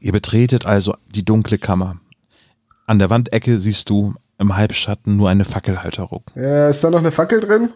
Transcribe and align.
Ihr 0.00 0.12
betretet 0.12 0.66
also 0.66 0.96
die 1.14 1.24
dunkle 1.24 1.58
Kammer. 1.58 1.96
An 2.86 2.98
der 2.98 3.10
Wandecke 3.10 3.58
siehst 3.58 3.88
du 3.90 4.14
im 4.38 4.56
Halbschatten 4.56 5.16
nur 5.16 5.30
eine 5.30 5.44
Fackelhalterung. 5.44 6.24
Äh, 6.36 6.70
ist 6.70 6.82
da 6.82 6.90
noch 6.90 6.98
eine 6.98 7.12
Fackel 7.12 7.40
drin? 7.40 7.70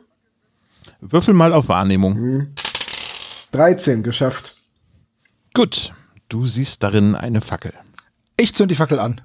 Würfel 1.01 1.35
mal 1.35 1.53
auf 1.53 1.69
Wahrnehmung. 1.69 2.49
13, 3.53 4.03
geschafft. 4.03 4.57
Gut, 5.55 5.93
du 6.29 6.45
siehst 6.45 6.83
darin 6.83 7.15
eine 7.15 7.41
Fackel. 7.41 7.73
Ich 8.37 8.55
zünd 8.55 8.71
die 8.71 8.75
Fackel 8.75 8.99
an. 8.99 9.21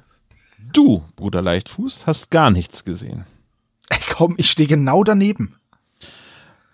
Du, 0.71 1.03
Bruder 1.15 1.41
Leichtfuß, 1.41 2.07
hast 2.07 2.31
gar 2.31 2.51
nichts 2.51 2.85
gesehen. 2.85 3.25
Ey, 3.89 3.99
komm, 4.13 4.35
ich 4.37 4.49
stehe 4.49 4.69
genau 4.69 5.03
daneben. 5.03 5.55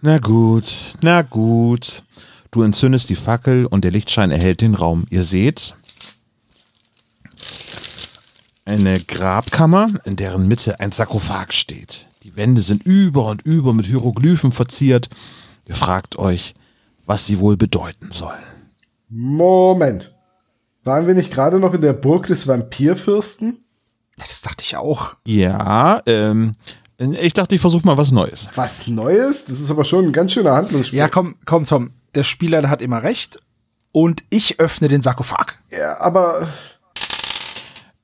Na 0.02 0.20
gut, 0.20 0.96
na 1.02 1.24
gut. 1.24 2.04
Du 2.52 2.62
entzündest 2.62 3.10
die 3.10 3.16
Fackel 3.16 3.66
und 3.66 3.84
der 3.84 3.92
Lichtschein 3.92 4.30
erhellt 4.30 4.62
den 4.62 4.76
Raum. 4.76 5.06
Ihr 5.10 5.24
seht 5.24 5.76
eine 8.68 9.00
Grabkammer, 9.00 9.88
in 10.04 10.18
deren 10.18 10.48
Mitte 10.48 10.82
ein 10.82 10.92
Sarkophag 10.92 11.54
steht. 11.54 12.08
Die 12.24 12.36
Wände 12.36 12.62
sind 12.62 12.84
über 12.84 13.28
und 13.28 13.42
über 13.44 13.74
mit 13.74 13.86
Hieroglyphen 13.86 14.52
verziert. 14.52 15.10
Ihr 15.66 15.76
fragt 15.76 16.18
euch, 16.18 16.54
was 17.06 17.26
sie 17.26 17.40
wohl 17.40 17.56
bedeuten 17.56 18.12
sollen. 18.12 18.44
Moment. 19.10 20.14
Waren 20.84 21.08
wir 21.08 21.16
nicht 21.16 21.32
gerade 21.32 21.60
noch 21.60 21.74
in 21.74 21.82
der 21.82 21.94
Burg 21.94 22.28
des 22.28 22.46
Vampirfürsten? 22.46 23.64
Das 24.18 24.42
dachte 24.42 24.64
ich 24.64 24.76
auch. 24.76 25.16
Ja, 25.26 26.02
ähm, 26.06 26.56
ich 26.98 27.34
dachte, 27.34 27.56
ich 27.56 27.62
versuche 27.62 27.86
mal 27.86 27.98
was 27.98 28.12
Neues. 28.12 28.50
Was 28.56 28.88
Neues? 28.88 29.46
Das 29.46 29.62
ist 29.62 29.72
aber 29.72 29.86
schon 29.86 30.08
ein 30.08 30.12
ganz 30.12 30.34
schöner 30.34 30.56
Handlungsspiel. 30.56 31.00
Ja, 31.00 31.08
komm, 31.08 31.36
komm, 31.46 31.66
Tom. 31.66 31.92
Der 32.16 32.24
Spieler 32.24 32.70
hat 32.70 32.82
immer 32.82 33.02
recht. 33.02 33.40
Und 33.94 34.24
ich 34.30 34.60
öffne 34.60 34.90
den 34.90 35.02
Sarkophag. 35.02 35.58
Ja, 35.72 36.00
aber 36.02 36.48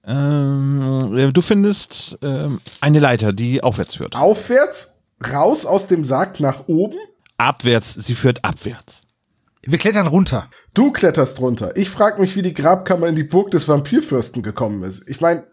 Ähm, 0.05 1.31
du 1.33 1.41
findest 1.41 2.17
ähm, 2.21 2.59
eine 2.81 2.99
Leiter, 2.99 3.33
die 3.33 3.63
aufwärts 3.63 3.95
führt. 3.95 4.15
aufwärts, 4.15 4.99
raus 5.31 5.65
aus 5.65 5.87
dem 5.87 6.03
Sarg 6.03 6.39
nach 6.39 6.67
oben. 6.67 6.97
Abwärts, 7.37 7.93
sie 7.93 8.13
führt 8.13 8.43
abwärts. 8.43 9.03
Wir 9.65 9.77
klettern 9.77 10.07
runter. 10.07 10.49
Du 10.73 10.91
kletterst 10.91 11.39
runter. 11.39 11.77
Ich 11.77 11.89
frage 11.89 12.19
mich, 12.19 12.35
wie 12.35 12.41
die 12.41 12.53
Grabkammer 12.53 13.07
in 13.07 13.15
die 13.15 13.23
Burg 13.23 13.49
des 13.51 13.69
Vampirfürsten 13.69 14.43
gekommen 14.43 14.83
ist. 14.83 15.07
Ich 15.07 15.21
meine, 15.21 15.45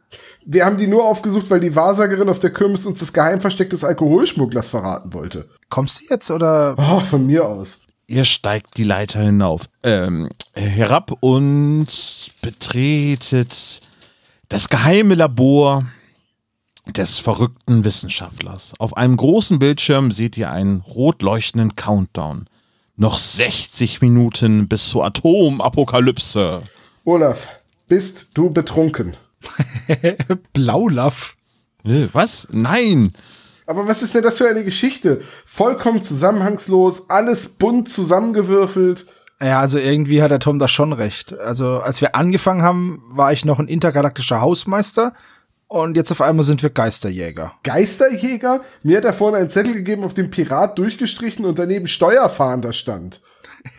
wir 0.45 0.65
haben 0.67 0.79
die 0.79 0.89
nur 0.89 1.05
aufgesucht, 1.05 1.49
weil 1.49 1.61
die 1.61 1.77
Wahrsagerin 1.77 2.29
auf 2.29 2.41
der 2.41 2.53
Kirmes 2.53 2.87
uns 2.87 2.99
das 2.99 3.13
Geheimversteck 3.13 3.71
des 3.71 3.85
Alkoholschmugglers 3.85 4.69
verraten 4.69 5.13
wollte. 5.13 5.49
Kommst 5.69 6.01
du 6.01 6.05
jetzt 6.11 6.29
oder? 6.33 6.75
Oh, 6.77 6.99
von 6.99 7.25
mir 7.25 7.47
aus. 7.47 7.83
Ihr 8.09 8.25
steigt 8.25 8.77
die 8.77 8.83
Leiter 8.83 9.21
hinauf, 9.21 9.67
ähm, 9.85 10.29
herab 10.55 11.13
und 11.21 11.87
betretet 12.43 13.81
das 14.51 14.69
geheime 14.69 15.15
Labor 15.15 15.87
des 16.87 17.19
verrückten 17.19 17.85
Wissenschaftlers. 17.85 18.75
Auf 18.79 18.97
einem 18.97 19.17
großen 19.17 19.59
Bildschirm 19.59 20.11
seht 20.11 20.37
ihr 20.37 20.51
einen 20.51 20.81
rot 20.81 21.23
leuchtenden 21.23 21.77
Countdown. 21.77 22.47
Noch 22.97 23.17
60 23.17 24.03
Minuten 24.03 24.69
bis 24.69 24.91
zur 24.91 25.05
Atomapokalypse. 25.05 26.63
Olaf, 27.05 27.49
bist 27.89 28.27
du 28.35 28.51
betrunken? 28.51 29.17
Blaulaff. 30.53 31.37
Was? 32.13 32.49
Nein! 32.51 33.13
Aber 33.67 33.87
was 33.87 34.03
ist 34.03 34.17
denn 34.17 34.25
das 34.25 34.39
für 34.39 34.49
eine 34.49 34.65
Geschichte? 34.65 35.23
Vollkommen 35.47 36.03
zusammenhangslos, 36.03 37.09
alles 37.09 37.51
bunt 37.51 37.89
zusammengewürfelt. 37.89 39.07
Ja, 39.43 39.61
also 39.61 39.79
irgendwie 39.79 40.23
hat 40.23 40.31
der 40.31 40.39
Tom 40.39 40.59
da 40.59 40.69
schon 40.69 40.93
recht. 40.93 41.39
Also 41.39 41.81
als 41.81 42.01
wir 42.01 42.15
angefangen 42.15 42.63
haben, 42.63 43.03
war 43.09 43.33
ich 43.33 43.45
noch 43.45 43.59
ein 43.59 43.69
intergalaktischer 43.69 44.41
Hausmeister 44.41 45.15
und 45.67 45.97
jetzt 45.97 46.11
auf 46.11 46.21
einmal 46.21 46.43
sind 46.43 46.63
wir 46.63 46.71
Geisterjäger. 46.71 47.53
Geisterjäger? 47.63 48.61
Mir 48.83 48.97
hat 48.97 49.05
er 49.05 49.13
vorne 49.13 49.37
einen 49.37 49.49
Zettel 49.49 49.73
gegeben, 49.73 50.03
auf 50.03 50.15
dem 50.15 50.31
Pirat 50.31 50.79
durchgestrichen 50.79 51.45
und 51.45 51.59
daneben 51.59 51.87
Steuerfahnder 51.87 52.73
stand. 52.73 53.21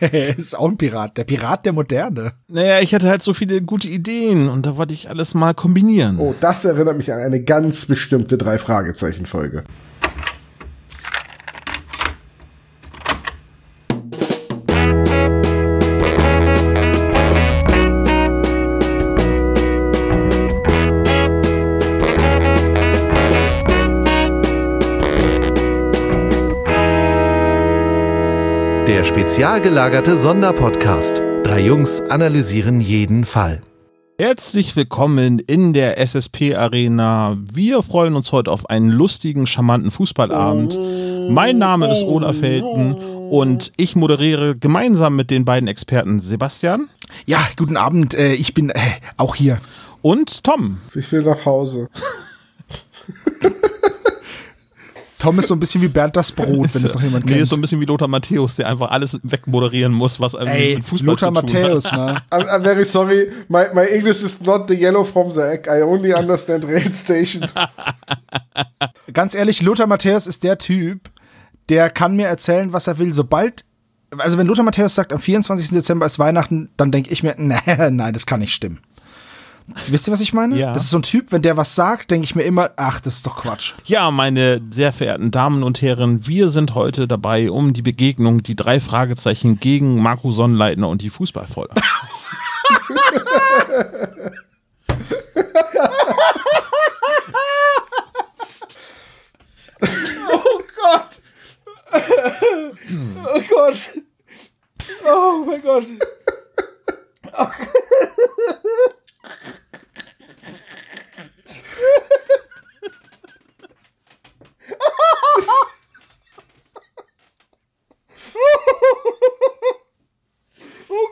ist 0.00 0.56
auch 0.58 0.68
ein 0.68 0.78
Pirat. 0.78 1.16
Der 1.18 1.24
Pirat 1.24 1.66
der 1.66 1.74
Moderne. 1.74 2.32
Naja, 2.48 2.80
ich 2.80 2.94
hatte 2.94 3.08
halt 3.08 3.22
so 3.22 3.34
viele 3.34 3.60
gute 3.60 3.88
Ideen 3.88 4.48
und 4.48 4.64
da 4.64 4.76
wollte 4.76 4.94
ich 4.94 5.10
alles 5.10 5.34
mal 5.34 5.54
kombinieren. 5.54 6.18
Oh, 6.18 6.34
das 6.40 6.64
erinnert 6.64 6.96
mich 6.96 7.12
an 7.12 7.20
eine 7.20 7.42
ganz 7.42 7.86
bestimmte 7.86 8.38
Drei-Fragezeichen-Folge. 8.38 9.64
Der 29.02 29.08
spezial 29.08 29.60
gelagerte 29.60 30.16
Sonderpodcast. 30.16 31.20
Drei 31.42 31.58
Jungs 31.58 32.00
analysieren 32.02 32.80
jeden 32.80 33.24
Fall. 33.24 33.60
Herzlich 34.16 34.76
willkommen 34.76 35.40
in 35.40 35.72
der 35.72 35.98
SSP 35.98 36.54
Arena. 36.54 37.36
Wir 37.52 37.82
freuen 37.82 38.14
uns 38.14 38.30
heute 38.30 38.52
auf 38.52 38.70
einen 38.70 38.90
lustigen, 38.90 39.48
charmanten 39.48 39.90
Fußballabend. 39.90 40.78
Mein 41.28 41.58
Name 41.58 41.90
ist 41.90 42.04
Olaf 42.04 42.38
Felten 42.38 42.94
und 43.28 43.72
ich 43.76 43.96
moderiere 43.96 44.54
gemeinsam 44.54 45.16
mit 45.16 45.32
den 45.32 45.44
beiden 45.44 45.68
Experten 45.68 46.20
Sebastian 46.20 46.88
Ja, 47.26 47.40
guten 47.56 47.76
Abend. 47.76 48.14
Äh, 48.14 48.34
ich 48.34 48.54
bin 48.54 48.70
äh, 48.70 48.78
auch 49.16 49.34
hier. 49.34 49.58
und 50.00 50.44
Tom. 50.44 50.78
Ich 50.94 51.10
will 51.10 51.22
nach 51.22 51.44
Hause. 51.44 51.88
Tom 55.22 55.38
ist 55.38 55.46
so 55.46 55.54
ein 55.54 55.60
bisschen 55.60 55.80
wie 55.82 55.86
Bernd 55.88 56.16
das 56.16 56.32
Brot, 56.32 56.74
wenn 56.74 56.84
es 56.84 56.94
noch 56.94 57.02
jemand 57.02 57.24
Nee, 57.26 57.30
kennt. 57.32 57.42
ist 57.44 57.50
so 57.50 57.56
ein 57.56 57.60
bisschen 57.60 57.80
wie 57.80 57.84
Lothar 57.84 58.08
Matthäus, 58.08 58.56
der 58.56 58.68
einfach 58.68 58.90
alles 58.90 59.20
wegmoderieren 59.22 59.92
muss, 59.92 60.18
was 60.18 60.34
einem 60.34 60.48
Ey, 60.50 60.74
mit 60.74 60.84
Fußball 60.84 61.06
Lothar 61.06 61.28
zu 61.32 61.40
tun 61.46 61.60
Matthäus, 61.62 61.92
hat. 61.92 61.98
ne? 61.98 62.22
I'm, 62.32 62.48
I'm 62.48 62.62
very 62.64 62.84
sorry. 62.84 63.30
My, 63.48 63.66
my 63.72 63.84
English 63.84 64.20
is 64.24 64.40
not 64.40 64.66
the 64.66 64.74
yellow 64.74 65.04
from 65.04 65.30
the 65.30 65.40
egg. 65.42 65.68
I 65.68 65.82
only 65.82 66.12
understand 66.12 66.64
rail 66.64 66.92
station. 66.92 67.46
Ganz 69.12 69.34
ehrlich, 69.36 69.62
Lothar 69.62 69.86
Matthäus 69.86 70.26
ist 70.26 70.42
der 70.42 70.58
Typ, 70.58 71.08
der 71.68 71.88
kann 71.90 72.16
mir 72.16 72.26
erzählen, 72.26 72.72
was 72.72 72.88
er 72.88 72.98
will. 72.98 73.12
Sobald, 73.12 73.64
also 74.18 74.38
wenn 74.38 74.48
Lothar 74.48 74.64
Matthäus 74.64 74.96
sagt, 74.96 75.12
am 75.12 75.20
24. 75.20 75.70
Dezember 75.70 76.06
ist 76.06 76.18
Weihnachten, 76.18 76.70
dann 76.76 76.90
denke 76.90 77.10
ich 77.12 77.22
mir, 77.22 77.34
nee, 77.38 77.60
nein, 77.90 78.12
das 78.12 78.26
kann 78.26 78.40
nicht 78.40 78.54
stimmen. 78.54 78.80
Wisst 79.88 80.08
ihr, 80.08 80.12
was 80.12 80.20
ich 80.20 80.32
meine? 80.32 80.56
Ja. 80.58 80.72
Das 80.72 80.84
ist 80.84 80.90
so 80.90 80.98
ein 80.98 81.02
Typ, 81.02 81.32
wenn 81.32 81.42
der 81.42 81.56
was 81.56 81.74
sagt, 81.74 82.10
denke 82.10 82.24
ich 82.24 82.34
mir 82.34 82.42
immer, 82.42 82.70
ach, 82.76 83.00
das 83.00 83.16
ist 83.16 83.26
doch 83.26 83.36
Quatsch. 83.36 83.72
Ja, 83.84 84.10
meine 84.10 84.60
sehr 84.70 84.92
verehrten 84.92 85.30
Damen 85.30 85.62
und 85.62 85.80
Herren, 85.82 86.26
wir 86.26 86.48
sind 86.48 86.74
heute 86.74 87.06
dabei, 87.06 87.50
um 87.50 87.72
die 87.72 87.82
Begegnung, 87.82 88.42
die 88.42 88.56
drei 88.56 88.80
Fragezeichen 88.80 89.60
gegen 89.60 90.00
Marco 90.02 90.32
Sonnleitner 90.32 90.88
und 90.88 91.02
die 91.02 91.10
Fußballfolge. 91.10 91.74
Oh 100.28 100.60
Gott! 100.76 101.20
Oh 103.24 103.40
Gott! 103.48 103.88
Oh 105.04 105.44
mein 105.46 105.62
Gott! 105.62 105.86
Oh 107.36 107.46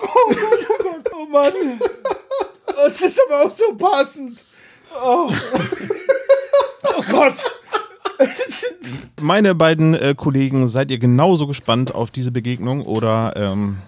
Gott, 0.01 0.31
oh 0.31 0.35
Gott, 0.35 0.67
oh 0.69 0.83
Gott, 0.83 1.13
oh 1.15 1.27
Mann! 1.27 1.81
Das 2.75 3.01
ist 3.03 3.21
aber 3.27 3.45
auch 3.47 3.51
so 3.51 3.75
passend! 3.77 4.45
Oh, 5.03 5.31
oh 6.85 7.03
Gott! 7.11 7.45
Meine 9.21 9.55
beiden 9.55 9.95
äh, 9.95 10.15
Kollegen, 10.17 10.69
seid 10.69 10.91
ihr 10.91 10.99
genauso 10.99 11.47
gespannt 11.47 11.95
auf 11.95 12.11
diese 12.11 12.31
Begegnung 12.31 12.85
oder 12.85 13.35
ähm, 13.37 13.79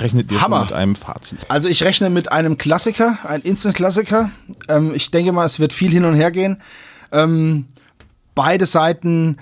rechnet 0.00 0.30
ihr 0.32 0.40
Hammer. 0.40 0.58
schon 0.58 0.66
mit 0.66 0.74
einem 0.74 0.94
Fazit? 0.96 1.38
Also 1.48 1.68
ich 1.68 1.82
rechne 1.82 2.10
mit 2.10 2.32
einem 2.32 2.58
Klassiker, 2.58 3.18
ein 3.24 3.40
Instant-Klassiker. 3.42 4.30
Ähm, 4.68 4.92
ich 4.94 5.10
denke 5.10 5.32
mal, 5.32 5.44
es 5.44 5.60
wird 5.60 5.72
viel 5.72 5.90
hin 5.90 6.04
und 6.04 6.14
her 6.14 6.30
gehen. 6.30 6.62
Ähm, 7.12 7.66
beide 8.34 8.66
Seiten 8.66 9.38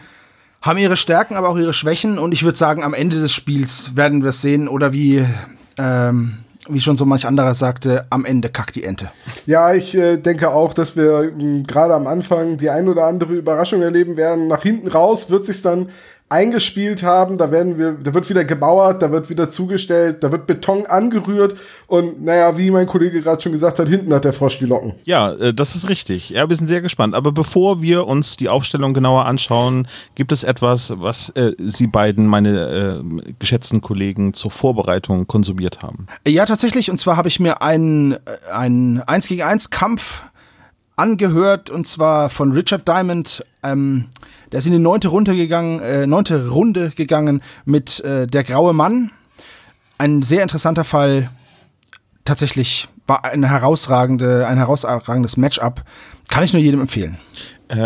haben 0.63 0.79
ihre 0.79 0.97
Stärken, 0.97 1.37
aber 1.37 1.51
auch 1.51 1.59
ihre 1.59 1.75
Schwächen. 1.75 2.19
Und 2.19 2.33
ich 2.33 2.43
würde 2.43 2.57
sagen, 2.57 2.83
am 2.83 2.95
Ende 2.95 3.21
des 3.21 3.33
Spiels 3.33 3.97
werden 3.97 4.23
wir 4.23 4.31
es 4.31 4.41
sehen. 4.41 4.67
Oder 4.67 4.93
wie, 4.93 5.27
ähm, 5.77 6.39
wie 6.69 6.81
schon 6.81 6.97
so 6.97 7.05
manch 7.05 7.27
anderer 7.27 7.55
sagte, 7.55 8.07
am 8.09 8.25
Ende 8.25 8.49
kackt 8.49 8.75
die 8.77 8.85
Ente. 8.85 9.11
Ja, 9.45 9.75
ich 9.75 9.95
äh, 9.95 10.17
denke 10.17 10.51
auch, 10.51 10.73
dass 10.73 10.97
wir 10.97 11.33
mh, 11.37 11.65
gerade 11.67 11.95
am 11.95 12.07
Anfang 12.07 12.57
die 12.57 12.71
ein 12.71 12.89
oder 12.89 13.05
andere 13.05 13.35
Überraschung 13.35 13.83
erleben 13.83 14.17
werden. 14.17 14.49
Nach 14.49 14.63
hinten 14.63 14.89
raus 14.89 15.29
wird 15.29 15.45
sich 15.45 15.61
dann 15.61 15.91
eingespielt 16.35 17.05
haben. 17.05 17.39
Da 17.39 17.51
werden 17.53 17.79
wir, 17.79 17.93
da 17.93 18.13
wird 18.13 18.29
wieder 18.29 18.45
gebauert, 18.45 19.03
da 19.03 19.13
wird 19.13 19.31
wieder 19.31 19.51
zugestellt, 19.51 20.25
da 20.25 20.33
wird 20.33 20.47
Beton 20.47 20.87
angerührt 20.87 21.55
und 21.87 22.25
naja, 22.25 22.59
wie 22.59 22.73
mein 22.73 22.87
Kollege 22.87 23.21
gerade 23.21 23.41
schon 23.41 23.53
gesagt 23.53 23.79
hat, 23.79 23.89
hinten 23.89 24.13
hat 24.13 24.25
der 24.25 24.33
Frosch 24.33 24.59
die 24.59 24.65
Locken. 24.65 24.95
Ja, 25.05 25.33
äh, 25.33 25.55
das 25.55 25.77
ist 25.77 25.89
richtig. 25.89 26.31
Ja, 26.31 26.49
wir 26.49 26.57
sind 26.57 26.67
sehr 26.67 26.83
gespannt. 26.83 27.15
Aber 27.15 27.31
bevor 27.31 27.83
wir 27.83 28.09
uns 28.09 28.37
die 28.37 28.49
Aufstellung 28.49 28.95
genauer 28.95 29.27
anschauen, 29.27 29.87
gibt 30.17 30.33
es 30.33 30.43
etwas, 30.43 30.93
was 30.97 31.31
äh, 31.31 31.53
Sie 31.59 31.87
beiden, 31.87 32.27
meine 32.27 33.03
äh, 33.05 33.33
geschätzten 33.39 33.81
Kollegen, 33.81 34.35
zur 34.35 34.51
Vorbereitung 34.51 35.29
konsumiert 35.29 35.83
haben. 35.83 36.07
Ja, 36.27 36.47
tatsächlich. 36.47 36.91
Und 36.91 36.99
zwar 36.99 37.17
habe 37.17 37.29
ich 37.29 37.39
mir 37.39 37.63
einen, 37.63 38.13
äh, 38.13 38.19
einen 38.53 39.01
1 39.03 39.29
gegen 39.29 39.43
1 39.43 39.71
Kampf 39.71 40.23
angehört 40.96 41.70
und 41.70 41.87
zwar 41.87 42.31
von 42.31 42.52
Richard 42.52 42.87
Diamond. 42.87 43.44
Ähm, 43.62 44.06
der 44.52 44.58
ist 44.58 44.67
in 44.67 44.73
die 44.73 44.79
neunte 44.79 45.08
Runde 45.08 45.35
gegangen, 45.37 45.81
äh, 45.81 46.06
neunte 46.06 46.49
Runde 46.49 46.91
gegangen 46.91 47.43
mit 47.64 48.00
äh, 48.00 48.26
der 48.26 48.44
graue 48.44 48.73
Mann. 48.73 49.11
Ein 49.99 50.23
sehr 50.23 50.43
interessanter 50.43 50.85
Fall. 50.85 51.31
Tatsächlich 52.25 52.88
war 53.06 53.25
ein 53.25 53.44
herausragende, 53.44 54.46
ein 54.46 54.58
herausragendes 54.58 55.37
Matchup. 55.37 55.82
Kann 56.29 56.44
ich 56.44 56.52
nur 56.52 56.62
jedem 56.62 56.81
empfehlen. 56.81 57.19
Äh, 57.69 57.76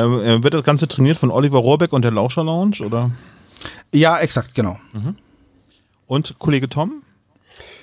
wird 0.43 0.54
das 0.54 0.64
Ganze 0.64 0.88
trainiert 0.88 1.19
von 1.19 1.31
Oliver 1.31 1.58
Rohrbeck 1.58 1.93
und 1.93 2.04
der 2.04 2.12
Lauscher 2.12 2.44
Lounge, 2.44 2.84
oder? 2.84 3.11
Ja, 3.93 4.19
exakt, 4.19 4.54
genau. 4.54 4.78
Mhm. 4.93 5.16
Und 6.06 6.38
Kollege 6.38 6.69
Tom? 6.69 7.02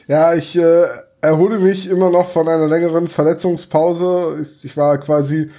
Ja, 0.08 0.34
ich 0.34 0.56
äh, 0.56 0.86
erhole 1.22 1.60
mich 1.60 1.88
immer 1.88 2.10
noch 2.10 2.30
von 2.30 2.48
einer 2.48 2.68
längeren 2.68 3.08
Verletzungspause. 3.08 4.42
Ich, 4.42 4.66
ich 4.66 4.78
war 4.78 4.98
quasi 5.00 5.50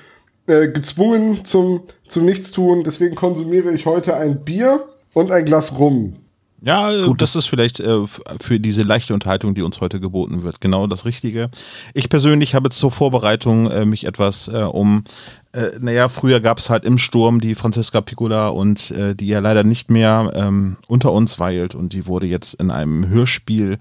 äh, 0.46 0.68
gezwungen 0.68 1.44
zum, 1.44 1.82
zum 2.08 2.24
Nichtstun. 2.24 2.84
Deswegen 2.84 3.14
konsumiere 3.14 3.72
ich 3.72 3.86
heute 3.86 4.16
ein 4.16 4.44
Bier 4.44 4.86
und 5.12 5.30
ein 5.30 5.44
Glas 5.44 5.78
Rum. 5.78 6.16
Ja, 6.62 7.04
Gut, 7.04 7.20
das 7.20 7.36
ist 7.36 7.46
vielleicht 7.46 7.80
äh, 7.80 8.06
für 8.40 8.58
diese 8.58 8.82
leichte 8.82 9.12
Unterhaltung, 9.12 9.54
die 9.54 9.62
uns 9.62 9.80
heute 9.80 10.00
geboten 10.00 10.42
wird, 10.42 10.60
genau 10.60 10.86
das 10.86 11.04
Richtige. 11.04 11.50
Ich 11.92 12.08
persönlich 12.08 12.54
habe 12.54 12.70
zur 12.70 12.90
Vorbereitung 12.90 13.70
äh, 13.70 13.84
mich 13.84 14.04
etwas 14.04 14.48
äh, 14.48 14.62
um, 14.62 15.04
äh, 15.52 15.72
naja, 15.78 16.08
früher 16.08 16.40
gab 16.40 16.58
es 16.58 16.70
halt 16.70 16.84
im 16.84 16.98
Sturm 16.98 17.40
die 17.40 17.54
Franziska 17.54 18.00
Piccola 18.00 18.48
und 18.48 18.90
äh, 18.90 19.14
die 19.14 19.26
ja 19.26 19.40
leider 19.40 19.64
nicht 19.64 19.90
mehr 19.90 20.32
ähm, 20.34 20.78
unter 20.88 21.12
uns 21.12 21.38
weilt 21.38 21.74
und 21.74 21.92
die 21.92 22.06
wurde 22.06 22.26
jetzt 22.26 22.54
in 22.54 22.70
einem 22.70 23.06
Hörspiel 23.08 23.78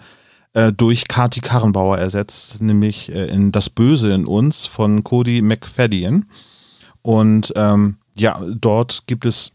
äh, 0.55 0.71
durch 0.71 1.07
Kati 1.07 1.41
Karrenbauer 1.41 1.97
ersetzt, 1.97 2.61
nämlich 2.61 3.13
äh, 3.13 3.25
in 3.27 3.51
Das 3.51 3.69
Böse 3.69 4.13
in 4.13 4.25
uns 4.25 4.65
von 4.65 5.03
Cody 5.03 5.41
McFadden. 5.41 6.29
Und 7.01 7.53
ähm, 7.55 7.97
ja, 8.15 8.41
dort 8.47 9.03
gibt 9.05 9.25
es 9.25 9.51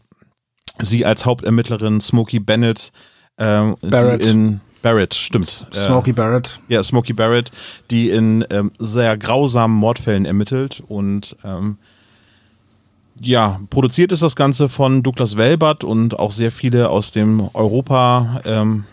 sie 0.79 1.03
als 1.03 1.25
Hauptermittlerin, 1.25 1.99
Smokey 1.99 2.39
Bennett, 2.39 2.91
ähm, 3.39 3.75
Barrett. 3.81 4.23
die 4.23 4.29
in 4.29 4.61
Barrett, 4.83 5.15
stimmt. 5.15 5.47
Smokey 5.47 6.13
Barrett. 6.13 6.59
Äh, 6.69 6.75
ja, 6.75 6.83
Smokey 6.83 7.13
Barrett, 7.13 7.49
die 7.89 8.11
in 8.11 8.45
ähm, 8.51 8.71
sehr 8.77 9.17
grausamen 9.17 9.75
Mordfällen 9.75 10.25
ermittelt 10.25 10.83
und 10.87 11.35
ähm, 11.43 11.77
ja, 13.19 13.59
produziert 13.69 14.11
ist 14.11 14.23
das 14.23 14.35
Ganze 14.35 14.69
von 14.69 15.03
Douglas 15.03 15.35
Welbert 15.35 15.83
und 15.83 16.17
auch 16.17 16.31
sehr 16.31 16.51
viele 16.51 16.89
aus 16.89 17.11
dem 17.11 17.49
Europa 17.53 18.41
ähm, 18.45 18.85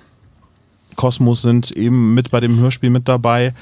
Kosmos 0.98 1.42
sind 1.42 1.70
eben 1.70 2.12
mit 2.12 2.30
bei 2.30 2.40
dem 2.40 2.58
Hörspiel 2.58 2.90
mit 2.90 3.08
dabei. 3.08 3.54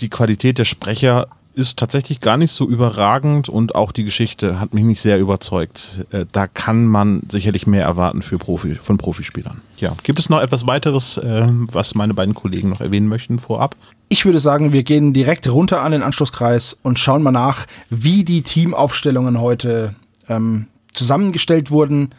Die 0.00 0.10
Qualität 0.10 0.58
der 0.58 0.64
Sprecher 0.64 1.28
ist 1.54 1.78
tatsächlich 1.78 2.20
gar 2.20 2.36
nicht 2.36 2.50
so 2.50 2.68
überragend 2.68 3.48
und 3.48 3.74
auch 3.74 3.92
die 3.92 4.04
Geschichte 4.04 4.60
hat 4.60 4.74
mich 4.74 4.84
nicht 4.84 5.00
sehr 5.00 5.18
überzeugt. 5.18 6.04
Äh, 6.10 6.26
da 6.30 6.46
kann 6.46 6.84
man 6.84 7.22
sicherlich 7.30 7.66
mehr 7.66 7.84
erwarten 7.84 8.20
für 8.20 8.36
Profi, 8.36 8.74
von 8.74 8.98
Profispielern. 8.98 9.62
Ja, 9.78 9.94
gibt 10.02 10.18
es 10.18 10.28
noch 10.28 10.42
etwas 10.42 10.66
weiteres, 10.66 11.16
äh, 11.16 11.46
was 11.72 11.94
meine 11.94 12.12
beiden 12.12 12.34
Kollegen 12.34 12.68
noch 12.68 12.82
erwähnen 12.82 13.08
möchten 13.08 13.38
vorab? 13.38 13.74
Ich 14.10 14.26
würde 14.26 14.40
sagen, 14.40 14.72
wir 14.74 14.82
gehen 14.82 15.14
direkt 15.14 15.48
runter 15.48 15.82
an 15.82 15.92
den 15.92 16.02
Anschlusskreis 16.02 16.76
und 16.82 16.98
schauen 16.98 17.22
mal 17.22 17.30
nach, 17.30 17.64
wie 17.88 18.22
die 18.22 18.42
Teamaufstellungen 18.42 19.40
heute 19.40 19.94
ähm, 20.28 20.66
zusammengestellt 20.92 21.70
wurden, 21.70 22.10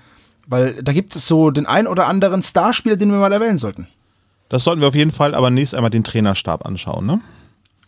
weil 0.48 0.82
da 0.82 0.94
gibt 0.94 1.16
es 1.16 1.28
so 1.28 1.52
den 1.52 1.66
ein 1.66 1.86
oder 1.86 2.08
anderen 2.08 2.42
Starspieler, 2.42 2.96
den 2.96 3.12
wir 3.12 3.18
mal 3.18 3.32
erwähnen 3.32 3.58
sollten. 3.58 3.88
Das 4.50 4.64
sollten 4.64 4.82
wir 4.82 4.88
auf 4.88 4.96
jeden 4.96 5.12
Fall 5.12 5.36
aber 5.36 5.50
nächst 5.50 5.76
einmal 5.76 5.90
den 5.90 6.04
Trainerstab 6.04 6.66
anschauen, 6.66 7.06
ne? 7.06 7.22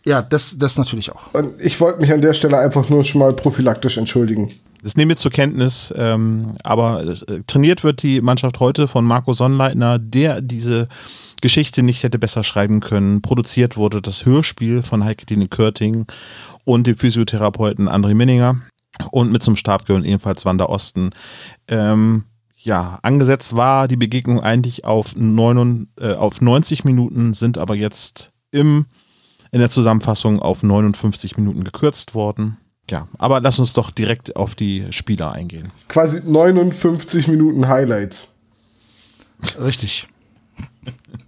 Ja, 0.04 0.22
das, 0.22 0.56
das 0.56 0.78
natürlich 0.78 1.12
auch. 1.12 1.34
Und 1.34 1.60
ich 1.60 1.78
wollte 1.80 2.00
mich 2.00 2.10
an 2.12 2.22
der 2.22 2.32
Stelle 2.32 2.58
einfach 2.58 2.88
nur 2.88 3.04
schon 3.04 3.18
mal 3.18 3.34
prophylaktisch 3.34 3.98
entschuldigen. 3.98 4.50
Das 4.82 4.96
nehmen 4.96 5.10
wir 5.10 5.16
zur 5.18 5.30
Kenntnis, 5.30 5.92
ähm, 5.94 6.56
aber 6.64 7.04
äh, 7.04 7.42
trainiert 7.46 7.84
wird 7.84 8.02
die 8.02 8.22
Mannschaft 8.22 8.60
heute 8.60 8.88
von 8.88 9.04
Marco 9.04 9.34
Sonnleitner, 9.34 9.98
der 9.98 10.40
diese 10.40 10.88
Geschichte 11.42 11.82
nicht 11.82 12.02
hätte 12.02 12.18
besser 12.18 12.44
schreiben 12.44 12.80
können. 12.80 13.20
Produziert 13.20 13.76
wurde 13.76 14.00
das 14.00 14.24
Hörspiel 14.24 14.82
von 14.82 15.04
Heike-Tine 15.04 15.48
Körting 15.48 16.06
und 16.64 16.86
dem 16.86 16.96
Physiotherapeuten 16.96 17.90
André 17.90 18.14
Minninger 18.14 18.56
und 19.10 19.32
mit 19.32 19.42
zum 19.42 19.56
Stab 19.56 19.86
gehören 19.86 20.04
ebenfalls 20.04 20.44
Wanda 20.44 20.66
Osten. 20.66 21.10
Ähm, 21.68 22.24
ja, 22.62 22.98
angesetzt 23.02 23.56
war 23.56 23.88
die 23.88 23.96
Begegnung 23.96 24.40
eigentlich 24.40 24.84
auf, 24.84 25.16
neun, 25.16 25.88
äh, 25.98 26.14
auf 26.14 26.40
90 26.40 26.84
Minuten, 26.84 27.34
sind 27.34 27.58
aber 27.58 27.74
jetzt 27.74 28.32
im 28.50 28.86
in 29.52 29.58
der 29.58 29.70
Zusammenfassung 29.70 30.40
auf 30.40 30.62
59 30.62 31.36
Minuten 31.36 31.64
gekürzt 31.64 32.14
worden. 32.14 32.56
Ja, 32.88 33.08
aber 33.18 33.40
lass 33.40 33.58
uns 33.58 33.72
doch 33.72 33.90
direkt 33.90 34.36
auf 34.36 34.54
die 34.54 34.86
Spieler 34.90 35.32
eingehen. 35.32 35.70
Quasi 35.88 36.20
59 36.24 37.28
Minuten 37.28 37.68
Highlights. 37.68 38.28
Richtig. 39.60 40.08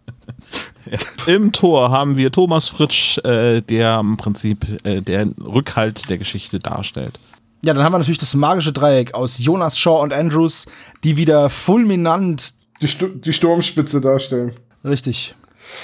Im 1.27 1.53
Tor 1.53 1.91
haben 1.91 2.17
wir 2.17 2.33
Thomas 2.33 2.69
Fritsch, 2.69 3.19
äh, 3.19 3.61
der 3.63 4.01
im 4.01 4.17
Prinzip 4.17 4.67
äh, 4.85 5.01
der 5.01 5.29
Rückhalt 5.41 6.11
der 6.11 6.19
Geschichte 6.19 6.59
darstellt. 6.59 7.19
Ja, 7.65 7.75
dann 7.75 7.85
haben 7.85 7.93
wir 7.93 7.99
natürlich 7.99 8.19
das 8.19 8.35
magische 8.35 8.73
Dreieck 8.73 9.15
aus 9.15 9.39
Jonas 9.39 9.79
Shaw 9.79 10.03
und 10.03 10.13
Andrews, 10.13 10.67
die 11.05 11.17
wieder 11.17 11.49
fulminant 11.49 12.55
die, 12.81 12.89
Stu 12.89 13.07
die 13.07 13.33
Sturmspitze 13.33 14.01
darstellen. 14.01 14.57
Richtig. 14.85 15.37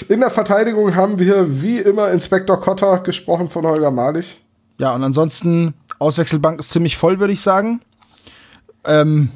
In 0.09 0.19
der 0.19 0.29
Verteidigung 0.29 0.95
haben 0.95 1.19
wir 1.19 1.61
wie 1.61 1.77
immer 1.79 2.11
Inspektor 2.11 2.59
Kotter 2.59 2.99
gesprochen 2.99 3.49
von 3.49 3.65
Holger 3.65 3.91
Malich. 3.91 4.41
Ja, 4.77 4.93
und 4.93 5.03
ansonsten, 5.03 5.73
Auswechselbank 5.99 6.59
ist 6.59 6.71
ziemlich 6.71 6.97
voll, 6.97 7.19
würde 7.19 7.33
ich 7.33 7.41
sagen. 7.41 7.79
Ähm, 8.83 9.31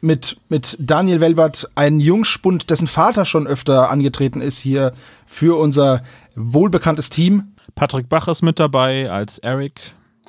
mit, 0.00 0.36
mit 0.48 0.76
Daniel 0.78 1.20
Welbert, 1.20 1.70
ein 1.74 1.98
Jungspund, 1.98 2.70
dessen 2.70 2.86
Vater 2.86 3.24
schon 3.24 3.46
öfter 3.46 3.90
angetreten 3.90 4.40
ist 4.40 4.58
hier 4.58 4.92
für 5.26 5.58
unser 5.58 6.02
wohlbekanntes 6.36 7.10
Team. 7.10 7.52
Patrick 7.74 8.08
Bach 8.08 8.28
ist 8.28 8.42
mit 8.42 8.58
dabei 8.60 9.10
als 9.10 9.38
Eric. 9.38 9.80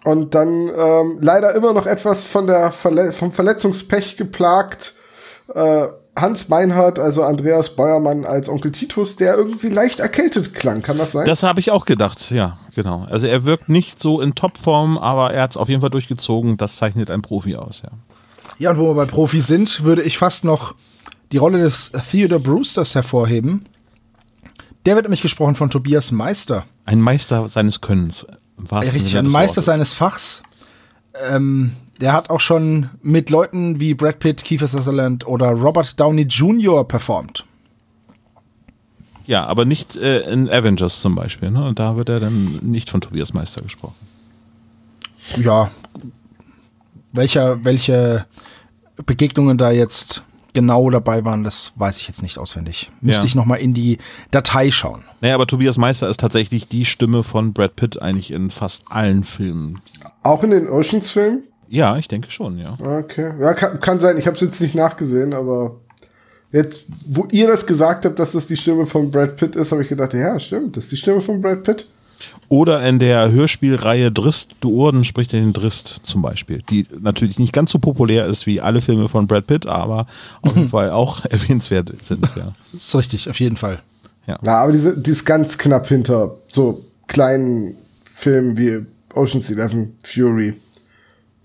Und 0.03 0.34
dann 0.34 0.72
ähm, 0.75 1.17
leider 1.22 1.53
immer 1.53 1.74
noch 1.74 1.86
etwas 1.86 2.25
von 2.25 2.48
der 2.48 2.72
Verle 2.72 3.12
vom 3.12 3.31
Verletzungspech 3.31 4.17
geplagt. 4.17 4.96
Äh, 5.53 5.88
Hans 6.15 6.50
Meinhardt, 6.50 7.00
also 7.00 7.24
Andreas 7.24 7.75
Beuermann 7.75 8.25
als 8.25 8.50
Onkel 8.50 8.72
Titus, 8.72 9.15
der 9.15 9.36
irgendwie 9.36 9.70
leicht 9.70 10.01
erkältet 10.01 10.53
klang. 10.53 10.81
Kann 10.81 10.98
das 10.98 11.13
sein? 11.13 11.25
Das 11.25 11.43
habe 11.43 11.60
ich 11.62 11.72
auch 11.72 11.86
gedacht, 11.86 12.31
ja, 12.31 12.58
genau. 12.75 13.05
Also 13.10 13.27
er 13.27 13.46
wirkt 13.46 13.70
nicht 13.70 14.00
so 14.00 14.20
in 14.20 14.36
Topform, 14.36 14.98
aber 14.98 15.34
er 15.34 15.43
hat 15.43 15.51
es 15.51 15.58
auf 15.58 15.70
jeden 15.70 15.81
Fall 15.81 15.89
durchgezogen. 15.89 16.58
Das 16.58 16.75
zeichnet 16.75 17.10
ein 17.10 17.22
Profi 17.22 17.55
aus, 17.55 17.84
ja. 17.84 17.91
Ja, 18.58 18.72
und 18.72 18.79
wo 18.79 18.89
wir 18.89 18.93
bei 18.93 19.05
Profi 19.05 19.41
sind, 19.41 19.86
würde 19.86 20.03
ich 20.03 20.17
fast 20.17 20.43
noch 20.43 20.75
die 21.31 21.38
Rolle 21.38 21.60
des 21.60 21.91
Theodore 22.12 22.41
Brewsters 22.41 22.93
hervorheben. 22.93 23.65
Der 24.86 24.96
wird 24.96 25.05
nämlich 25.05 25.22
gesprochen 25.22 25.55
von 25.55 25.70
Tobias 25.70 26.12
Meister. 26.12 26.65
Ein 26.86 27.00
Meister 27.00 27.48
seines 27.48 27.81
Könnens. 27.81 28.27
Ja, 28.70 28.79
richtig, 28.79 29.17
ein 29.17 29.27
Meister 29.27 29.62
seines 29.62 29.93
Fachs. 29.93 30.43
Ähm, 31.29 31.74
der 32.00 32.13
hat 32.13 32.29
auch 32.29 32.39
schon 32.39 32.89
mit 33.01 33.29
Leuten 33.29 33.79
wie 33.79 33.93
Brad 33.93 34.20
Pitt, 34.20 34.43
Kiefer 34.43 34.67
Sutherland 34.67 35.25
oder 35.27 35.51
Robert 35.51 36.00
Downey 36.00 36.24
Jr. 36.24 36.88
performt. 36.88 37.46
Ja, 39.27 39.46
aber 39.46 39.65
nicht 39.65 39.96
äh, 39.98 40.22
in 40.31 40.50
Avengers 40.50 41.01
zum 41.01 41.15
Beispiel. 41.15 41.51
Ne? 41.51 41.65
Und 41.65 41.79
da 41.79 41.96
wird 41.96 42.10
er 42.10 42.20
dann 42.20 42.58
nicht 42.63 42.89
von 42.89 43.01
Tobias 43.01 43.34
Meister 43.34 43.62
gesprochen. 43.62 43.96
Ja. 45.38 45.72
Welcher, 47.13 47.63
welche 47.63 48.25
Begegnungen 49.05 49.58
da 49.58 49.72
jetzt 49.72 50.24
genau 50.53 50.89
dabei 50.89 51.25
waren, 51.25 51.43
das 51.43 51.74
weiß 51.75 52.00
ich 52.00 52.08
jetzt 52.08 52.22
nicht 52.22 52.38
auswendig. 52.38 52.91
Müsste 53.01 53.22
ja. 53.22 53.27
ich 53.27 53.36
nochmal 53.36 53.60
in 53.60 53.74
die 53.74 53.98
Datei 54.31 54.72
schauen. 54.72 55.03
Naja, 55.22 55.36
aber 55.36 55.48
Tobias 55.48 55.77
Meister 55.77 56.10
ist 56.10 56.20
tatsächlich 56.20 56.67
die 56.67 56.86
Stimme 56.86 57.24
von 57.24 57.53
Brad 57.53 57.75
Pitt 57.75 58.01
eigentlich 58.01 58.31
in 58.31 58.50
fast 58.50 58.84
allen 58.89 59.24
Filmen. 59.24 59.81
Auch 60.24 60.43
in 60.43 60.51
den 60.51 60.67
Oceans-Filmen? 60.67 61.43
Ja, 61.70 61.98
ich 61.98 62.08
denke 62.08 62.29
schon, 62.31 62.58
ja. 62.58 62.77
Okay. 62.79 63.31
Ja, 63.39 63.53
kann, 63.53 63.79
kann 63.79 64.00
sein. 64.00 64.17
Ich 64.17 64.27
habe 64.27 64.36
es 64.36 64.41
jetzt 64.41 64.60
nicht 64.60 64.75
nachgesehen, 64.75 65.34
aber 65.34 65.77
jetzt, 66.51 66.86
wo 67.05 67.27
ihr 67.31 67.48
das 67.48 67.65
gesagt 67.65 68.05
habt, 68.05 68.20
dass 68.20 68.34
das 68.34 68.48
die 68.48 68.58
Stimme 68.58 68.86
von 68.86 69.10
Brad 69.10 69.38
Pitt 69.38 69.55
ist, 69.55 69.72
habe 69.72 69.84
ich 69.84 69.89
gedacht, 69.89 70.13
ja, 70.13 70.38
stimmt, 70.39 70.75
das 70.75 70.86
ist 70.86 70.91
die 70.91 70.98
Stimme 70.98 71.22
von 71.22 71.39
Brad 71.39 71.63
Pitt. 71.63 71.88
Oder 72.50 72.86
in 72.88 73.00
der 73.00 73.32
Hörspielreihe 73.32 74.12
Drist, 74.12 74.56
du 74.60 74.72
Urden 74.72 75.04
spricht 75.04 75.34
den 75.34 75.54
Drist 75.54 75.88
zum 75.88 76.22
Beispiel, 76.22 76.62
die 76.70 76.86
natürlich 77.00 77.40
nicht 77.40 77.54
ganz 77.54 77.72
so 77.72 77.80
populär 77.80 78.25
ist 78.25 78.46
wie 78.46 78.60
alle 78.62 78.82
Filme 78.82 79.08
von 79.08 79.28
Brad 79.28 79.48
Pitt, 79.48 79.66
aber 79.68 80.06
auf 80.42 80.56
jeden 80.56 80.70
Fall 80.70 80.92
auch 80.92 81.24
erwähnenswert 81.30 81.92
sind, 82.04 82.25
ja. 82.36 82.54
Das 82.72 82.82
ist 82.88 82.96
richtig, 82.96 83.30
auf 83.30 83.40
jeden 83.40 83.58
Fall. 83.58 83.80
Ja, 84.28 84.40
aber 84.44 84.72
die, 84.72 85.01
die 85.01 85.12
ist 85.12 85.25
ganz 85.25 85.58
knapp 85.58 85.88
hinter 85.88 86.36
so 86.48 86.86
kleinen 87.08 87.75
Filmen 88.04 88.58
wie 88.58 88.86
Ocean's 89.16 89.50
Eleven, 89.50 89.96
Fury, 90.04 90.54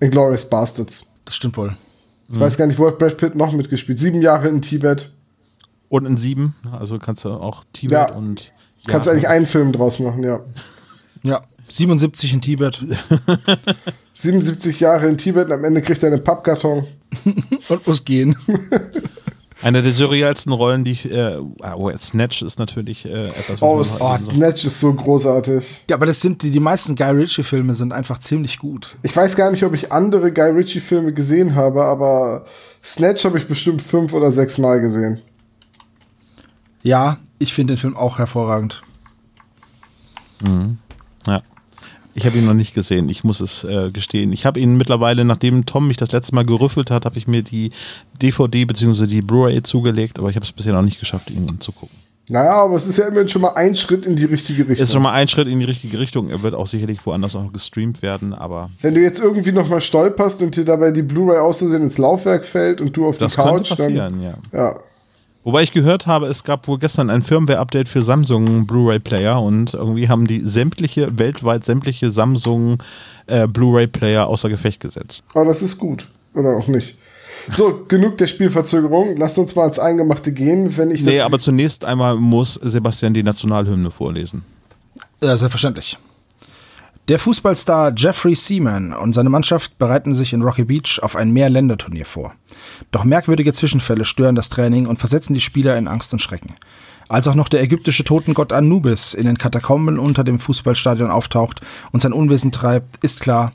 Inglourious 0.01 0.49
Bastards. 0.49 1.05
Das 1.25 1.35
stimmt 1.35 1.57
wohl. 1.57 1.77
Ich 2.31 2.39
weiß 2.39 2.57
gar 2.57 2.67
nicht, 2.67 2.79
wo 2.79 2.87
hat 2.87 2.99
Brad 2.99 3.17
Pitt 3.17 3.35
noch 3.35 3.53
mitgespielt? 3.53 3.99
Sieben 3.99 4.21
Jahre 4.21 4.49
in 4.49 4.61
Tibet. 4.61 5.11
Und 5.89 6.05
in 6.07 6.17
sieben, 6.17 6.55
also 6.73 6.99
kannst 6.99 7.25
du 7.25 7.31
auch 7.31 7.65
Tibet 7.73 7.93
Ja. 7.93 8.13
und. 8.15 8.53
Kannst 8.87 9.07
ja, 9.07 9.13
eigentlich 9.13 9.29
einen 9.29 9.47
Film 9.47 9.73
draus 9.73 9.99
machen, 9.99 10.23
ja. 10.23 10.41
Ja, 11.23 11.43
77 11.69 12.33
in 12.35 12.41
Tibet 12.41 12.81
77 14.15 14.81
Jahre 14.81 15.07
in 15.09 15.19
Tibet 15.19 15.47
und 15.47 15.53
am 15.53 15.65
Ende 15.65 15.83
kriegt 15.83 16.03
er 16.03 16.13
einen 16.13 16.23
Pappkarton. 16.25 16.87
und 17.69 17.87
muss 17.87 18.05
gehen. 18.05 18.37
Eine 19.63 19.83
der 19.83 19.91
surrealsten 19.91 20.53
Rollen, 20.53 20.85
die. 20.85 20.93
Äh, 21.09 21.41
oh, 21.75 21.91
Snatch 21.97 22.43
ist 22.43 22.59
natürlich 22.59 23.07
äh, 23.07 23.29
etwas, 23.29 23.63
Oh, 23.63 23.79
was 23.79 23.99
man- 24.01 24.19
Snatch 24.37 24.67
ist 24.67 24.79
so 24.81 24.93
großartig. 24.93 25.85
Ja, 25.89 25.97
aber 25.97 26.05
das 26.05 26.21
sind 26.21 26.43
die, 26.43 26.51
die 26.51 26.61
meisten 26.61 26.95
Guy 26.95 27.09
Ritchie-Filme 27.11 27.73
sind 27.73 27.93
einfach 27.93 28.19
ziemlich 28.19 28.59
gut. 28.59 28.97
Ich 29.03 29.17
weiß 29.17 29.35
gar 29.35 29.51
nicht, 29.51 29.63
ob 29.65 29.73
ich 29.73 29.91
andere 29.91 30.31
Guy 30.31 30.51
Ritchie-Filme 30.51 31.15
gesehen 31.15 31.55
habe, 31.55 31.85
aber 31.85 32.45
Snatch 32.85 33.25
habe 33.25 33.39
ich 33.39 33.49
bestimmt 33.49 33.81
fünf 33.81 34.13
oder 34.13 34.31
sechs 34.31 34.59
Mal 34.59 34.81
gesehen. 34.83 35.23
Ja, 36.83 37.17
ich 37.39 37.55
finde 37.55 37.75
den 37.75 37.79
Film 37.79 37.97
auch 37.97 38.19
hervorragend. 38.19 38.83
Ja. 41.27 41.43
Ich 42.15 42.25
habe 42.25 42.39
ihn 42.39 42.47
noch 42.47 42.55
nicht 42.55 42.75
gesehen, 42.75 43.11
ich 43.11 43.25
muss 43.25 43.41
es 43.41 43.63
äh, 43.65 43.91
gestehen. 43.91 44.33
Ich 44.33 44.47
habe 44.47 44.59
ihn 44.59 44.79
mittlerweile, 44.79 45.27
nachdem 45.27 45.67
Tom 45.67 45.87
mich 45.87 45.99
das 45.99 46.13
letzte 46.13 46.35
Mal 46.35 46.47
gerüffelt 46.47 46.91
hat, 46.91 47.05
habe 47.05 47.19
ich 47.19 47.27
mir 47.27 47.43
die 47.43 47.73
DVD 48.23 48.65
bzw. 48.65 49.07
die 49.07 49.21
Blu-ray 49.21 49.63
zugelegt, 49.63 50.19
aber 50.19 50.31
ich 50.31 50.37
habe 50.37 50.45
es 50.45 50.53
bisher 50.53 50.73
noch 50.73 50.83
nicht 50.83 50.99
geschafft, 50.99 51.31
ihn 51.31 51.47
anzugucken. 51.49 52.07
Naja, 52.29 52.55
aber 52.55 52.75
es 52.75 52.87
ist 52.87 52.97
ja 52.97 53.07
immerhin 53.07 53.29
schon 53.29 53.43
mal 53.43 53.53
ein 53.55 53.77
Schritt 53.77 54.05
in 54.07 54.17
die 54.17 54.25
richtige 54.25 54.67
Richtung. 54.67 54.83
Ist 54.83 54.93
schon 54.93 55.03
mal 55.03 55.13
ein 55.13 55.29
Schritt 55.29 55.47
in 55.47 55.61
die 55.61 55.67
richtige 55.67 55.99
Richtung. 55.99 56.31
Er 56.31 56.43
wird 56.43 56.55
auch 56.55 56.67
sicherlich 56.67 57.05
woanders 57.05 57.37
auch 57.37 57.53
gestreamt 57.53 58.03
werden, 58.03 58.33
aber 58.33 58.71
Wenn 58.81 58.95
du 58.95 59.03
jetzt 59.03 59.21
irgendwie 59.21 59.53
noch 59.53 59.69
mal 59.69 59.81
stolperst 59.81 60.41
und 60.41 60.57
dir 60.57 60.65
dabei 60.65 60.91
die 60.91 61.03
Blu-ray 61.03 61.39
auszusehen 61.39 61.83
ins 61.83 61.99
Laufwerk 61.99 62.47
fällt 62.47 62.81
und 62.81 62.97
du 62.97 63.07
auf 63.07 63.19
das 63.19 63.33
die 63.33 63.37
Couch, 63.37 63.69
könnte 63.69 63.69
passieren, 63.69 64.23
ja. 64.23 64.33
dann 64.33 64.39
ja. 64.53 64.81
Wobei 65.47 65.63
ich 65.63 65.71
gehört 65.71 66.09
habe, 66.09 66.27
es 66.27 66.43
gab 66.43 66.67
wohl 66.67 66.77
gestern 66.77 67.09
ein 67.09 67.23
Firmware-Update 67.23 67.87
für 67.87 68.03
Samsung 68.03 68.67
Blu-ray-Player 68.67 69.41
und 69.41 69.75
irgendwie 69.75 70.09
haben 70.09 70.27
die 70.27 70.41
sämtliche, 70.41 71.21
weltweit 71.21 71.65
sämtliche 71.65 72.11
Samsung 72.11 72.83
äh, 73.29 73.47
Blu-ray-Player 73.47 74.27
außer 74.27 74.49
Gefecht 74.49 74.81
gesetzt. 74.81 75.23
Aber 75.35 75.45
das 75.45 75.63
ist 75.63 75.79
gut. 75.79 76.09
Oder 76.35 76.57
auch 76.57 76.67
nicht. 76.67 76.97
So, 77.57 77.85
genug 77.87 78.19
der 78.19 78.27
Spielverzögerung. 78.27 79.17
Lasst 79.19 79.39
uns 79.39 79.55
mal 79.55 79.69
ins 79.69 79.79
Eingemachte 79.79 80.33
gehen. 80.33 80.77
Wenn 80.77 80.91
ich 80.91 81.05
das 81.05 81.15
Nee, 81.15 81.21
aber 81.21 81.39
zunächst 81.39 81.85
einmal 81.85 82.17
muss 82.17 82.55
Sebastian 82.55 83.15
die 83.15 83.23
Nationalhymne 83.23 83.93
vorlesen. 83.93 84.45
Ja, 85.23 85.37
selbstverständlich. 85.37 85.97
Der 87.09 87.21
Fußballstar 87.21 87.93
Jeffrey 87.97 88.35
Seaman 88.35 88.93
und 88.93 89.13
seine 89.13 89.31
Mannschaft 89.31 89.79
bereiten 89.79 90.13
sich 90.13 90.33
in 90.33 90.43
Rocky 90.43 90.65
Beach 90.65 90.99
auf 91.03 91.15
ein 91.15 91.31
Mehrländerturnier 91.31 92.05
vor. 92.05 92.35
Doch 92.91 93.05
merkwürdige 93.05 93.53
Zwischenfälle 93.53 94.05
stören 94.05 94.35
das 94.35 94.49
Training 94.49 94.87
und 94.87 94.97
versetzen 94.97 95.33
die 95.33 95.41
Spieler 95.41 95.79
in 95.79 95.87
Angst 95.87 96.13
und 96.13 96.19
Schrecken. 96.19 96.57
Als 97.09 97.29
auch 97.29 97.37
noch 97.37 97.49
der 97.49 97.63
ägyptische 97.63 98.03
Totengott 98.03 98.53
Anubis 98.53 99.15
in 99.15 99.27
den 99.27 99.39
Katakomben 99.39 100.01
unter 100.01 100.25
dem 100.25 100.41
Fußballstadion 100.41 101.09
auftaucht 101.09 101.61
und 101.93 102.01
sein 102.01 102.13
Unwesen 102.13 102.51
treibt, 102.51 102.97
ist 103.05 103.21
klar, 103.21 103.53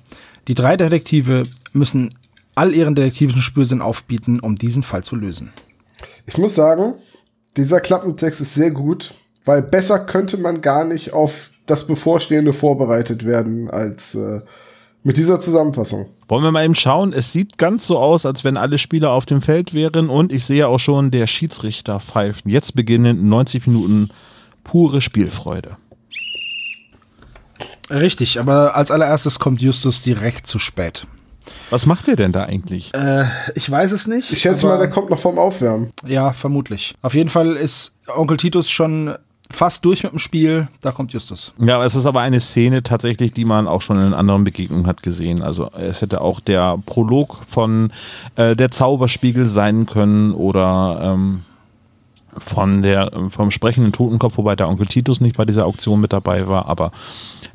die 0.48 0.56
drei 0.56 0.78
Detektive 0.78 1.44
müssen 1.74 2.18
all 2.56 2.74
ihren 2.74 2.96
detektivischen 2.96 3.42
Spürsinn 3.42 3.82
aufbieten, 3.82 4.40
um 4.40 4.56
diesen 4.56 4.84
Fall 4.84 5.04
zu 5.04 5.18
lösen. 5.18 5.52
Ich 6.26 6.38
muss 6.38 6.56
sagen, 6.56 6.94
dieser 7.58 7.82
Klappentext 7.82 8.40
ist 8.40 8.54
sehr 8.54 8.72
gut, 8.72 9.14
weil 9.44 9.62
besser 9.62 10.00
könnte 10.00 10.38
man 10.38 10.62
gar 10.62 10.86
nicht 10.86 11.12
auf 11.12 11.52
das 11.72 11.88
Bevorstehende 11.88 12.54
vorbereitet 12.54 13.26
werden 13.26 13.70
als 13.70 14.16
äh, 14.16 14.42
mit 15.04 15.18
dieser 15.18 15.40
Zusammenfassung. 15.40 16.08
Wollen 16.28 16.44
wir 16.44 16.52
mal 16.52 16.66
eben 16.66 16.76
schauen? 16.76 17.14
Es 17.14 17.32
sieht 17.32 17.58
ganz 17.58 17.88
so 17.88 17.98
aus, 17.98 18.26
als 18.26 18.44
wenn 18.44 18.58
alle 18.58 18.78
Spieler 18.78 19.12
auf 19.12 19.26
dem 19.26 19.42
Feld 19.42 19.74
wären 19.74 20.10
und 20.10 20.32
ich 20.32 20.46
sehe 20.46 20.68
auch 20.68 20.80
schon, 20.80 21.12
der 21.12 21.28
Schiedsrichter 21.28 22.00
pfeift. 22.00 22.46
Jetzt 22.46 22.76
beginnen 22.76 23.28
90 23.28 23.68
Minuten 23.68 24.10
pure 24.64 25.02
Spielfreude. 25.02 25.78
Richtig, 27.90 28.40
aber 28.40 28.76
als 28.76 28.92
allererstes 28.92 29.40
kommt 29.40 29.62
Justus 29.62 30.02
direkt 30.02 30.48
zu 30.48 30.60
spät. 30.60 31.08
Was 31.70 31.86
macht 31.86 32.08
der 32.08 32.16
denn 32.18 32.32
da 32.32 32.44
eigentlich? 32.44 32.94
Äh, 32.94 33.26
ich 33.56 33.70
weiß 33.70 33.92
es 33.94 34.08
nicht. 34.08 34.32
Ich 34.32 34.42
schätze 34.42 34.68
mal, 34.68 34.78
der 34.78 34.90
kommt 34.90 35.10
noch 35.10 35.20
vom 35.20 35.38
Aufwärmen. 35.38 35.92
Ja, 36.06 36.34
vermutlich. 36.34 36.94
Auf 37.02 37.16
jeden 37.16 37.30
Fall 37.30 37.56
ist 37.56 37.96
Onkel 38.16 38.38
Titus 38.38 38.70
schon 38.70 39.16
fast 39.56 39.86
durch 39.86 40.04
mit 40.04 40.12
dem 40.12 40.20
Spiel. 40.20 40.68
Da 40.82 40.92
kommt 40.92 41.14
Justus. 41.14 41.54
Ja, 41.60 41.84
es 41.84 41.96
ist 41.96 42.06
aber 42.06 42.22
eine 42.22 42.40
Szene 42.40 42.84
tatsächlich, 42.84 43.34
die 43.34 43.46
man 43.46 43.68
auch 43.68 43.82
schon 43.82 43.98
in 44.02 44.14
anderen 44.14 44.44
Begegnungen 44.44 44.88
hat 44.88 45.04
gesehen. 45.04 45.42
Also 45.42 45.70
es 45.72 46.02
hätte 46.02 46.22
auch 46.22 46.40
der 46.40 46.78
Prolog 46.86 47.40
von 47.46 47.92
äh, 48.36 48.56
der 48.56 48.72
Zauberspiegel 48.72 49.46
sein 49.46 49.86
können 49.86 50.34
oder 50.34 51.00
ähm, 51.04 51.42
von 52.38 52.82
der 52.82 53.12
vom 53.30 53.52
sprechenden 53.52 53.92
Totenkopf, 53.92 54.38
wobei 54.38 54.56
der 54.56 54.70
Onkel 54.70 54.88
Titus 54.88 55.20
nicht 55.20 55.36
bei 55.36 55.46
dieser 55.46 55.66
Auktion 55.66 56.00
mit 56.00 56.14
dabei 56.14 56.48
war, 56.48 56.68
aber 56.68 56.92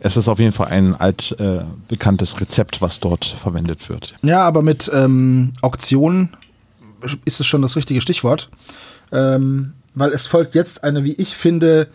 es 0.01 0.17
ist 0.17 0.29
auf 0.29 0.39
jeden 0.39 0.53
Fall 0.53 0.69
ein 0.69 0.95
alt 0.95 1.35
äh, 1.41 1.63
Rezept, 1.91 2.83
was 2.83 2.99
dort 2.99 3.25
verwendet 3.25 3.89
wird. 3.89 4.15
Ja, 4.23 4.43
aber 4.43 4.63
mit 4.63 4.91
ähm, 4.93 5.53
Auktion 5.63 6.31
ist 7.25 7.41
es 7.41 7.47
schon 7.47 7.63
das 7.63 7.77
richtige 7.77 8.01
Stichwort. 8.01 8.51
Ähm, 9.13 9.73
weil 9.97 10.13
es 10.13 10.27
folgt 10.29 10.55
jetzt 10.55 10.85
eine, 10.85 11.03
wie 11.05 11.15
ich 11.15 11.35
finde, 11.35 11.89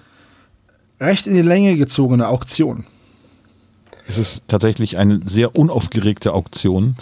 recht 1.00 1.25
in 1.27 1.36
die 1.36 1.41
Länge 1.41 1.77
gezogene 1.77 2.27
Auktion. 2.27 2.84
Es 4.08 4.17
ist 4.17 4.43
tatsächlich 4.50 4.98
eine 4.98 5.22
sehr 5.25 5.55
unaufgeregte 5.55 6.34
Auktion, 6.34 6.96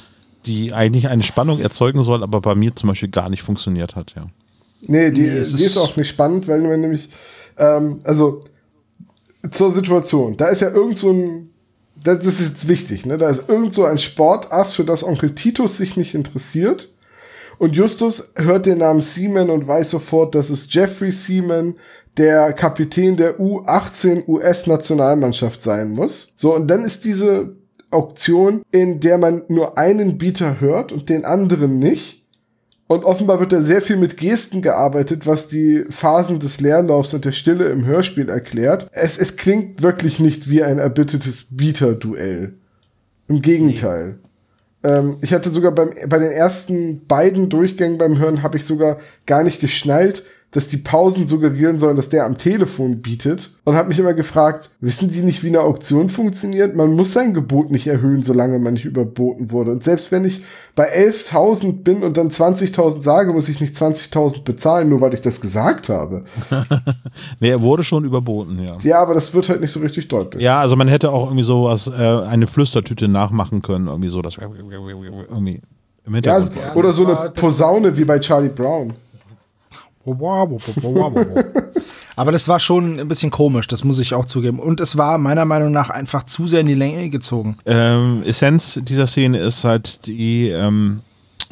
die 0.45 0.73
eigentlich 0.73 1.07
eine 1.07 1.23
Spannung 1.23 1.59
erzeugen 1.59 2.03
soll, 2.03 2.21
aber 2.21 2.39
bei 2.41 2.53
mir 2.53 2.75
zum 2.75 2.89
Beispiel 2.89 3.09
gar 3.09 3.29
nicht 3.29 3.41
funktioniert 3.41 3.95
hat, 3.95 4.13
ja. 4.15 4.27
Nee, 4.81 5.11
die, 5.11 5.21
Nee, 5.21 5.27
es 5.29 5.49
die 5.55 5.63
ist 5.63 5.71
ist- 5.71 5.77
auch 5.77 5.95
nicht 5.97 6.07
spannend, 6.07 6.47
weil 6.47 6.61
man 6.61 6.79
nämlich, 6.79 7.09
ähm, 7.57 7.99
also 8.03 8.39
zur 9.51 9.71
Situation, 9.71 10.37
da 10.37 10.47
ist 10.47 10.61
ja 10.61 10.69
irgend 10.69 10.97
so 10.97 11.11
ein, 11.11 11.49
das, 12.01 12.19
das 12.19 12.39
ist 12.39 12.49
jetzt 12.49 12.67
wichtig, 12.69 13.05
ne? 13.05 13.17
Da 13.17 13.29
ist 13.29 13.49
irgend 13.49 13.73
so 13.73 13.83
ein 13.85 13.97
Sportass, 13.97 14.73
für 14.73 14.85
das 14.85 15.03
Onkel 15.03 15.35
Titus 15.35 15.77
sich 15.77 15.97
nicht 15.97 16.13
interessiert. 16.15 16.89
Und 17.59 17.75
Justus 17.75 18.31
hört 18.35 18.65
den 18.65 18.79
Namen 18.79 19.01
Seaman 19.01 19.49
und 19.49 19.67
weiß 19.67 19.91
sofort, 19.91 20.33
das 20.33 20.49
ist 20.49 20.73
Jeffrey 20.73 21.11
Seaman, 21.11 21.75
der 22.17 22.53
Kapitän 22.53 23.17
der 23.17 23.37
U18 23.37 24.27
US-Nationalmannschaft 24.27 25.61
sein 25.61 25.91
muss. 25.91 26.33
So, 26.37 26.55
und 26.55 26.67
dann 26.67 26.85
ist 26.85 27.03
diese 27.03 27.57
Auktion, 27.91 28.61
in 28.71 29.01
der 29.01 29.17
man 29.17 29.43
nur 29.49 29.77
einen 29.77 30.17
Bieter 30.17 30.61
hört 30.61 30.93
und 30.93 31.09
den 31.09 31.25
anderen 31.25 31.79
nicht. 31.79 32.25
Und 32.87 33.03
offenbar 33.03 33.41
wird 33.41 33.51
da 33.51 33.59
sehr 33.59 33.81
viel 33.81 33.97
mit 33.97 34.17
Gesten 34.17 34.61
gearbeitet, 34.61 35.27
was 35.27 35.49
die 35.49 35.83
Phasen 35.89 36.39
des 36.39 36.61
Leerlaufs 36.61 37.13
und 37.13 37.25
der 37.25 37.33
Stille 37.33 37.69
im 37.69 37.85
Hörspiel 37.85 38.29
erklärt. 38.29 38.87
Es, 38.93 39.17
es 39.17 39.35
klingt 39.35 39.83
wirklich 39.83 40.19
nicht 40.19 40.49
wie 40.49 40.63
ein 40.63 40.79
erbittertes 40.79 41.55
Bieterduell. 41.55 42.53
Im 43.27 43.41
Gegenteil. 43.41 44.19
Ähm, 44.83 45.17
ich 45.21 45.33
hatte 45.33 45.49
sogar 45.49 45.71
beim, 45.71 45.93
bei 46.07 46.19
den 46.19 46.31
ersten 46.31 47.05
beiden 47.05 47.49
Durchgängen 47.49 47.97
beim 47.97 48.17
Hören 48.17 48.43
habe 48.43 48.57
ich 48.57 48.65
sogar 48.65 48.99
gar 49.25 49.43
nicht 49.43 49.59
geschnallt, 49.59 50.23
dass 50.51 50.67
die 50.67 50.77
Pausen 50.77 51.27
suggerieren 51.27 51.77
sollen, 51.77 51.95
dass 51.95 52.09
der 52.09 52.25
am 52.25 52.37
Telefon 52.39 53.01
bietet. 53.01 53.51
Und 53.65 53.75
habe 53.75 53.89
mich 53.89 53.99
immer 53.99 54.13
gefragt, 54.13 54.71
wissen 54.79 55.11
die 55.11 55.21
nicht, 55.21 55.43
wie 55.43 55.49
eine 55.49 55.61
Auktion 55.61 56.09
funktioniert? 56.09 56.75
Man 56.75 56.93
muss 56.93 57.13
sein 57.13 57.35
Gebot 57.35 57.69
nicht 57.69 57.85
erhöhen, 57.85 58.23
solange 58.23 58.57
man 58.57 58.73
nicht 58.73 58.85
überboten 58.85 59.51
wurde. 59.51 59.71
Und 59.71 59.83
selbst 59.83 60.11
wenn 60.11 60.25
ich 60.25 60.43
bei 60.75 60.91
11.000 60.91 61.83
bin 61.83 62.03
und 62.03 62.17
dann 62.17 62.29
20.000 62.29 63.01
sage, 63.01 63.31
muss 63.31 63.47
ich 63.47 63.61
nicht 63.61 63.75
20.000 63.75 64.43
bezahlen, 64.43 64.89
nur 64.89 65.01
weil 65.01 65.13
ich 65.13 65.21
das 65.21 65.39
gesagt 65.41 65.89
habe. 65.89 66.23
Nee, 67.39 67.49
er 67.49 67.61
wurde 67.61 67.83
schon 67.83 68.05
überboten, 68.05 68.59
ja. 68.59 68.77
Ja, 68.81 69.01
aber 69.01 69.13
das 69.13 69.33
wird 69.33 69.49
halt 69.49 69.61
nicht 69.61 69.71
so 69.71 69.79
richtig 69.79 70.07
deutlich. 70.07 70.43
Ja, 70.43 70.59
also 70.59 70.75
man 70.75 70.87
hätte 70.87 71.11
auch 71.11 71.25
irgendwie 71.27 71.43
sowas, 71.43 71.87
äh, 71.87 71.91
eine 71.93 72.47
Flüstertüte 72.47 73.07
nachmachen 73.07 73.61
können, 73.61 73.87
irgendwie 73.87 74.09
so, 74.09 74.21
das 74.21 74.37
irgendwie 74.37 75.61
im 76.05 76.13
Ja, 76.13 76.15
Hintergrund. 76.15 76.57
Ja, 76.57 76.75
oder 76.75 76.87
das 76.87 76.95
so 76.95 77.05
eine 77.05 77.29
Posaune 77.31 77.97
wie 77.97 78.05
bei 78.05 78.19
Charlie 78.19 78.49
Brown. 78.49 78.93
Aber 82.15 82.31
das 82.31 82.47
war 82.47 82.59
schon 82.59 82.99
ein 82.99 83.07
bisschen 83.07 83.31
komisch, 83.31 83.67
das 83.67 83.83
muss 83.83 83.99
ich 83.99 84.13
auch 84.13 84.25
zugeben. 84.25 84.59
Und 84.59 84.81
es 84.81 84.97
war 84.97 85.17
meiner 85.17 85.45
Meinung 85.45 85.71
nach 85.71 85.89
einfach 85.89 86.23
zu 86.23 86.47
sehr 86.47 86.61
in 86.61 86.67
die 86.67 86.73
Länge 86.73 87.09
gezogen. 87.09 87.57
Ähm, 87.65 88.23
Essenz 88.25 88.79
dieser 88.83 89.07
Szene 89.07 89.37
ist 89.37 89.63
halt, 89.63 90.05
die 90.05 90.49
ähm, 90.49 90.99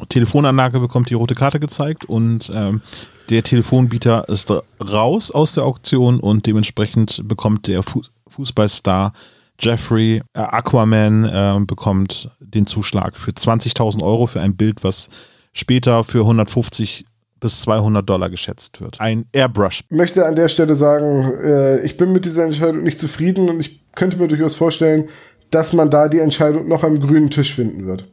Telefonanlage 0.08 0.78
bekommt 0.78 1.10
die 1.10 1.14
rote 1.14 1.34
Karte 1.34 1.58
gezeigt 1.58 2.04
und 2.04 2.50
ähm, 2.54 2.82
der 3.30 3.42
Telefonbieter 3.42 4.28
ist 4.28 4.52
raus 4.80 5.30
aus 5.30 5.54
der 5.54 5.64
Auktion 5.64 6.20
und 6.20 6.46
dementsprechend 6.46 7.26
bekommt 7.26 7.66
der 7.66 7.82
Fu 7.82 8.02
Fußballstar 8.28 9.12
Jeffrey 9.58 10.22
äh, 10.34 10.38
Aquaman 10.38 11.24
äh, 11.24 11.58
bekommt 11.64 12.30
den 12.40 12.66
Zuschlag 12.66 13.16
für 13.16 13.32
20.000 13.32 14.02
Euro 14.02 14.26
für 14.26 14.40
ein 14.40 14.56
Bild, 14.56 14.84
was 14.84 15.08
später 15.52 16.04
für 16.04 16.20
150 16.20 17.04
bis 17.40 17.60
200 17.62 18.08
Dollar 18.08 18.30
geschätzt 18.30 18.80
wird. 18.80 19.00
Ein 19.00 19.26
Airbrush. 19.32 19.80
Ich 19.88 19.96
möchte 19.96 20.26
an 20.26 20.36
der 20.36 20.48
Stelle 20.48 20.74
sagen, 20.74 21.32
äh, 21.42 21.80
ich 21.80 21.96
bin 21.96 22.12
mit 22.12 22.24
dieser 22.24 22.44
Entscheidung 22.44 22.82
nicht 22.82 22.98
zufrieden 22.98 23.48
und 23.48 23.60
ich 23.60 23.80
könnte 23.94 24.18
mir 24.18 24.28
durchaus 24.28 24.54
vorstellen, 24.54 25.08
dass 25.50 25.72
man 25.72 25.90
da 25.90 26.08
die 26.08 26.20
Entscheidung 26.20 26.68
noch 26.68 26.84
am 26.84 27.00
grünen 27.00 27.30
Tisch 27.30 27.54
finden 27.54 27.86
wird. 27.86 28.06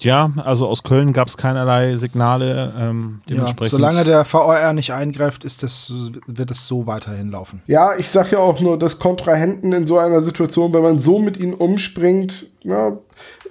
Ja, 0.00 0.30
also 0.36 0.66
aus 0.66 0.82
Köln 0.82 1.12
gab 1.12 1.28
es 1.28 1.36
keinerlei 1.36 1.96
Signale. 1.96 2.72
Ähm, 2.78 3.20
ja, 3.28 3.46
solange 3.62 4.04
der 4.04 4.24
VOR 4.26 4.72
nicht 4.74 4.92
eingreift, 4.92 5.44
ist 5.44 5.62
das, 5.62 6.10
wird 6.26 6.50
es 6.50 6.68
so 6.68 6.86
weiterhin 6.86 7.30
laufen. 7.30 7.62
Ja, 7.66 7.96
ich 7.96 8.10
sage 8.10 8.32
ja 8.32 8.38
auch 8.38 8.60
nur, 8.60 8.78
dass 8.78 8.98
Kontrahenten 8.98 9.72
in 9.72 9.86
so 9.86 9.98
einer 9.98 10.20
Situation, 10.20 10.74
wenn 10.74 10.82
man 10.82 10.98
so 10.98 11.18
mit 11.18 11.38
ihnen 11.38 11.54
umspringt, 11.54 12.46
ja, 12.62 12.98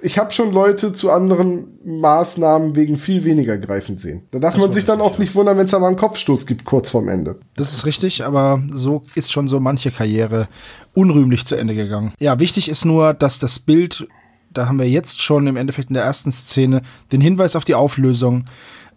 ich 0.01 0.17
habe 0.17 0.31
schon 0.31 0.51
Leute 0.51 0.93
zu 0.93 1.11
anderen 1.11 1.79
Maßnahmen 1.83 2.75
wegen 2.75 2.97
viel 2.97 3.23
weniger 3.23 3.57
greifend 3.57 3.99
sehen. 3.99 4.23
Da 4.31 4.39
darf 4.39 4.55
das 4.55 4.63
man 4.63 4.71
sich 4.71 4.85
dann 4.85 5.01
auch 5.01 5.17
nicht 5.17 5.35
wundern, 5.35 5.57
wenn 5.57 5.65
es 5.65 5.71
da 5.71 5.79
mal 5.79 5.87
einen 5.87 5.97
Kopfstoß 5.97 6.45
gibt, 6.45 6.65
kurz 6.65 6.89
vorm 6.89 7.09
Ende. 7.09 7.39
Das 7.55 7.73
ist 7.73 7.85
richtig, 7.85 8.23
aber 8.23 8.61
so 8.71 9.01
ist 9.15 9.31
schon 9.31 9.47
so 9.47 9.59
manche 9.59 9.91
Karriere 9.91 10.47
unrühmlich 10.93 11.45
zu 11.45 11.55
Ende 11.55 11.75
gegangen. 11.75 12.13
Ja, 12.19 12.39
wichtig 12.39 12.69
ist 12.69 12.85
nur, 12.85 13.13
dass 13.13 13.39
das 13.39 13.59
Bild 13.59 14.07
da 14.55 14.67
haben 14.67 14.79
wir 14.79 14.89
jetzt 14.89 15.21
schon 15.21 15.47
im 15.47 15.57
Endeffekt 15.57 15.89
in 15.89 15.95
der 15.95 16.03
ersten 16.03 16.31
Szene 16.31 16.81
den 17.11 17.21
Hinweis 17.21 17.55
auf 17.55 17.65
die 17.65 17.75
Auflösung, 17.75 18.45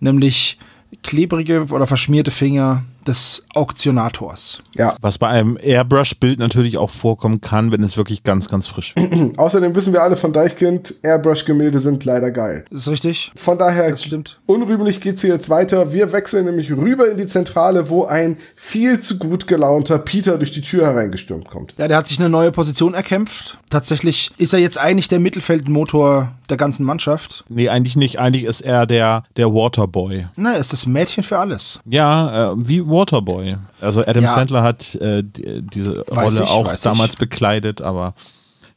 nämlich 0.00 0.58
klebrige 1.02 1.66
oder 1.70 1.86
verschmierte 1.86 2.30
Finger 2.30 2.84
des 3.08 3.44
Auktionators. 3.54 4.60
Ja. 4.74 4.96
Was 5.00 5.18
bei 5.18 5.28
einem 5.28 5.58
Airbrush-Bild 5.60 6.38
natürlich 6.38 6.78
auch 6.78 6.90
vorkommen 6.90 7.40
kann, 7.40 7.72
wenn 7.72 7.82
es 7.82 7.96
wirklich 7.96 8.22
ganz, 8.22 8.48
ganz 8.48 8.68
frisch 8.68 8.94
wird. 8.94 9.38
Außerdem 9.38 9.74
wissen 9.74 9.92
wir 9.92 10.02
alle 10.02 10.16
von 10.16 10.32
Deichkind, 10.32 10.94
Airbrush-Gemälde 11.02 11.80
sind 11.80 12.04
leider 12.04 12.30
geil. 12.30 12.64
Das 12.70 12.82
ist 12.82 12.88
richtig. 12.88 13.32
Von 13.34 13.58
daher, 13.58 13.90
das 13.90 14.04
stimmt. 14.04 14.38
unrühmlich 14.46 15.00
geht's 15.00 15.22
hier 15.22 15.30
jetzt 15.30 15.48
weiter. 15.48 15.92
Wir 15.92 16.12
wechseln 16.12 16.44
nämlich 16.44 16.70
rüber 16.70 17.10
in 17.10 17.16
die 17.16 17.26
Zentrale, 17.26 17.88
wo 17.88 18.04
ein 18.04 18.36
viel 18.54 19.00
zu 19.00 19.18
gut 19.18 19.46
gelaunter 19.46 19.98
Peter 19.98 20.36
durch 20.36 20.52
die 20.52 20.60
Tür 20.60 20.86
hereingestürmt 20.86 21.48
kommt. 21.48 21.74
Ja, 21.78 21.88
der 21.88 21.96
hat 21.96 22.06
sich 22.06 22.20
eine 22.20 22.28
neue 22.28 22.52
Position 22.52 22.94
erkämpft. 22.94 23.58
Tatsächlich 23.70 24.30
ist 24.36 24.52
er 24.52 24.58
jetzt 24.58 24.78
eigentlich 24.78 25.08
der 25.08 25.20
Mittelfeldmotor 25.20 26.32
der 26.48 26.56
ganzen 26.56 26.84
Mannschaft. 26.84 27.44
Nee, 27.48 27.68
eigentlich 27.68 27.96
nicht. 27.96 28.18
Eigentlich 28.18 28.44
ist 28.44 28.60
er 28.60 28.86
der, 28.86 29.24
der 29.36 29.52
Waterboy. 29.52 30.26
Na, 30.36 30.52
ist 30.52 30.72
das 30.72 30.86
Mädchen 30.86 31.22
für 31.22 31.38
alles. 31.38 31.80
Ja, 31.84 32.52
äh, 32.52 32.54
wie 32.56 32.84
Waterboy. 32.86 32.97
Also 33.80 34.00
Adam 34.02 34.24
ja. 34.24 34.30
Sandler 34.30 34.62
hat 34.62 34.94
äh, 34.96 35.22
die, 35.22 35.62
diese 35.62 36.04
weiß 36.08 36.40
Rolle 36.40 36.44
ich, 36.44 36.50
auch 36.50 36.76
damals 36.76 37.14
ich. 37.14 37.18
bekleidet, 37.18 37.80
aber 37.80 38.14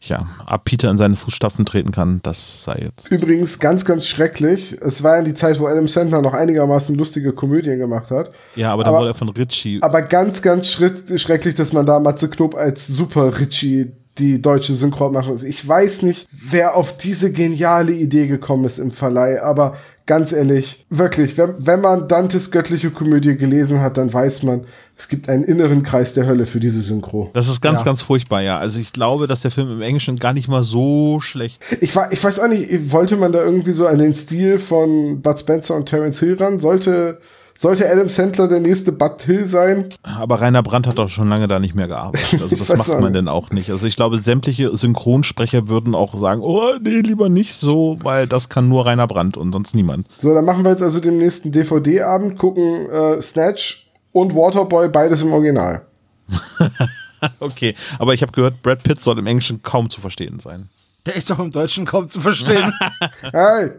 ja, 0.03 0.27
ab 0.47 0.65
Peter 0.65 0.89
in 0.89 0.97
seine 0.97 1.15
Fußstapfen 1.15 1.63
treten 1.63 1.91
kann, 1.91 2.21
das 2.23 2.63
sei 2.63 2.79
jetzt. 2.85 3.11
Übrigens 3.11 3.59
ganz, 3.59 3.85
ganz 3.85 4.07
schrecklich. 4.07 4.75
Es 4.81 5.03
war 5.03 5.17
ja 5.17 5.23
die 5.23 5.35
Zeit, 5.35 5.59
wo 5.59 5.67
Adam 5.67 5.87
Sandler 5.87 6.21
noch 6.23 6.33
einigermaßen 6.33 6.95
lustige 6.95 7.33
Komödien 7.33 7.77
gemacht 7.77 8.09
hat. 8.09 8.31
Ja, 8.55 8.73
aber 8.73 8.83
dann 8.83 8.93
wurde 8.93 9.11
er 9.11 9.13
von 9.13 9.29
Richie. 9.29 9.79
Aber 9.81 10.01
ganz, 10.01 10.41
ganz 10.41 10.67
schrecklich, 10.67 11.53
dass 11.53 11.71
man 11.71 11.85
da 11.85 11.99
Matze 11.99 12.29
Knob 12.29 12.55
als 12.55 12.87
Super 12.87 13.39
Richie 13.39 13.91
die 14.17 14.41
deutsche 14.41 14.73
Synchro 14.73 15.09
machen. 15.09 15.39
Ich 15.45 15.65
weiß 15.65 16.01
nicht, 16.01 16.27
wer 16.31 16.75
auf 16.75 16.97
diese 16.97 17.31
geniale 17.31 17.93
Idee 17.93 18.27
gekommen 18.27 18.65
ist 18.65 18.77
im 18.77 18.91
Verleih, 18.91 19.41
aber 19.41 19.77
ganz 20.05 20.31
ehrlich, 20.31 20.85
wirklich, 20.89 21.37
wenn, 21.37 21.53
wenn 21.65 21.81
man 21.81 22.07
Dantes 22.07 22.51
göttliche 22.51 22.91
Komödie 22.91 23.35
gelesen 23.37 23.81
hat, 23.81 23.97
dann 23.97 24.11
weiß 24.11 24.43
man, 24.43 24.65
es 24.97 25.07
gibt 25.07 25.29
einen 25.29 25.43
inneren 25.43 25.81
Kreis 25.81 26.13
der 26.13 26.27
Hölle 26.27 26.45
für 26.45 26.59
diese 26.59 26.79
Synchro. 26.79 27.31
Das 27.33 27.47
ist 27.47 27.61
ganz, 27.61 27.79
ja. 27.79 27.85
ganz 27.85 28.03
furchtbar, 28.03 28.41
ja. 28.41 28.59
Also 28.59 28.79
ich 28.79 28.93
glaube, 28.93 29.25
dass 29.25 29.41
der 29.41 29.49
Film 29.49 29.71
im 29.71 29.81
Englischen 29.81 30.17
gar 30.17 30.33
nicht 30.33 30.47
mal 30.47 30.63
so 30.63 31.19
schlecht. 31.19 31.63
Ich, 31.81 31.95
ich 32.11 32.23
weiß 32.23 32.39
auch 32.39 32.47
nicht, 32.47 32.91
wollte 32.91 33.17
man 33.17 33.31
da 33.31 33.43
irgendwie 33.43 33.73
so 33.73 33.87
an 33.87 33.97
den 33.97 34.13
Stil 34.13 34.59
von 34.59 35.21
Bud 35.21 35.39
Spencer 35.39 35.75
und 35.75 35.87
Terence 35.87 36.19
Hill 36.19 36.35
ran? 36.35 36.59
Sollte 36.59 37.19
sollte 37.55 37.89
Adam 37.89 38.09
Sandler 38.09 38.47
der 38.47 38.59
nächste 38.59 38.91
Bud 38.91 39.21
Hill 39.21 39.45
sein? 39.45 39.89
Aber 40.03 40.41
Rainer 40.41 40.63
Brandt 40.63 40.87
hat 40.87 40.97
doch 40.97 41.09
schon 41.09 41.29
lange 41.29 41.47
da 41.47 41.59
nicht 41.59 41.75
mehr 41.75 41.87
gearbeitet. 41.87 42.41
Also 42.41 42.55
das 42.55 42.75
macht 42.75 42.87
man 42.87 43.03
nicht. 43.03 43.15
denn 43.15 43.27
auch 43.27 43.51
nicht. 43.51 43.69
Also 43.69 43.85
ich 43.85 43.95
glaube, 43.95 44.17
sämtliche 44.17 44.75
Synchronsprecher 44.75 45.67
würden 45.67 45.95
auch 45.95 46.17
sagen, 46.17 46.41
oh 46.41 46.73
nee, 46.81 47.01
lieber 47.01 47.29
nicht 47.29 47.53
so, 47.53 47.97
weil 48.01 48.27
das 48.27 48.49
kann 48.49 48.67
nur 48.67 48.85
Rainer 48.85 49.07
Brandt 49.07 49.37
und 49.37 49.51
sonst 49.51 49.75
niemand. 49.75 50.07
So, 50.17 50.33
dann 50.33 50.45
machen 50.45 50.63
wir 50.63 50.71
jetzt 50.71 50.81
also 50.81 50.99
den 50.99 51.17
nächsten 51.17 51.51
DVD-Abend, 51.51 52.37
gucken 52.37 52.89
äh, 52.89 53.21
Snatch 53.21 53.91
und 54.11 54.35
Waterboy, 54.35 54.89
beides 54.89 55.21
im 55.21 55.33
Original. 55.33 55.85
okay, 57.39 57.75
aber 57.99 58.13
ich 58.13 58.21
habe 58.21 58.31
gehört, 58.31 58.61
Brad 58.61 58.83
Pitt 58.83 58.99
soll 58.99 59.19
im 59.19 59.27
Englischen 59.27 59.61
kaum 59.61 59.89
zu 59.89 60.01
verstehen 60.01 60.39
sein. 60.39 60.69
Der 61.05 61.15
ist 61.15 61.31
auch 61.31 61.39
im 61.39 61.49
Deutschen 61.49 61.85
kaum 61.85 62.07
zu 62.07 62.21
verstehen. 62.21 62.71
hey, 63.21 63.71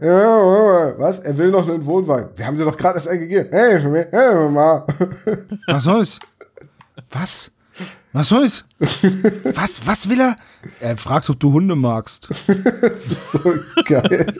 was? 0.98 1.20
Er 1.20 1.38
will 1.38 1.50
noch 1.50 1.68
einen 1.68 1.86
Wohnwagen. 1.86 2.30
Wir 2.36 2.46
haben 2.46 2.56
dir 2.56 2.64
doch 2.64 2.76
gerade 2.76 2.94
das 2.94 3.06
eingegeben. 3.06 3.48
Hey, 3.52 3.80
hey, 4.10 4.34
Mama. 4.34 4.86
Was 5.68 5.84
soll's? 5.84 6.18
Was? 7.10 7.52
Was 8.12 8.28
soll's? 8.28 8.64
was, 8.78 9.86
was 9.86 10.08
will 10.08 10.20
er? 10.20 10.36
Er 10.80 10.96
fragt, 10.98 11.30
ob 11.30 11.40
du 11.40 11.52
Hunde 11.52 11.74
magst. 11.74 12.28
das 12.82 13.06
ist 13.06 13.32
so 13.32 13.54
geil. 13.86 14.34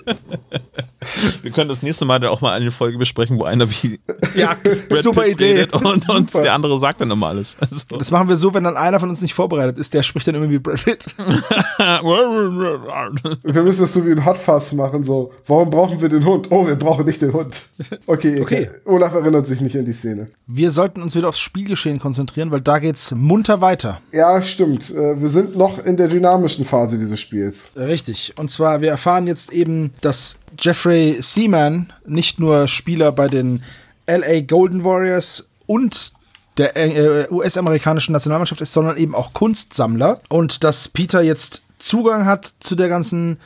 Wir 1.42 1.50
können 1.50 1.68
das 1.68 1.82
nächste 1.82 2.04
Mal 2.04 2.18
dann 2.18 2.30
auch 2.30 2.40
mal 2.40 2.52
eine 2.52 2.70
Folge 2.70 2.98
besprechen, 2.98 3.38
wo 3.38 3.44
einer 3.44 3.70
wie 3.70 4.00
ja, 4.34 4.56
Brad 4.62 4.78
super 5.02 5.22
Pitt 5.22 5.32
Idee. 5.32 5.66
und, 5.72 6.04
super. 6.04 6.18
und, 6.18 6.34
der 6.34 6.54
andere 6.54 6.78
sagt 6.80 7.00
dann 7.00 7.10
immer 7.10 7.28
alles. 7.28 7.56
Also. 7.60 7.82
Das 7.98 8.10
machen 8.10 8.28
wir 8.28 8.36
so, 8.36 8.52
wenn 8.54 8.64
dann 8.64 8.76
einer 8.76 9.00
von 9.00 9.08
uns 9.08 9.22
nicht 9.22 9.34
vorbereitet 9.34 9.78
ist, 9.78 9.94
der 9.94 10.02
spricht 10.02 10.26
dann 10.26 10.34
immer 10.34 10.50
wie 10.50 10.58
Brad 10.58 10.84
Pitt. 10.84 11.06
wir 11.18 13.62
müssen 13.62 13.82
das 13.82 13.92
so 13.92 14.06
wie 14.06 14.12
ein 14.12 14.24
Hotfass 14.24 14.72
machen, 14.72 15.02
so. 15.02 15.32
Warum 15.46 15.70
brauchen 15.70 16.00
wir 16.00 16.08
den 16.08 16.24
Hund? 16.24 16.48
Oh, 16.50 16.66
wir 16.66 16.76
brauchen 16.76 17.04
nicht 17.04 17.22
den 17.22 17.32
Hund. 17.32 17.62
Okay, 18.06 18.40
okay. 18.40 18.70
Olaf 18.84 19.14
erinnert 19.14 19.46
sich 19.46 19.60
nicht 19.60 19.76
an 19.76 19.84
die 19.84 19.92
Szene. 19.92 20.28
Wir 20.46 20.70
sollten 20.70 21.02
uns 21.02 21.14
wieder 21.14 21.28
aufs 21.28 21.40
Spielgeschehen 21.40 21.98
konzentrieren, 21.98 22.50
weil 22.50 22.60
da 22.60 22.78
geht's 22.78 23.12
munter 23.12 23.60
weiter. 23.60 24.00
Ja, 24.12 24.40
stimmt. 24.42 24.90
Äh, 24.90 25.20
wir 25.20 25.28
sind 25.28 25.56
noch 25.56 25.84
in 25.84 25.96
der 25.96 26.08
dynamischen 26.08 26.64
Phase 26.64 26.98
dieses 26.98 27.20
Spiels. 27.20 27.70
Richtig. 27.76 28.34
Und 28.36 28.50
zwar, 28.50 28.80
wir 28.80 28.90
erfahren 28.90 29.26
jetzt 29.26 29.52
eben, 29.52 29.92
dass 30.00 30.38
Jeffrey 30.58 31.16
Seaman 31.20 31.92
nicht 32.06 32.40
nur 32.40 32.68
Spieler 32.68 33.12
bei 33.12 33.28
den 33.28 33.62
LA 34.06 34.40
Golden 34.40 34.84
Warriors 34.84 35.48
und 35.66 36.12
der 36.58 36.76
äh, 36.76 37.28
US-amerikanischen 37.30 38.12
Nationalmannschaft 38.12 38.60
ist, 38.60 38.72
sondern 38.72 38.96
eben 38.96 39.14
auch 39.14 39.32
Kunstsammler. 39.32 40.20
Und 40.28 40.64
dass 40.64 40.88
Peter 40.88 41.22
jetzt 41.22 41.62
Zugang 41.78 42.26
hat 42.26 42.54
zu 42.60 42.74
der 42.74 42.88
ganzen 42.88 43.38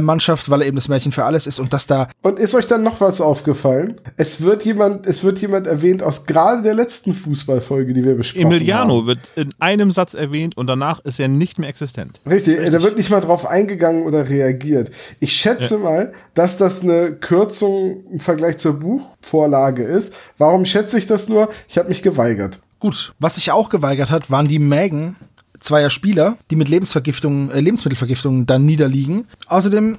Mannschaft, 0.00 0.50
weil 0.50 0.62
er 0.62 0.66
eben 0.66 0.76
das 0.76 0.88
Mädchen 0.88 1.12
für 1.12 1.24
alles 1.24 1.46
ist 1.46 1.58
und 1.58 1.72
dass 1.72 1.86
da. 1.86 2.08
Und 2.22 2.38
ist 2.38 2.54
euch 2.54 2.66
dann 2.66 2.82
noch 2.82 3.00
was 3.00 3.20
aufgefallen? 3.20 4.00
Es 4.16 4.40
wird 4.40 4.64
jemand, 4.64 5.06
es 5.06 5.22
wird 5.24 5.40
jemand 5.40 5.66
erwähnt 5.66 6.02
aus 6.02 6.26
gerade 6.26 6.62
der 6.62 6.74
letzten 6.74 7.14
Fußballfolge, 7.14 7.92
die 7.92 8.04
wir 8.04 8.14
besprochen 8.14 8.46
Emiliano 8.46 8.98
haben. 8.98 9.06
wird 9.06 9.32
in 9.36 9.52
einem 9.58 9.90
Satz 9.90 10.14
erwähnt 10.14 10.56
und 10.56 10.66
danach 10.66 11.00
ist 11.00 11.20
er 11.20 11.28
nicht 11.28 11.58
mehr 11.58 11.68
existent. 11.68 12.20
Richtig, 12.28 12.58
Richtig. 12.58 12.72
da 12.72 12.82
wird 12.82 12.96
nicht 12.96 13.10
mal 13.10 13.20
drauf 13.20 13.46
eingegangen 13.46 14.04
oder 14.04 14.28
reagiert. 14.28 14.90
Ich 15.20 15.32
schätze 15.32 15.74
ja. 15.74 15.80
mal, 15.80 16.12
dass 16.34 16.58
das 16.58 16.82
eine 16.82 17.12
Kürzung 17.12 18.04
im 18.10 18.20
Vergleich 18.20 18.58
zur 18.58 18.78
Buchvorlage 18.78 19.82
ist. 19.82 20.14
Warum 20.38 20.64
schätze 20.64 20.98
ich 20.98 21.06
das 21.06 21.28
nur? 21.28 21.48
Ich 21.68 21.78
habe 21.78 21.88
mich 21.88 22.02
geweigert. 22.02 22.58
Gut, 22.80 23.14
was 23.20 23.36
sich 23.36 23.52
auch 23.52 23.68
geweigert 23.68 24.10
hat, 24.10 24.30
waren 24.30 24.48
die 24.48 24.58
Mägen 24.58 25.16
zweier 25.62 25.90
Spieler, 25.90 26.36
die 26.50 26.56
mit 26.56 26.68
Lebensvergiftung, 26.68 27.50
äh, 27.50 27.60
Lebensmittelvergiftung 27.60 28.46
dann 28.46 28.64
niederliegen. 28.64 29.26
Außerdem 29.46 29.98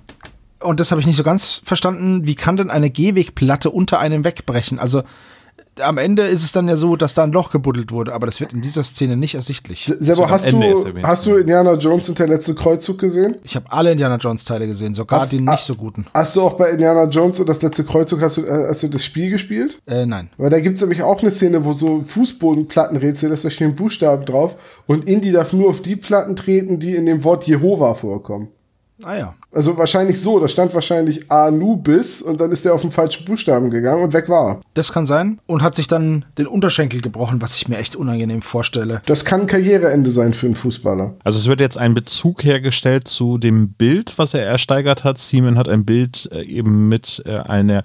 und 0.59 0.79
das 0.79 0.91
habe 0.91 1.01
ich 1.01 1.07
nicht 1.07 1.17
so 1.17 1.23
ganz 1.23 1.61
verstanden, 1.65 2.25
wie 2.25 2.35
kann 2.35 2.55
denn 2.55 2.69
eine 2.69 2.89
Gehwegplatte 2.89 3.69
unter 3.69 3.99
einem 3.99 4.23
wegbrechen? 4.23 4.79
Also 4.79 5.03
am 5.79 5.97
Ende 5.97 6.23
ist 6.23 6.43
es 6.43 6.51
dann 6.51 6.67
ja 6.67 6.75
so, 6.75 6.95
dass 6.95 7.13
da 7.13 7.23
ein 7.23 7.31
Loch 7.31 7.51
gebuddelt 7.51 7.91
wurde, 7.91 8.13
aber 8.13 8.25
das 8.25 8.39
wird 8.39 8.53
in 8.53 8.61
dieser 8.61 8.83
Szene 8.83 9.17
nicht 9.17 9.35
ersichtlich. 9.35 9.91
Selber, 9.97 10.29
hast 10.29 10.51
du, 10.51 10.93
hast 11.03 11.25
du 11.25 11.35
Indiana 11.35 11.73
Jones 11.73 12.09
und 12.09 12.19
der 12.19 12.27
letzte 12.27 12.53
Kreuzzug 12.53 12.99
gesehen? 12.99 13.35
Ich 13.43 13.55
habe 13.55 13.71
alle 13.71 13.91
Indiana 13.91 14.17
Jones 14.17 14.45
Teile 14.45 14.67
gesehen, 14.67 14.93
sogar 14.93 15.21
hast, 15.21 15.31
die 15.31 15.39
nicht 15.39 15.63
so 15.63 15.75
guten. 15.75 16.05
Hast 16.13 16.35
du 16.35 16.41
auch 16.41 16.53
bei 16.53 16.69
Indiana 16.69 17.05
Jones 17.05 17.39
und 17.39 17.49
das 17.49 17.61
letzte 17.61 17.83
Kreuzzug, 17.83 18.21
hast 18.21 18.37
du, 18.37 18.45
äh, 18.45 18.67
hast 18.67 18.83
du 18.83 18.87
das 18.87 19.03
Spiel 19.03 19.29
gespielt? 19.29 19.79
Äh, 19.87 20.05
nein. 20.05 20.29
Weil 20.37 20.49
da 20.49 20.59
gibt 20.59 20.75
es 20.75 20.81
nämlich 20.81 21.01
auch 21.01 21.21
eine 21.21 21.31
Szene, 21.31 21.65
wo 21.65 21.73
so 21.73 22.01
Fußbodenplattenrätsel 22.03 23.31
ist, 23.31 23.45
da 23.45 23.49
stehen 23.49 23.75
Buchstaben 23.75 24.25
drauf 24.25 24.55
und 24.85 25.07
Indy 25.07 25.31
darf 25.31 25.53
nur 25.53 25.69
auf 25.69 25.81
die 25.81 25.95
Platten 25.95 26.35
treten, 26.35 26.79
die 26.79 26.95
in 26.95 27.05
dem 27.05 27.23
Wort 27.23 27.45
Jehova 27.45 27.93
vorkommen. 27.93 28.49
Ah 29.03 29.17
ja. 29.17 29.35
Also 29.51 29.77
wahrscheinlich 29.77 30.19
so, 30.19 30.39
da 30.39 30.47
stand 30.47 30.73
wahrscheinlich 30.73 31.31
Anubis 31.31 32.21
und 32.21 32.41
dann 32.41 32.51
ist 32.51 32.65
er 32.65 32.73
auf 32.73 32.81
den 32.81 32.91
falschen 32.91 33.25
Buchstaben 33.25 33.69
gegangen 33.69 34.03
und 34.03 34.13
weg 34.13 34.29
war. 34.29 34.61
Das 34.73 34.91
kann 34.91 35.05
sein 35.05 35.39
und 35.45 35.61
hat 35.61 35.75
sich 35.75 35.87
dann 35.87 36.25
den 36.37 36.47
Unterschenkel 36.47 37.01
gebrochen, 37.01 37.41
was 37.41 37.55
ich 37.55 37.67
mir 37.67 37.77
echt 37.77 37.95
unangenehm 37.95 38.41
vorstelle. 38.41 39.01
Das 39.05 39.25
kann 39.25 39.47
Karriereende 39.47 40.11
sein 40.11 40.33
für 40.33 40.47
einen 40.47 40.55
Fußballer. 40.55 41.15
Also 41.23 41.39
es 41.39 41.47
wird 41.47 41.59
jetzt 41.59 41.77
ein 41.77 41.93
Bezug 41.93 42.43
hergestellt 42.43 43.07
zu 43.07 43.37
dem 43.37 43.73
Bild, 43.73 44.13
was 44.17 44.33
er 44.33 44.45
ersteigert 44.45 45.03
hat. 45.03 45.17
Simon 45.17 45.57
hat 45.57 45.67
ein 45.69 45.85
Bild 45.85 46.29
äh, 46.31 46.41
eben 46.43 46.89
mit 46.89 47.21
äh, 47.25 47.37
einer 47.37 47.83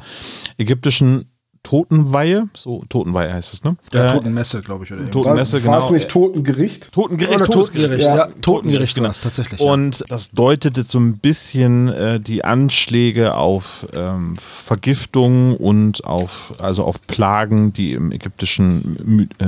ägyptischen 0.57 1.27
Totenweihe, 1.63 2.49
so 2.55 2.85
Totenweihe 2.89 3.33
heißt 3.33 3.53
es, 3.55 3.65
ne? 3.65 3.77
Der 3.93 4.05
Äh, 4.07 4.13
Totenmesse, 4.13 4.61
glaube 4.63 4.85
ich. 4.85 4.93
Oder 4.93 5.01
irgendwas. 5.03 5.23
Totenmesse, 5.23 5.53
War 5.65 5.75
genau. 5.77 5.87
es 5.87 5.91
nicht 5.93 6.09
Totengericht? 6.09 6.93
Totengericht, 6.93 7.35
Oder. 7.35 7.45
Totengericht, 7.45 8.01
ja. 8.05 8.17
Ja. 8.17 8.29
Totengericht 8.41 8.95
genau. 8.95 9.09
war 9.09 9.15
tatsächlich. 9.15 9.61
ja. 9.61 9.67
Und 9.73 10.05
das 10.09 10.31
deutete 10.31 10.85
so 10.85 10.99
ein 10.99 11.19
bisschen 11.19 11.89
äh, 11.89 12.21
die 12.21 12.45
Anschläge 12.45 13.35
auf 13.35 13.87
ähm, 13.93 14.37
Vergiftung 14.41 15.57
und 15.57 16.05
auf, 16.05 16.55
also 16.61 16.85
auf 16.85 17.01
Plagen, 17.07 17.73
die 17.73 17.93
im 17.93 18.13
ägyptischen, 18.13 18.99
My 19.05 19.29
äh, 19.39 19.45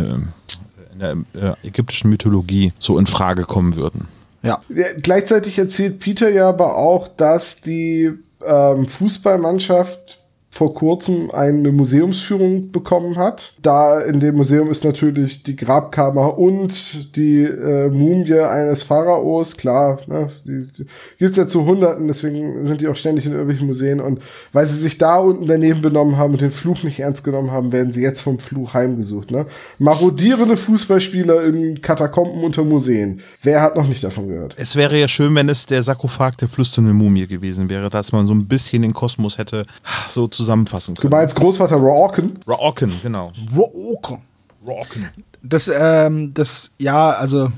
in 0.92 0.98
der 1.34 1.54
äh, 1.62 1.66
ägyptischen 1.66 2.10
Mythologie 2.10 2.72
so 2.78 2.98
in 2.98 3.06
Frage 3.06 3.44
kommen 3.44 3.74
würden. 3.76 4.08
ja. 4.42 4.60
Ja, 4.68 4.86
gleichzeitig 5.02 5.58
erzählt 5.58 6.00
Peter 6.00 6.28
ja 6.30 6.48
aber 6.48 6.76
auch, 6.76 7.08
dass 7.08 7.60
die 7.60 8.10
ähm, 8.46 8.86
Fußballmannschaft 8.86 10.19
vor 10.52 10.74
kurzem 10.74 11.30
eine 11.30 11.70
Museumsführung 11.70 12.72
bekommen 12.72 13.16
hat. 13.16 13.54
Da 13.62 14.00
in 14.00 14.18
dem 14.18 14.36
Museum 14.36 14.68
ist 14.70 14.84
natürlich 14.84 15.44
die 15.44 15.54
Grabkammer 15.54 16.36
und 16.38 17.16
die 17.16 17.44
äh, 17.44 17.88
Mumie 17.88 18.40
eines 18.40 18.82
Pharaos, 18.82 19.56
klar, 19.56 20.00
ne, 20.08 20.28
die, 20.44 20.66
die 20.76 20.86
gibt's 21.18 21.36
ja 21.36 21.46
zu 21.46 21.64
Hunderten, 21.64 22.08
deswegen 22.08 22.66
sind 22.66 22.80
die 22.80 22.88
auch 22.88 22.96
ständig 22.96 23.26
in 23.26 23.32
irgendwelchen 23.32 23.68
Museen 23.68 24.00
und 24.00 24.20
weil 24.52 24.66
sie 24.66 24.76
sich 24.76 24.98
da 24.98 25.18
unten 25.18 25.46
daneben 25.46 25.82
benommen 25.82 26.16
haben 26.16 26.32
und 26.32 26.40
den 26.40 26.50
Fluch 26.50 26.82
nicht 26.82 26.98
ernst 26.98 27.22
genommen 27.22 27.52
haben, 27.52 27.70
werden 27.70 27.92
sie 27.92 28.02
jetzt 28.02 28.20
vom 28.20 28.40
Fluch 28.40 28.74
heimgesucht. 28.74 29.30
Ne? 29.30 29.46
Marodierende 29.78 30.56
Fußballspieler 30.56 31.44
in 31.44 31.80
Katakomben 31.80 32.42
unter 32.42 32.64
Museen. 32.64 33.20
Wer 33.42 33.62
hat 33.62 33.76
noch 33.76 33.86
nicht 33.86 34.02
davon 34.02 34.26
gehört? 34.26 34.56
Es 34.58 34.74
wäre 34.74 34.98
ja 34.98 35.06
schön, 35.06 35.32
wenn 35.36 35.48
es 35.48 35.66
der 35.66 35.84
Sarkophag 35.84 36.32
der 36.40 36.48
flüsternden 36.48 36.96
Mumie 36.96 37.28
gewesen 37.28 37.70
wäre, 37.70 37.88
dass 37.88 38.10
man 38.10 38.26
so 38.26 38.34
ein 38.34 38.46
bisschen 38.46 38.82
den 38.82 38.92
Kosmos 38.92 39.38
hätte 39.38 39.64
so 40.08 40.26
zusammenfassen 40.40 40.94
Du 40.94 41.02
können. 41.02 41.12
meinst 41.12 41.36
Großvater 41.36 41.76
Rawken? 41.76 42.38
Rawken, 42.46 42.92
genau. 43.02 43.32
Roken. 43.56 44.18
Rawken. 44.66 45.08
Das, 45.42 45.70
ähm, 45.74 46.34
das, 46.34 46.70
ja, 46.78 47.10
also 47.10 47.50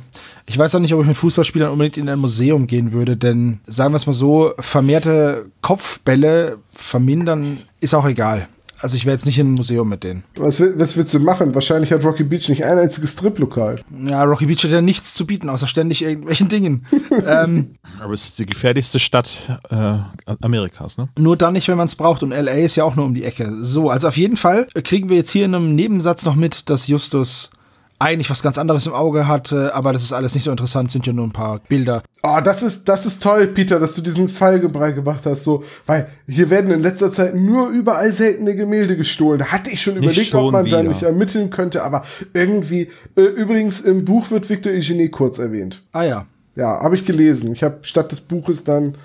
ich 0.46 0.56
weiß 0.58 0.74
auch 0.74 0.80
nicht, 0.80 0.94
ob 0.94 1.00
ich 1.00 1.06
mit 1.06 1.16
Fußballspielern 1.16 1.70
unbedingt 1.72 1.96
in 1.96 2.08
ein 2.08 2.18
Museum 2.18 2.66
gehen 2.66 2.92
würde, 2.92 3.16
denn 3.16 3.60
sagen 3.66 3.92
wir 3.92 3.96
es 3.96 4.06
mal 4.06 4.12
so, 4.12 4.52
vermehrte 4.58 5.46
Kopfbälle 5.62 6.58
vermindern 6.72 7.58
ist 7.80 7.94
auch 7.94 8.06
egal. 8.06 8.48
Also 8.82 8.96
ich 8.96 9.04
wäre 9.04 9.14
jetzt 9.14 9.26
nicht 9.26 9.38
in 9.38 9.48
ein 9.48 9.54
Museum 9.54 9.88
mit 9.88 10.02
denen. 10.02 10.24
Was, 10.34 10.60
was 10.60 10.96
willst 10.96 11.14
du 11.14 11.20
machen? 11.20 11.54
Wahrscheinlich 11.54 11.92
hat 11.92 12.04
Rocky 12.04 12.24
Beach 12.24 12.48
nicht 12.48 12.64
ein 12.64 12.78
einziges 12.78 13.12
Striplokal. 13.12 13.80
Ja, 14.04 14.24
Rocky 14.24 14.46
Beach 14.46 14.64
hat 14.64 14.72
ja 14.72 14.80
nichts 14.80 15.14
zu 15.14 15.24
bieten, 15.24 15.48
außer 15.48 15.68
ständig 15.68 16.02
irgendwelchen 16.02 16.48
Dingen. 16.48 16.84
ähm, 17.26 17.76
Aber 18.00 18.12
es 18.12 18.24
ist 18.24 18.38
die 18.40 18.46
gefährlichste 18.46 18.98
Stadt 18.98 19.60
äh, 19.70 20.34
Amerikas, 20.40 20.98
ne? 20.98 21.08
nur 21.16 21.36
dann 21.36 21.52
nicht, 21.52 21.68
wenn 21.68 21.78
man 21.78 21.86
es 21.86 21.94
braucht. 21.94 22.24
Und 22.24 22.30
LA 22.30 22.52
ist 22.52 22.74
ja 22.76 22.82
auch 22.82 22.96
nur 22.96 23.04
um 23.04 23.14
die 23.14 23.24
Ecke. 23.24 23.52
So, 23.60 23.88
also 23.88 24.08
auf 24.08 24.16
jeden 24.16 24.36
Fall 24.36 24.66
kriegen 24.82 25.08
wir 25.08 25.16
jetzt 25.16 25.30
hier 25.30 25.44
in 25.44 25.54
einem 25.54 25.76
Nebensatz 25.76 26.24
noch 26.24 26.34
mit, 26.34 26.68
dass 26.68 26.88
Justus 26.88 27.50
eigentlich 28.02 28.28
was 28.30 28.42
ganz 28.42 28.58
anderes 28.58 28.86
im 28.86 28.92
Auge 28.92 29.26
hatte, 29.28 29.74
aber 29.74 29.92
das 29.92 30.02
ist 30.02 30.12
alles 30.12 30.34
nicht 30.34 30.44
so 30.44 30.50
interessant, 30.50 30.90
sind 30.90 31.06
ja 31.06 31.12
nur 31.12 31.26
ein 31.26 31.32
paar 31.32 31.60
Bilder. 31.68 32.02
Oh, 32.22 32.38
das 32.44 32.62
ist, 32.62 32.88
das 32.88 33.06
ist 33.06 33.22
toll, 33.22 33.46
Peter, 33.46 33.78
dass 33.78 33.94
du 33.94 34.02
diesen 34.02 34.28
Fall 34.28 34.60
gebracht 34.60 35.24
hast, 35.24 35.44
so, 35.44 35.64
weil 35.86 36.08
hier 36.26 36.50
werden 36.50 36.70
in 36.70 36.82
letzter 36.82 37.10
Zeit 37.12 37.34
nur 37.34 37.68
überall 37.68 38.12
seltene 38.12 38.54
Gemälde 38.54 38.96
gestohlen. 38.96 39.38
Da 39.38 39.46
hatte 39.46 39.70
ich 39.70 39.80
schon 39.80 39.94
Nicht 39.94 40.04
überlegt, 40.04 40.26
schon 40.28 40.44
ob 40.46 40.52
man 40.52 40.64
da 40.66 40.80
wieder. 40.80 40.88
nicht 40.88 41.02
ermitteln 41.02 41.50
könnte, 41.50 41.82
aber 41.82 42.04
irgendwie, 42.34 42.88
äh, 43.16 43.22
übrigens 43.22 43.80
im 43.80 44.04
Buch 44.04 44.30
wird 44.30 44.48
Victor 44.50 44.72
Eugenie 44.72 45.08
kurz 45.08 45.38
erwähnt. 45.38 45.82
Ah 45.92 46.02
ja. 46.02 46.26
Ja, 46.54 46.82
habe 46.82 46.94
ich 46.96 47.04
gelesen. 47.04 47.52
Ich 47.52 47.62
habe 47.62 47.78
statt 47.82 48.12
des 48.12 48.20
Buches 48.20 48.64
dann 48.64 48.96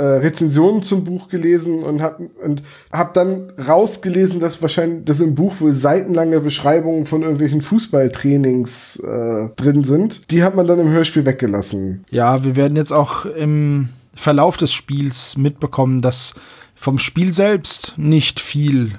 äh, 0.00 0.02
Rezensionen 0.02 0.82
zum 0.82 1.04
Buch 1.04 1.28
gelesen 1.28 1.82
und 1.82 2.00
habe 2.00 2.30
und 2.42 2.62
hab 2.90 3.12
dann 3.12 3.52
rausgelesen, 3.68 4.40
dass 4.40 4.62
wahrscheinlich, 4.62 5.04
dass 5.04 5.20
im 5.20 5.34
Buch 5.34 5.60
wohl 5.60 5.72
seitenlange 5.72 6.40
Beschreibungen 6.40 7.04
von 7.04 7.20
irgendwelchen 7.20 7.60
Fußballtrainings 7.60 8.96
äh, 8.96 9.48
drin 9.56 9.84
sind. 9.84 10.30
Die 10.30 10.42
hat 10.42 10.54
man 10.54 10.66
dann 10.66 10.78
im 10.78 10.88
Hörspiel 10.88 11.26
weggelassen. 11.26 12.06
Ja, 12.10 12.42
wir 12.44 12.56
werden 12.56 12.76
jetzt 12.76 12.92
auch 12.92 13.26
im 13.26 13.90
Verlauf 14.14 14.56
des 14.56 14.72
Spiels 14.72 15.36
mitbekommen, 15.36 16.00
dass 16.00 16.34
vom 16.74 16.96
Spiel 16.96 17.34
selbst 17.34 17.92
nicht 17.98 18.40
viel 18.40 18.98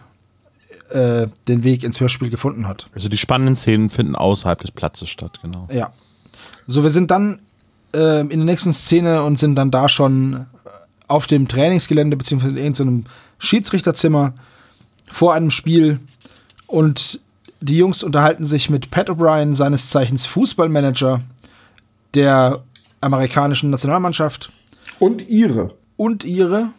äh, 0.91 1.25
den 1.47 1.63
Weg 1.63 1.83
ins 1.83 1.99
Hörspiel 1.99 2.29
gefunden 2.29 2.67
hat. 2.67 2.85
Also 2.93 3.09
die 3.09 3.17
spannenden 3.17 3.55
Szenen 3.55 3.89
finden 3.89 4.15
außerhalb 4.15 4.61
des 4.61 4.69
Platzes 4.69 5.09
statt, 5.09 5.39
genau. 5.41 5.67
Ja. 5.71 5.93
So, 6.67 6.83
wir 6.83 6.91
sind 6.91 7.09
dann 7.09 7.39
äh, 7.95 8.21
in 8.21 8.29
der 8.29 8.45
nächsten 8.45 8.71
Szene 8.71 9.23
und 9.23 9.39
sind 9.39 9.55
dann 9.55 9.71
da 9.71 9.89
schon 9.89 10.45
auf 11.12 11.28
dem 11.28 11.47
Trainingsgelände 11.47 12.17
beziehungsweise 12.17 12.54
in 12.54 12.58
irgendeinem 12.58 13.06
Schiedsrichterzimmer 13.39 14.34
vor 15.08 15.34
einem 15.34 15.52
Spiel 15.52 16.00
und 16.67 17.19
die 17.60 17.78
Jungs 17.78 18.02
unterhalten 18.02 18.45
sich 18.45 18.69
mit 18.69 18.89
Pat 18.89 19.10
O'Brien, 19.10 19.54
seines 19.54 19.89
Zeichens 19.89 20.26
Fußballmanager 20.26 21.21
der 22.15 22.63
amerikanischen 23.02 23.69
Nationalmannschaft 23.69 24.52
Und 25.00 25.28
ihre. 25.28 25.76
und 25.95 26.24
ihre. 26.24 26.69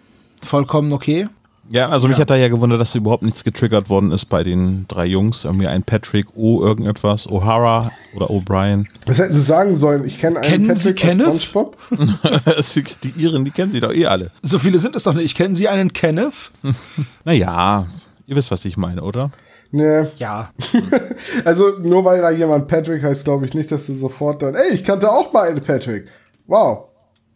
Vollkommen 0.44 0.92
okay. 0.92 1.28
Ja, 1.72 1.88
also 1.88 2.06
mich 2.06 2.18
hat 2.18 2.28
da 2.28 2.36
ja 2.36 2.48
gewundert, 2.48 2.82
dass 2.82 2.94
überhaupt 2.94 3.22
nichts 3.22 3.44
getriggert 3.44 3.88
worden 3.88 4.12
ist 4.12 4.26
bei 4.26 4.42
den 4.42 4.84
drei 4.88 5.06
Jungs. 5.06 5.46
Irgendwie 5.46 5.66
ein 5.66 5.82
Patrick 5.82 6.26
O 6.36 6.62
irgendetwas, 6.62 7.26
O'Hara 7.26 7.90
oder 8.14 8.28
O'Brien. 8.28 8.84
Was 9.06 9.18
hätten 9.18 9.34
sie 9.34 9.40
sagen 9.40 9.74
sollen? 9.74 10.04
Ich 10.04 10.18
kenne 10.18 10.40
einen 10.40 10.50
Kennen 10.50 10.76
Sie 10.76 10.92
Patrick 10.92 11.26
aus 11.26 11.38
Kenneth? 11.40 11.42
SpongeBob. 11.42 11.78
die 13.02 13.22
Iren, 13.22 13.46
die 13.46 13.50
kennen 13.52 13.72
sie 13.72 13.80
doch 13.80 13.90
eh 13.90 14.04
alle. 14.04 14.30
So 14.42 14.58
viele 14.58 14.78
sind 14.78 14.94
es 14.96 15.04
doch 15.04 15.14
nicht. 15.14 15.34
Kennen 15.34 15.54
Sie 15.54 15.66
einen 15.66 15.94
Kenneth? 15.94 16.50
Naja, 17.24 17.86
ihr 18.26 18.36
wisst, 18.36 18.50
was 18.50 18.66
ich 18.66 18.76
meine, 18.76 19.02
oder? 19.02 19.30
Nee. 19.70 20.08
Ja. 20.16 20.50
Also 21.46 21.78
nur 21.78 22.04
weil 22.04 22.20
da 22.20 22.30
jemand 22.30 22.68
Patrick 22.68 23.02
heißt, 23.02 23.24
glaube 23.24 23.46
ich 23.46 23.54
nicht, 23.54 23.72
dass 23.72 23.86
du 23.86 23.94
sofort 23.94 24.42
dann, 24.42 24.54
ey, 24.54 24.74
ich 24.74 24.84
kannte 24.84 25.10
auch 25.10 25.32
mal 25.32 25.48
einen 25.48 25.62
Patrick. 25.62 26.04
Wow. 26.46 26.88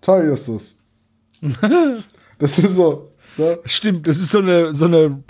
Toll, 0.03 0.27
Justus. 0.27 0.77
das 2.38 2.59
ist 2.59 2.75
so. 2.75 3.12
So. 3.37 3.59
Stimmt, 3.64 4.09
das 4.09 4.18
ist 4.18 4.31
so 4.31 4.38
eine, 4.38 4.72
so 4.72 4.87
eine, 4.87 5.22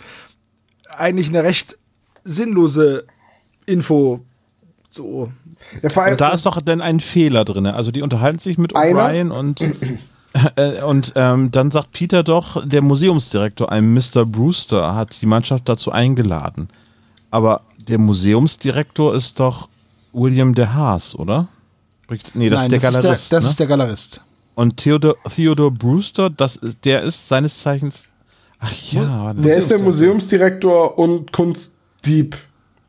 eigentlich 0.96 1.28
eine 1.28 1.42
recht 1.42 1.76
sinnlose 2.24 3.04
Info. 3.66 4.20
So. 4.88 5.30
Ja, 5.82 5.88
vor 5.88 6.04
allem 6.04 6.12
Und 6.12 6.20
da 6.20 6.32
ist 6.32 6.46
doch 6.46 6.60
dann 6.62 6.80
ein 6.80 7.00
Fehler 7.00 7.44
drin. 7.44 7.66
Also 7.66 7.90
die 7.90 8.02
unterhalten 8.02 8.38
sich 8.38 8.58
mit? 8.58 8.74
O'Brien 8.74 9.30
und, 9.30 9.60
äh, 10.56 10.82
und 10.82 11.12
ähm, 11.16 11.50
dann 11.50 11.70
sagt 11.70 11.92
Peter 11.92 12.22
doch, 12.22 12.66
der 12.66 12.82
Museumsdirektor, 12.82 13.70
ein 13.70 13.92
Mr. 13.92 14.24
Brewster, 14.24 14.94
hat 14.94 15.20
die 15.20 15.26
Mannschaft 15.26 15.68
dazu 15.68 15.92
eingeladen. 15.92 16.68
Aber 17.30 17.62
der 17.76 17.98
Museumsdirektor 17.98 19.14
ist 19.14 19.40
doch 19.40 19.68
William 20.12 20.54
de 20.54 20.66
Haas, 20.66 21.14
oder? 21.14 21.48
Nee, 22.34 22.48
das 22.48 22.62
Nein, 22.62 22.72
ist 22.72 22.82
der 22.82 22.90
das 22.90 23.02
Galerist. 23.02 23.22
Ist 23.22 23.32
der, 23.32 23.38
das 23.38 23.44
ne? 23.44 23.50
ist 23.50 23.60
der 23.60 23.66
Galerist. 23.66 24.20
Und 24.56 24.78
Theodor, 24.78 25.16
Theodore 25.32 25.70
Brewster, 25.70 26.30
das 26.30 26.56
ist, 26.56 26.78
der 26.84 27.02
ist 27.02 27.28
seines 27.28 27.60
Zeichens. 27.60 28.04
Ach 28.58 28.72
ja, 28.90 29.34
der 29.34 29.56
ist 29.56 29.70
der 29.70 29.80
Museumsdirektor 29.80 30.98
und 30.98 31.30
Kunstdieb, 31.30 32.36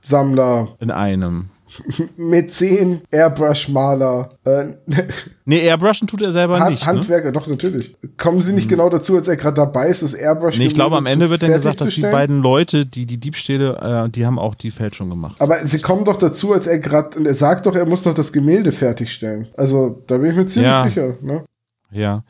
Sammler, 0.02 0.70
in 0.80 0.92
einem. 0.92 1.50
Mäzen, 2.16 3.02
Airbrush-Maler, 3.12 4.30
äh, 4.46 4.68
Nee, 5.46 5.60
Airbrushen 5.60 6.08
tut 6.08 6.22
er 6.22 6.32
selber 6.32 6.60
Hand, 6.60 6.72
nicht. 6.72 6.82
Ne? 6.82 6.88
Handwerker, 6.88 7.32
doch 7.34 7.48
natürlich. 7.48 7.96
Kommen 8.18 8.42
Sie 8.42 8.54
nicht 8.54 8.70
genau 8.70 8.90
dazu, 8.90 9.18
als 9.18 9.28
er 9.28 9.36
gerade 9.36 9.56
dabei 9.56 9.90
ist, 9.90 10.02
das 10.02 10.14
Airbrush 10.14 10.58
Nee, 10.58 10.68
ich 10.68 10.74
glaube, 10.74 10.96
am 10.96 11.06
Ende 11.06 11.30
wird 11.30 11.44
dann 11.44 11.52
gesagt, 11.52 11.82
dass 11.82 11.90
die 11.90 12.02
beiden 12.02 12.42
Leute, 12.42 12.86
die 12.86 13.06
die 13.06 13.18
Diebstähle, 13.18 14.06
äh, 14.06 14.10
die 14.10 14.26
haben 14.26 14.40
auch 14.40 14.56
die 14.56 14.72
Fälschung 14.72 15.10
gemacht. 15.10 15.36
Aber 15.40 15.66
sie 15.68 15.80
kommen 15.80 16.06
doch 16.06 16.18
dazu, 16.18 16.54
als 16.54 16.68
er 16.68 16.80
gerade, 16.80 17.18
und 17.18 17.26
er 17.26 17.34
sagt 17.34 17.66
doch, 17.66 17.76
er 17.76 17.86
muss 17.86 18.06
noch 18.06 18.14
das 18.14 18.32
Gemälde 18.32 18.72
fertigstellen. 18.72 19.50
Also, 19.58 20.02
da 20.08 20.18
bin 20.18 20.32
ich 20.32 20.38
mir 20.38 20.46
ziemlich 20.46 20.72
Ja. 20.72 20.84
sicher. 20.86 21.16
Ne? 21.22 21.44
Ja. 21.92 22.24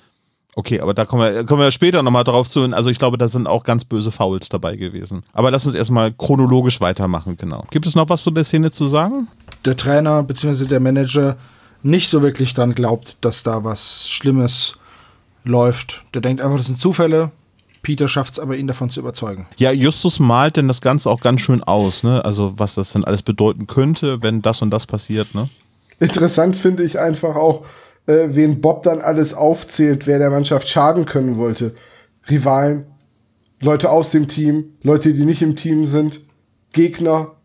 Okay, 0.55 0.79
aber 0.79 0.95
da 0.95 1.05
kommen 1.05 1.21
wir, 1.21 1.45
kommen 1.45 1.61
wir 1.61 1.69
später 1.69 2.01
nochmal 2.01 2.23
drauf 2.23 2.49
zu. 2.49 2.63
Also 2.73 2.89
ich 2.89 2.97
glaube, 2.97 3.17
da 3.17 3.27
sind 3.27 3.45
auch 3.45 3.63
ganz 3.63 3.85
böse 3.85 4.09
Fouls 4.09 4.49
dabei 4.49 4.75
gewesen. 4.75 5.23
Aber 5.33 5.51
lass 5.51 5.67
uns 5.67 5.75
erstmal 5.75 6.11
chronologisch 6.11 6.81
weitermachen, 6.81 7.37
genau. 7.37 7.63
Gibt 7.69 7.85
es 7.85 7.93
noch 7.93 8.09
was 8.09 8.23
zu 8.23 8.31
der 8.31 8.43
Szene 8.43 8.71
zu 8.71 8.87
sagen? 8.87 9.27
Der 9.65 9.77
Trainer 9.77 10.23
bzw. 10.23 10.65
der 10.65 10.79
Manager 10.79 11.37
nicht 11.83 12.09
so 12.09 12.23
wirklich 12.23 12.55
dran 12.55 12.73
glaubt, 12.73 13.17
dass 13.21 13.43
da 13.43 13.63
was 13.63 14.09
Schlimmes 14.09 14.77
läuft. 15.43 16.03
Der 16.15 16.21
denkt 16.21 16.41
einfach, 16.41 16.57
das 16.57 16.67
sind 16.67 16.79
Zufälle. 16.79 17.31
Peter 17.83 18.07
schafft 18.07 18.33
es 18.33 18.39
aber, 18.39 18.57
ihn 18.57 18.67
davon 18.67 18.89
zu 18.89 18.99
überzeugen. 18.99 19.47
Ja, 19.57 19.71
Justus 19.71 20.19
malt 20.19 20.57
denn 20.57 20.67
das 20.67 20.81
Ganze 20.81 21.09
auch 21.09 21.21
ganz 21.21 21.41
schön 21.41 21.63
aus, 21.63 22.03
ne? 22.03 22.25
Also 22.25 22.53
was 22.57 22.75
das 22.75 22.91
denn 22.91 23.05
alles 23.05 23.21
bedeuten 23.21 23.67
könnte, 23.67 24.21
wenn 24.23 24.41
das 24.41 24.61
und 24.61 24.71
das 24.71 24.87
passiert, 24.87 25.35
ne? 25.35 25.49
Interessant 25.99 26.55
finde 26.57 26.83
ich 26.83 26.99
einfach 26.99 27.35
auch, 27.35 27.63
äh, 28.07 28.29
wen 28.29 28.61
Bob 28.61 28.83
dann 28.83 28.99
alles 28.99 29.33
aufzählt, 29.33 30.07
wer 30.07 30.19
der 30.19 30.31
Mannschaft 30.31 30.67
schaden 30.67 31.05
können 31.05 31.37
wollte. 31.37 31.75
Rivalen, 32.29 32.85
Leute 33.61 33.89
aus 33.89 34.11
dem 34.11 34.27
Team, 34.27 34.77
Leute, 34.83 35.13
die 35.13 35.25
nicht 35.25 35.41
im 35.41 35.55
Team 35.55 35.85
sind, 35.85 36.21
Gegner, 36.73 37.35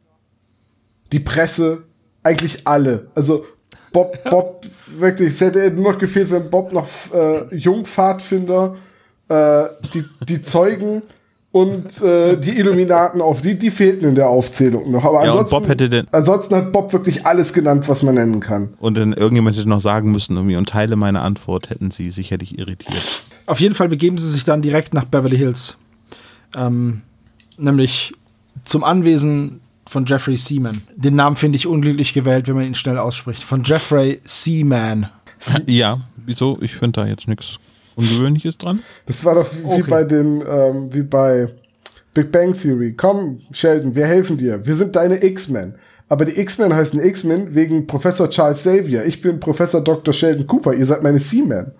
die 1.12 1.20
Presse, 1.20 1.84
eigentlich 2.22 2.66
alle. 2.66 3.08
Also 3.14 3.44
Bob, 3.92 4.18
Bob, 4.30 4.66
wirklich, 4.96 5.30
es 5.30 5.40
hätte 5.40 5.70
nur 5.70 5.92
noch 5.92 5.98
gefehlt, 5.98 6.30
wenn 6.30 6.50
Bob 6.50 6.72
noch 6.72 6.88
äh, 7.12 7.54
Jungpfadfinder, 7.54 8.76
äh, 9.28 9.64
die, 9.94 10.04
die 10.28 10.42
Zeugen 10.42 11.02
und 11.52 12.00
äh, 12.02 12.36
die 12.38 12.56
Illuminaten 12.58 13.20
auf. 13.20 13.42
Die, 13.42 13.58
die 13.58 13.70
fehlten 13.70 14.08
in 14.08 14.14
der 14.14 14.28
Aufzählung 14.28 14.90
noch. 14.90 15.04
Aber 15.04 15.22
Ja, 15.24 15.30
ansonsten, 15.32 15.54
Bob 15.54 15.68
hätte 15.68 15.88
den- 15.88 16.06
ansonsten 16.10 16.54
hat 16.56 16.72
Bob 16.72 16.92
wirklich 16.92 17.26
alles 17.26 17.52
genannt, 17.52 17.88
was 17.88 18.02
man 18.02 18.14
nennen 18.14 18.40
kann. 18.40 18.70
Und 18.80 18.96
dann 18.96 19.12
irgendjemand 19.12 19.56
hätte 19.56 19.68
noch 19.68 19.80
sagen 19.80 20.10
müssen, 20.10 20.34
irgendwie, 20.36 20.56
und 20.56 20.68
Teile 20.68 20.96
meiner 20.96 21.22
Antwort 21.22 21.68
hätten 21.70 21.90
sie 21.90 22.10
sicherlich 22.10 22.58
irritiert. 22.58 23.22
Auf 23.46 23.60
jeden 23.60 23.74
Fall 23.74 23.88
begeben 23.88 24.16
sie 24.18 24.28
sich 24.30 24.44
dann 24.44 24.62
direkt 24.62 24.94
nach 24.94 25.04
Beverly 25.04 25.36
Hills. 25.36 25.76
Ähm, 26.56 27.02
nämlich 27.58 28.14
zum 28.64 28.82
Anwesen 28.84 29.60
von 29.86 30.06
Jeffrey 30.06 30.36
Seaman. 30.38 30.82
Den 30.96 31.16
Namen 31.16 31.36
finde 31.36 31.56
ich 31.56 31.66
unglücklich 31.66 32.14
gewählt, 32.14 32.48
wenn 32.48 32.54
man 32.54 32.64
ihn 32.64 32.74
schnell 32.74 32.96
ausspricht. 32.98 33.42
Von 33.42 33.62
Jeffrey 33.64 34.20
Seaman. 34.24 35.08
ja, 35.66 36.00
wieso? 36.24 36.56
Ich 36.62 36.74
finde 36.74 37.00
da 37.02 37.06
jetzt 37.06 37.28
nichts 37.28 37.58
Ungewöhnliches 37.96 38.58
dran. 38.58 38.82
Das 39.06 39.24
war 39.24 39.34
doch 39.34 39.46
wie, 39.52 39.64
wie 39.64 39.82
Okay. 39.82 39.84
bei 39.90 40.04
den, 40.04 40.42
ähm, 40.46 40.92
wie 40.94 41.02
bei 41.02 41.48
Big 42.14 42.30
Bang 42.32 42.52
Theory. 42.54 42.94
Komm, 42.96 43.40
Sheldon, 43.52 43.94
wir 43.94 44.06
helfen 44.06 44.36
dir. 44.36 44.64
Wir 44.66 44.74
sind 44.74 44.96
deine 44.96 45.22
X-Men. 45.22 45.74
Aber 46.08 46.24
die 46.26 46.38
X-Men 46.38 46.74
heißen 46.74 47.02
X-Men 47.02 47.54
wegen 47.54 47.86
Professor 47.86 48.28
Charles 48.28 48.58
Xavier. 48.58 49.04
Ich 49.06 49.20
bin 49.22 49.40
Professor 49.40 49.80
Dr. 49.82 50.12
Sheldon 50.12 50.46
Cooper. 50.46 50.74
Ihr 50.74 50.84
seid 50.84 51.02
meine 51.02 51.18
C-Men. 51.18 51.72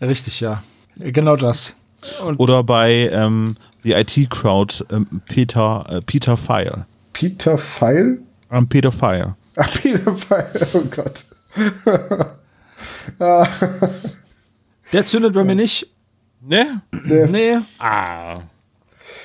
Richtig, 0.00 0.40
ja. 0.40 0.62
Genau 0.96 1.36
das. 1.36 1.74
Und 2.22 2.38
Oder 2.38 2.62
bei 2.62 3.08
ähm, 3.12 3.56
The 3.82 3.92
IT 3.92 4.28
Crowd 4.30 4.84
ähm, 4.90 5.06
Peter, 5.26 5.86
äh, 5.88 6.00
Peter 6.02 6.36
Fire. 6.36 6.86
Peter 7.14 7.56
Pfeil? 7.56 8.18
Ähm, 8.50 8.68
Peter 8.68 8.92
Fire. 8.92 9.36
Ach, 9.56 9.70
Peter 9.80 10.12
Pfeil. 10.12 10.50
Oh 10.74 10.82
Gott. 10.94 11.24
der 14.94 15.04
zündet 15.04 15.34
bei 15.34 15.44
mir 15.44 15.54
nicht. 15.54 15.90
Ne? 16.46 16.80
Der, 17.08 17.28
Nee, 17.28 17.58
Ah. 17.78 18.40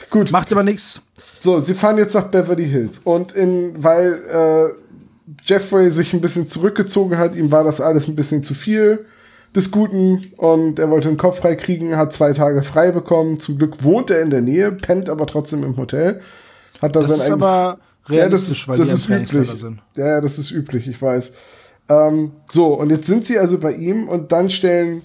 Gut, 0.10 0.32
macht 0.32 0.52
aber 0.52 0.64
nichts. 0.64 1.02
so, 1.40 1.60
sie 1.60 1.74
fahren 1.74 1.98
jetzt 1.98 2.16
nach 2.16 2.28
Beverly 2.28 2.68
Hills. 2.68 3.00
Und 3.00 3.32
in, 3.34 3.82
weil 3.84 4.14
äh, 4.28 5.34
Jeffrey 5.46 5.90
sich 5.92 6.14
ein 6.14 6.22
bisschen 6.22 6.48
zurückgezogen 6.48 7.18
hat, 7.18 7.36
ihm 7.36 7.52
war 7.52 7.64
das 7.64 7.80
alles 7.82 8.08
ein 8.08 8.16
bisschen 8.16 8.42
zu 8.44 8.54
viel 8.54 9.06
des 9.56 9.72
Guten 9.72 10.22
und 10.38 10.78
er 10.80 10.90
wollte 10.90 11.08
den 11.08 11.18
Kopf 11.18 11.40
frei 11.40 11.56
kriegen, 11.56 11.96
hat 11.98 12.14
zwei 12.14 12.34
Tage 12.34 12.62
frei 12.64 12.92
bekommen. 12.92 13.40
Zum 13.40 13.58
Glück 13.58 13.84
wohnt 13.84 14.10
er 14.12 14.22
in 14.22 14.30
der 14.30 14.42
Nähe, 14.42 14.72
pennt 14.72 15.10
aber 15.10 15.26
trotzdem 15.28 15.64
im 15.64 15.76
Hotel. 15.78 16.22
Hat 16.82 16.96
da 16.96 17.00
Das 17.02 17.10
sein 17.10 17.18
ist 17.18 17.26
eigenes- 17.32 17.46
aber 17.48 17.80
ja, 18.10 18.30
das 18.30 18.50
realistisch, 18.50 18.62
ist, 18.62 18.68
weil 18.68 18.78
das 18.78 18.90
ist 18.90 19.10
üblich. 19.10 19.50
sind. 19.52 19.82
Ja, 19.98 20.08
ja, 20.08 20.22
das 20.22 20.40
ist 20.40 20.52
üblich, 20.52 20.88
ich 20.88 21.02
weiß. 21.02 21.34
Ähm, 21.90 22.32
so, 22.50 22.74
und 22.76 22.90
jetzt 22.92 23.06
sind 23.08 23.26
sie 23.26 23.38
also 23.40 23.58
bei 23.60 23.74
ihm 23.74 24.08
und 24.08 24.32
dann 24.32 24.50
stellen 24.50 25.02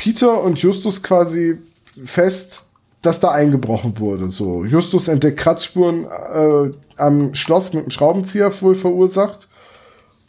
Peter 0.00 0.42
und 0.42 0.58
Justus 0.58 1.02
quasi 1.02 1.58
fest, 2.06 2.70
dass 3.02 3.20
da 3.20 3.32
eingebrochen 3.32 3.98
wurde. 3.98 4.30
So, 4.30 4.64
Justus 4.64 5.08
entdeckt 5.08 5.38
Kratzspuren 5.38 6.06
äh, 6.06 6.70
am 6.96 7.34
Schloss 7.34 7.74
mit 7.74 7.82
einem 7.82 7.90
Schraubenzieher 7.90 8.50
wohl 8.62 8.74
verursacht. 8.74 9.48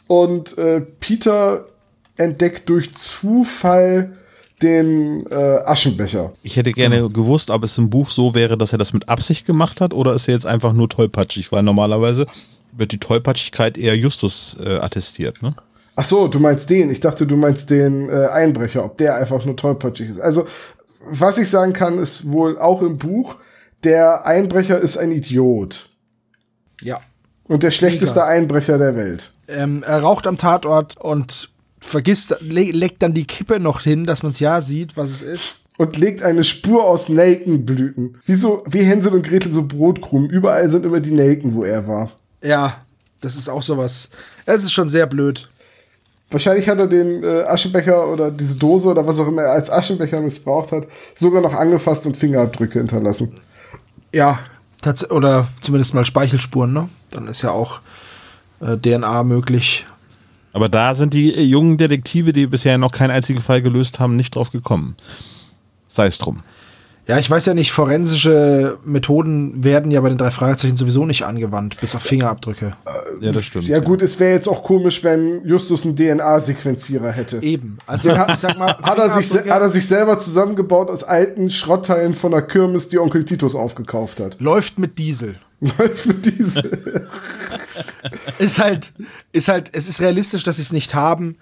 Und 0.08 0.58
äh, 0.58 0.82
Peter 1.00 1.64
entdeckt 2.18 2.68
durch 2.68 2.94
Zufall 2.96 4.12
den 4.60 5.24
äh, 5.30 5.60
Aschenbecher. 5.64 6.34
Ich 6.42 6.56
hätte 6.56 6.72
gerne 6.72 7.08
gewusst, 7.08 7.48
ob 7.48 7.62
es 7.62 7.78
im 7.78 7.88
Buch 7.88 8.10
so 8.10 8.34
wäre, 8.34 8.58
dass 8.58 8.72
er 8.72 8.78
das 8.78 8.92
mit 8.92 9.08
Absicht 9.08 9.46
gemacht 9.46 9.80
hat 9.80 9.94
oder 9.94 10.12
ist 10.12 10.28
er 10.28 10.34
jetzt 10.34 10.46
einfach 10.46 10.74
nur 10.74 10.90
tollpatschig, 10.90 11.50
weil 11.50 11.62
normalerweise 11.62 12.26
wird 12.76 12.92
die 12.92 13.00
Tollpatschigkeit 13.00 13.78
eher 13.78 13.96
Justus 13.96 14.54
äh, 14.62 14.76
attestiert, 14.76 15.40
ne? 15.40 15.54
Ach 15.94 16.04
so, 16.04 16.28
du 16.28 16.38
meinst 16.38 16.70
den. 16.70 16.90
Ich 16.90 17.00
dachte, 17.00 17.26
du 17.26 17.36
meinst 17.36 17.70
den 17.70 18.08
äh, 18.08 18.26
Einbrecher, 18.26 18.84
ob 18.84 18.96
der 18.96 19.16
einfach 19.16 19.44
nur 19.44 19.56
tollpatschig 19.56 20.10
ist. 20.10 20.20
Also, 20.20 20.46
was 21.04 21.38
ich 21.38 21.50
sagen 21.50 21.72
kann, 21.72 21.98
ist 21.98 22.30
wohl 22.30 22.58
auch 22.58 22.82
im 22.82 22.96
Buch, 22.96 23.36
der 23.84 24.26
Einbrecher 24.26 24.78
ist 24.78 24.96
ein 24.96 25.12
Idiot. 25.12 25.88
Ja. 26.80 27.00
Und 27.44 27.62
der 27.62 27.70
schlechteste 27.70 28.20
Mega. 28.20 28.28
Einbrecher 28.28 28.78
der 28.78 28.96
Welt. 28.96 29.32
Ähm, 29.48 29.82
er 29.86 30.00
raucht 30.00 30.26
am 30.26 30.38
Tatort 30.38 30.96
und 30.96 31.50
vergisst, 31.80 32.36
le 32.40 32.70
legt 32.70 33.02
dann 33.02 33.12
die 33.12 33.26
Kippe 33.26 33.60
noch 33.60 33.82
hin, 33.82 34.06
dass 34.06 34.22
man 34.22 34.30
es 34.30 34.40
ja 34.40 34.60
sieht, 34.60 34.96
was 34.96 35.10
es 35.10 35.22
ist. 35.22 35.58
Und 35.78 35.96
legt 35.96 36.22
eine 36.22 36.44
Spur 36.44 36.84
aus 36.84 37.08
Nelkenblüten. 37.08 38.18
Wie, 38.24 38.34
so, 38.34 38.62
wie 38.68 38.82
Hänsel 38.82 39.14
und 39.14 39.26
Gretel 39.26 39.50
so 39.50 39.66
Brotkrumen. 39.66 40.30
Überall 40.30 40.68
sind 40.68 40.84
immer 40.84 41.00
die 41.00 41.10
Nelken, 41.10 41.54
wo 41.54 41.64
er 41.64 41.86
war. 41.86 42.12
Ja, 42.42 42.84
das 43.20 43.36
ist 43.36 43.48
auch 43.48 43.62
sowas. 43.62 44.10
Es 44.44 44.64
ist 44.64 44.72
schon 44.72 44.88
sehr 44.88 45.06
blöd. 45.06 45.48
Wahrscheinlich 46.32 46.68
hat 46.68 46.80
er 46.80 46.86
den 46.86 47.22
äh, 47.22 47.42
Aschenbecher 47.42 48.08
oder 48.08 48.30
diese 48.30 48.56
Dose 48.56 48.88
oder 48.88 49.06
was 49.06 49.18
auch 49.18 49.28
immer 49.28 49.42
er 49.42 49.52
als 49.52 49.70
Aschenbecher 49.70 50.20
missbraucht 50.20 50.72
hat, 50.72 50.86
sogar 51.14 51.42
noch 51.42 51.54
angefasst 51.54 52.06
und 52.06 52.16
Fingerabdrücke 52.16 52.78
hinterlassen. 52.78 53.34
Ja, 54.12 54.38
oder 55.10 55.48
zumindest 55.60 55.94
mal 55.94 56.04
Speichelspuren, 56.04 56.72
ne? 56.72 56.88
Dann 57.10 57.28
ist 57.28 57.42
ja 57.42 57.50
auch 57.50 57.80
äh, 58.60 58.76
DNA 58.76 59.22
möglich. 59.22 59.86
Aber 60.52 60.68
da 60.68 60.94
sind 60.94 61.14
die 61.14 61.34
äh, 61.34 61.42
jungen 61.42 61.76
Detektive, 61.76 62.32
die 62.32 62.46
bisher 62.46 62.78
noch 62.78 62.92
keinen 62.92 63.10
einzigen 63.10 63.40
Fall 63.40 63.62
gelöst 63.62 64.00
haben, 64.00 64.16
nicht 64.16 64.34
drauf 64.34 64.50
gekommen. 64.50 64.96
Sei 65.88 66.06
es 66.06 66.18
drum. 66.18 66.40
Ja, 67.06 67.18
ich 67.18 67.28
weiß 67.28 67.46
ja 67.46 67.54
nicht, 67.54 67.72
forensische 67.72 68.78
Methoden 68.84 69.64
werden 69.64 69.90
ja 69.90 70.00
bei 70.00 70.08
den 70.08 70.18
drei 70.18 70.30
Fragezeichen 70.30 70.76
sowieso 70.76 71.04
nicht 71.04 71.24
angewandt, 71.24 71.80
bis 71.80 71.96
auf 71.96 72.02
Fingerabdrücke. 72.02 72.76
Ja, 73.22 73.32
das 73.32 73.44
stimmt. 73.44 73.68
Ja, 73.68 73.78
gut, 73.78 74.02
es 74.02 74.18
wäre 74.18 74.32
jetzt 74.32 74.48
auch 74.48 74.62
komisch, 74.62 75.02
wenn 75.04 75.46
Justus 75.46 75.84
einen 75.84 75.96
DNA-Sequenzierer 75.96 77.10
hätte. 77.12 77.42
Eben. 77.42 77.78
Also, 77.86 78.10
ich 78.10 78.36
sag 78.36 78.58
mal, 78.58 78.76
Hat 78.82 78.98
er, 78.98 79.10
sich, 79.10 79.32
hat 79.32 79.62
er 79.62 79.70
sich 79.70 79.86
selber 79.86 80.18
zusammengebaut 80.18 80.90
aus 80.90 81.04
alten 81.04 81.50
Schrottteilen 81.50 82.14
von 82.14 82.32
der 82.32 82.42
Kirmes, 82.42 82.88
die 82.88 82.98
Onkel 82.98 83.24
Titus 83.24 83.54
aufgekauft 83.54 84.20
hat. 84.20 84.40
läuft 84.40 84.78
mit 84.78 84.98
Diesel. 84.98 85.36
Läuft 85.78 86.06
mit 86.06 86.26
diese. 86.26 86.60
Ist 88.38 88.58
halt, 88.58 88.92
ist 89.30 89.46
halt, 89.48 89.70
es 89.72 89.88
ist 89.88 90.00
realistisch, 90.00 90.42
dass 90.42 90.56
sie 90.56 90.62
es 90.62 90.72
nicht 90.72 90.94
haben. 90.94 91.36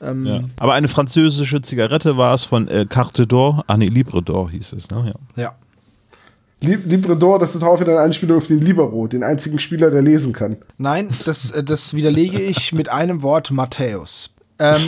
Ähm, 0.00 0.24
Ja. 0.26 0.40
Aber 0.58 0.72
eine 0.72 0.88
französische 0.88 1.60
Zigarette 1.60 2.16
war 2.16 2.32
es 2.34 2.44
von 2.44 2.66
äh, 2.68 2.86
Carte 2.88 3.24
d'Or. 3.24 3.62
Ah, 3.66 3.76
nee, 3.76 3.86
Libre 3.86 4.20
d'Or 4.20 4.50
hieß 4.50 4.72
es, 4.72 4.90
ne? 4.90 5.12
Ja. 5.36 5.42
ja. 5.42 5.54
Lib- 6.60 6.86
Libredor, 6.86 7.38
das 7.38 7.54
ist 7.54 7.62
auch 7.62 7.80
wieder 7.80 7.92
eine 7.92 8.00
Anspielung 8.00 8.38
auf 8.38 8.46
den 8.48 8.60
Libero, 8.60 9.06
den 9.06 9.22
einzigen 9.22 9.58
Spieler, 9.58 9.90
der 9.90 10.02
lesen 10.02 10.32
kann. 10.32 10.56
Nein, 10.76 11.08
das, 11.24 11.50
äh, 11.52 11.62
das 11.62 11.94
widerlege 11.94 12.40
ich 12.40 12.72
mit 12.72 12.88
einem 12.88 13.22
Wort 13.22 13.50
Matthäus. 13.50 14.34
Ähm, 14.58 14.80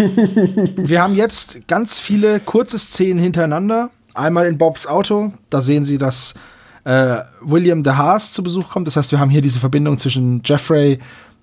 wir 0.77 1.01
haben 1.01 1.15
jetzt 1.15 1.69
ganz 1.69 2.01
viele 2.01 2.41
kurze 2.41 2.79
Szenen 2.79 3.21
hintereinander. 3.21 3.91
Einmal 4.15 4.47
in 4.47 4.59
Bobs 4.59 4.89
Auto, 4.89 5.33
da 5.49 5.61
sehen 5.61 5.85
Sie, 5.85 5.97
dass 5.97 6.35
äh, 6.83 7.19
William 7.43 7.85
de 7.85 7.93
Haas 7.93 8.33
zu 8.33 8.43
Besuch 8.43 8.69
kommt. 8.71 8.89
Das 8.89 8.97
heißt, 8.97 9.13
wir 9.13 9.21
haben 9.21 9.31
hier 9.31 9.43
diese 9.43 9.61
Verbindung 9.61 9.99
zwischen 9.99 10.43
Jeffrey 10.45 10.99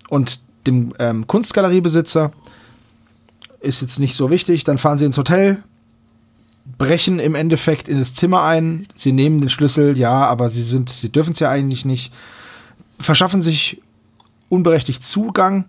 und 0.09 0.41
dem 0.65 0.93
ähm, 0.99 1.25
Kunstgaleriebesitzer. 1.25 2.33
Ist 3.61 3.81
jetzt 3.81 3.99
nicht 3.99 4.15
so 4.15 4.29
wichtig. 4.29 4.65
Dann 4.65 4.77
fahren 4.77 4.97
sie 4.97 5.05
ins 5.05 5.17
Hotel, 5.17 5.63
brechen 6.77 7.19
im 7.19 7.35
Endeffekt 7.35 7.89
in 7.89 7.97
das 7.97 8.13
Zimmer 8.13 8.43
ein. 8.43 8.87
Sie 8.95 9.11
nehmen 9.11 9.41
den 9.41 9.49
Schlüssel, 9.49 9.97
ja, 9.97 10.25
aber 10.25 10.49
sie 10.49 10.61
sind, 10.61 10.89
sie 10.89 11.11
dürfen 11.11 11.31
es 11.31 11.39
ja 11.39 11.49
eigentlich 11.49 11.85
nicht. 11.85 12.13
Verschaffen 12.99 13.41
sich 13.41 13.81
unberechtigt 14.49 15.03
Zugang, 15.03 15.65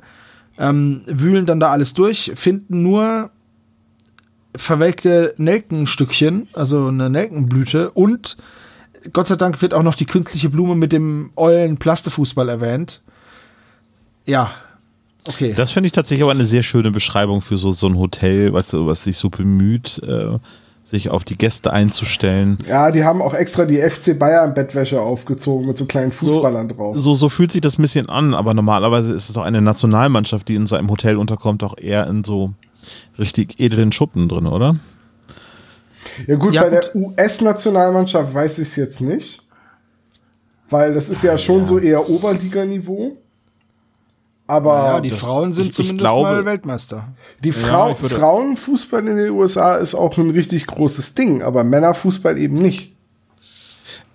ähm, 0.59 1.03
wühlen 1.07 1.47
dann 1.47 1.61
da 1.61 1.71
alles 1.71 1.95
durch, 1.95 2.33
finden 2.35 2.83
nur 2.83 3.31
verwelkte 4.57 5.35
Nelkenstückchen, 5.37 6.49
also 6.53 6.89
eine 6.89 7.11
Nelkenblüte 7.11 7.91
und 7.91 8.37
Gott 9.13 9.27
sei 9.27 9.37
Dank 9.37 9.63
wird 9.63 9.75
auch 9.75 9.83
noch 9.83 9.95
die 9.95 10.07
künstliche 10.07 10.51
Blume 10.51 10.75
mit 10.75 10.93
dem 10.93 11.31
ollen 11.37 11.79
Plastefußball 11.79 12.49
erwähnt. 12.49 13.01
Ja, 14.27 14.53
okay. 15.27 15.55
Das 15.57 15.71
finde 15.71 15.87
ich 15.87 15.93
tatsächlich 15.93 16.23
aber 16.23 16.33
eine 16.33 16.45
sehr 16.45 16.63
schöne 16.63 16.91
Beschreibung 16.91 17.41
für 17.41 17.57
so, 17.57 17.71
so 17.71 17.87
ein 17.87 17.97
Hotel, 17.97 18.53
weißt 18.53 18.73
du, 18.73 18.87
was 18.87 19.05
sich 19.05 19.17
so 19.17 19.31
bemüht, 19.31 20.01
äh, 20.03 20.39
sich 20.89 21.11
auf 21.11 21.23
die 21.25 21.37
Gäste 21.37 21.71
einzustellen. 21.71 22.57
Ja, 22.67 22.91
die 22.91 23.05
haben 23.05 23.21
auch 23.21 23.35
extra 23.35 23.67
die 23.67 23.77
FC 23.77 24.19
Bayern 24.19 24.55
Bettwäsche 24.55 25.03
aufgezogen 25.03 25.67
mit 25.67 25.77
so 25.77 25.85
kleinen 25.85 26.13
Fußballern 26.13 26.69
drauf. 26.71 26.97
So, 26.99 27.13
so 27.15 27.29
fühlt 27.29 27.53
sich 27.53 27.61
das 27.61 27.79
ein 27.79 27.83
bisschen 27.83 28.09
an, 28.09 28.33
aber 28.33 28.55
normalerweise 28.55 29.13
ist 29.13 29.29
es 29.29 29.37
auch 29.37 29.43
eine 29.43 29.61
Nationalmannschaft, 29.61 30.49
die 30.49 30.55
in 30.55 30.67
so 30.67 30.77
einem 30.77 30.89
Hotel 30.91 31.19
unterkommt, 31.19 31.63
auch 31.63 31.77
eher 31.77 32.07
in 32.07 32.25
so 32.25 32.55
richtig 33.19 33.61
edlen 33.61 33.93
Schuppen 33.93 34.29
drin, 34.31 34.47
oder? 34.47 34.77
Ja 36.27 36.37
gut, 36.37 36.55
Ja, 36.55 36.63
bei 36.65 36.71
gut. 36.71 36.85
der 36.85 36.97
US-Nationalmannschaft 36.97 38.33
weiß 38.33 38.59
ich 38.61 38.69
es 38.69 38.77
jetzt 38.77 39.01
nicht. 39.03 39.43
Weil 40.71 40.95
das 40.95 41.09
ist 41.11 41.23
ja 41.23 41.37
schon 41.39 41.67
so 41.67 41.79
eher 41.79 42.09
Oberliganiveau. 42.09 43.17
Aber 44.49 44.75
ja, 44.85 45.01
die 45.01 45.11
das- 45.11 45.19
Frauen 45.21 45.53
sind 45.53 45.65
ich- 45.65 45.69
ich 45.71 45.77
zumindest 45.77 46.01
glaube- 46.01 46.23
mal 46.31 46.45
Weltmeister. 46.45 47.05
die 47.45 47.53
Frau, 47.53 47.91
ich 47.93 48.01
würde- 48.03 48.17
Frauenfußball 48.17 49.07
in 49.07 49.17
den 49.17 49.31
USA 49.31 49.77
ist 49.77 49.95
auch 49.95 50.17
ein 50.19 50.31
richtig 50.31 50.67
großes 50.67 51.15
Ding, 51.15 51.43
aber 51.43 51.63
Männerfußball 51.65 52.37
eben 52.39 52.59
nicht. 52.59 52.93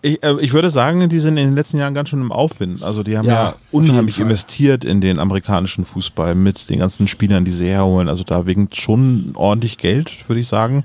Ich, 0.02 0.22
äh, 0.22 0.36
ich 0.42 0.52
würde 0.52 0.70
sagen, 0.70 1.08
die 1.08 1.20
sind 1.20 1.38
in 1.38 1.48
den 1.50 1.56
letzten 1.56 1.78
Jahren 1.78 1.94
ganz 1.94 2.10
schön 2.10 2.20
im 2.20 2.32
Aufwind. 2.34 2.84
Also 2.84 3.04
die 3.04 3.18
haben 3.18 3.26
Ja, 3.28 3.34
ja, 3.34 3.56
unheimlich 3.72 4.20
investiert 4.20 4.84
in 4.84 5.00
den 5.00 5.18
amerikanischen 5.18 5.86
Fußball 5.86 6.36
mit 6.36 6.70
den 6.70 6.80
ganzen 6.80 7.08
Spielern, 7.08 7.46
die 7.46 7.52
sie 7.52 7.68
herholen. 7.70 8.10
Also 8.10 8.24
da 8.24 8.46
winkt 8.46 8.76
schon 8.76 9.32
ordentlich 9.36 9.78
Geld, 9.78 10.28
würde 10.28 10.42
ich 10.42 10.48
sagen. 10.48 10.84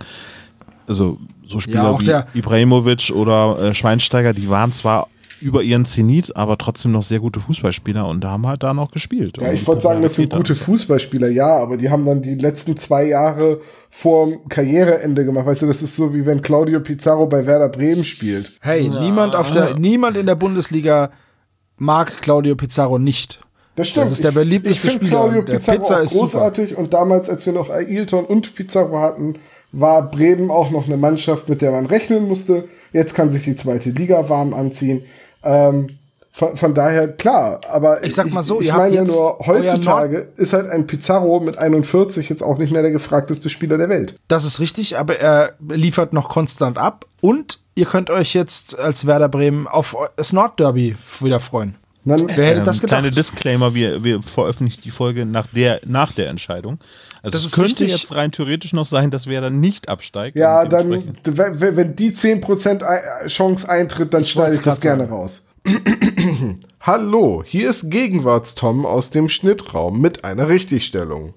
Also 0.87 1.19
so 1.45 1.59
Spieler 1.59 1.83
Ja, 1.85 1.91
auch 1.91 2.01
wie 2.01 2.05
der- 2.05 2.29
Ibrahimovic 2.35 3.11
oder 3.13 3.59
äh, 3.59 3.75
Schweinsteiger, 3.75 4.35
die 4.35 4.49
waren 4.49 4.71
zwar 4.73 5.09
über 5.41 5.63
ihren 5.63 5.85
Zenit, 5.85 6.37
aber 6.37 6.59
trotzdem 6.59 6.93
noch 6.93 7.03
sehr 7.03 7.21
gute 7.21 7.41
Fußballspieler 7.41 8.07
und 8.07 8.25
haben 8.25 8.47
halt 8.47 8.63
da 8.63 8.75
noch 8.75 8.91
gespielt. 8.91 9.39
Ja, 9.41 9.53
ich 9.53 9.67
wollte 9.67 9.83
sagen, 9.83 10.03
das 10.03 10.17
sind 10.17 10.33
gute 10.33 10.55
Fußballspieler, 10.55 11.29
ja, 11.29 11.57
aber 11.59 11.77
die 11.77 11.91
haben 11.91 12.05
dann 12.05 12.23
die 12.23 12.35
letzten 12.35 12.77
zwei 12.77 13.05
Jahre 13.07 13.61
vorm 13.91 14.49
Karriereende 14.49 15.25
gemacht. 15.25 15.47
Weißt 15.47 15.63
du, 15.63 15.67
das 15.67 15.83
ist 15.83 15.97
so 15.97 16.13
wie 16.15 16.27
wenn 16.27 16.43
Claudio 16.43 16.81
Pizarro 16.81 17.27
bei 17.27 17.47
Werder 17.47 17.69
Bremen 17.69 18.05
spielt. 18.05 18.59
Hey, 18.61 18.89
niemand, 18.89 19.35
auf 19.35 19.51
der, 19.53 19.79
niemand 19.79 20.17
in 20.17 20.27
der 20.27 20.35
Bundesliga 20.35 21.11
mag 21.77 22.21
Claudio 22.23 22.57
Pizarro 22.57 22.99
nicht. 22.99 23.41
Das 23.77 23.89
stimmt. 23.89 24.07
Das 24.07 24.13
ist 24.13 24.23
der 24.25 24.31
Ich- 24.31 24.37
beliebteste 24.37 24.73
ich 24.89 24.93
find 24.93 24.95
Spieler 24.95 25.11
Claudio 25.11 25.41
und 25.41 25.49
der 25.49 25.59
Pizarro 25.59 25.79
Pizza 25.79 25.97
auch 25.99 26.03
ist 26.03 26.11
super. 26.13 26.25
großartig 26.25 26.77
und 26.77 26.93
damals, 26.95 27.31
als 27.31 27.47
wir 27.47 27.53
noch 27.53 27.71
Ailton 27.71 28.25
und 28.25 28.55
Pizarro 28.55 28.99
hatten, 29.01 29.37
war 29.71 30.11
Bremen 30.11 30.51
auch 30.51 30.71
noch 30.71 30.87
eine 30.87 30.97
Mannschaft, 30.97 31.49
mit 31.49 31.61
der 31.63 31.71
man 31.71 31.87
rechnen 31.87 32.27
musste. 32.27 32.65
Jetzt 32.93 33.15
kann 33.15 33.31
sich 33.31 33.45
die 33.45 33.55
zweite 33.55 33.91
Liga 33.91 34.29
warm 34.29 34.55
anziehen. 34.55 35.03
Ähm, 35.45 35.87
von, 36.39 36.57
von 36.57 36.73
daher, 36.73 37.09
klar, 37.09 37.61
aber 37.69 38.05
Ich 38.05 38.15
sag 38.15 38.31
mal 38.33 38.45
so, 38.45 38.61
ich, 38.61 38.69
ich 38.69 38.73
meine 38.73 38.95
ja 38.95 39.03
nur, 39.03 39.41
heutzutage 39.45 40.29
ist 40.37 40.53
halt 40.53 40.71
ein 40.71 40.87
Pizarro 40.87 41.41
mit 41.41 41.59
41 41.59 42.29
jetzt 42.29 42.43
auch 42.43 42.59
nicht 42.59 42.71
mehr 42.71 42.83
der 42.83 42.93
gefragteste 42.93 43.51
Spieler 43.51 43.77
der 43.77 43.89
Welt. 43.89 44.15
Das 44.29 44.45
ist 44.45 44.61
richtig, 44.61 44.99
aber 44.99 45.19
er 45.19 45.55
liefert 45.69 46.13
noch 46.13 46.29
konstant 46.29 46.79
ab 46.79 47.07
und 47.21 47.59
ihr 47.75 47.87
könnt 47.87 48.09
euch 48.09 48.35
jetzt 48.35 48.79
als 48.79 49.05
Werder 49.05 49.29
Bremen 49.29 49.67
auf 49.67 49.97
das 50.15 50.33
Nordderby 50.33 50.95
wieder 51.19 51.41
freuen. 51.41 51.75
Dann, 52.05 52.27
Wer 52.29 52.47
hätte 52.47 52.59
Ähm, 52.61 52.65
das 52.65 52.81
gedacht? 52.81 53.01
Kleine 53.01 53.11
Disclaimer, 53.15 53.75
wir, 53.75 54.03
wir 54.05 54.23
veröffentlichen 54.23 54.81
die 54.83 54.91
Folge 54.91 55.27
nach 55.27 55.47
der, 55.49 55.81
nach 55.87 56.13
der 56.13 56.29
Entscheidung. 56.29 56.79
Also 57.23 57.37
Das 57.37 57.45
es 57.45 57.53
könnte 57.53 57.85
richtig. 57.85 57.91
jetzt 58.01 58.15
rein 58.15 58.33
theoretisch 58.33 58.73
noch 58.73 58.87
sein, 58.87 59.11
dass 59.11 59.27
wer 59.27 59.41
dann 59.41 59.61
nicht 59.61 59.89
absteigt. 59.89 60.37
ja, 60.37 60.65
dann, 60.65 60.91
wenn, 61.25 61.61
wenn 61.77 61.97
die 61.97 62.13
10% 62.13 62.83
Ei- 62.83 63.27
Chance 63.27 63.69
eintritt, 63.69 64.15
dann 64.15 64.25
schneide 64.25 64.57
ich 64.57 64.63
das 64.63 64.81
gerne 64.81 65.09
raus. 65.09 65.47
Hallo, 66.81 67.43
hier 67.45 67.69
ist 67.69 67.91
Gegenwartstom 67.91 68.87
aus 68.87 69.11
dem 69.11 69.29
Schnittraum 69.29 70.01
mit 70.01 70.25
einer 70.25 70.49
Richtigstellung. 70.49 71.35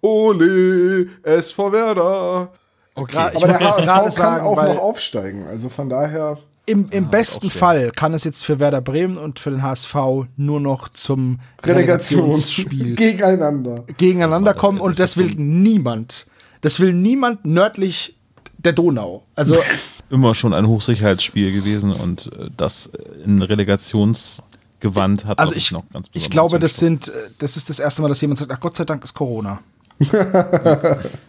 Ole, 0.00 1.06
SV 1.22 1.72
Werder. 1.72 2.52
Okay, 2.94 3.16
Aber 3.16 3.46
der 3.46 3.60
HSV 3.60 3.86
kann 3.86 4.10
sagen, 4.10 4.44
auch 4.46 4.56
weil 4.56 4.74
noch 4.74 4.82
aufsteigen. 4.82 5.46
Also 5.48 5.68
von 5.68 5.88
daher. 5.88 6.38
Im, 6.66 6.88
im 6.90 7.10
besten 7.10 7.50
schwer. 7.50 7.58
Fall 7.58 7.90
kann 7.92 8.14
es 8.14 8.24
jetzt 8.24 8.44
für 8.44 8.60
Werder 8.60 8.80
Bremen 8.80 9.16
und 9.16 9.40
für 9.40 9.50
den 9.50 9.62
HSV 9.62 9.94
nur 10.36 10.60
noch 10.60 10.88
zum 10.88 11.40
Relegation 11.64 12.20
Relegationsspiel 12.20 12.94
gegeneinander. 12.96 13.84
gegeneinander 13.96 14.54
kommen 14.54 14.80
und 14.80 14.98
das 14.98 15.16
will 15.16 15.32
niemand. 15.36 16.26
Das 16.60 16.78
will 16.78 16.92
niemand 16.92 17.44
nördlich 17.44 18.16
der 18.58 18.72
Donau. 18.72 19.24
Also 19.34 19.56
immer 20.10 20.34
schon 20.34 20.54
ein 20.54 20.68
Hochsicherheitsspiel 20.68 21.52
gewesen 21.52 21.92
und 21.92 22.30
äh, 22.38 22.48
das 22.56 22.86
äh, 22.86 23.24
in 23.24 23.42
Relegationsgewand 23.42 25.24
hat 25.24 25.40
Also 25.40 25.54
ich, 25.54 25.72
noch 25.72 25.84
ganz 25.92 26.08
ich 26.12 26.30
glaube, 26.30 26.60
das 26.60 26.76
sind, 26.76 27.08
äh, 27.08 27.30
das 27.38 27.56
ist 27.56 27.70
das 27.70 27.80
erste 27.80 28.02
Mal, 28.02 28.08
dass 28.08 28.20
jemand 28.20 28.38
sagt, 28.38 28.52
ach 28.52 28.60
Gott 28.60 28.76
sei 28.76 28.84
Dank 28.84 29.02
ist 29.02 29.14
Corona. 29.14 29.60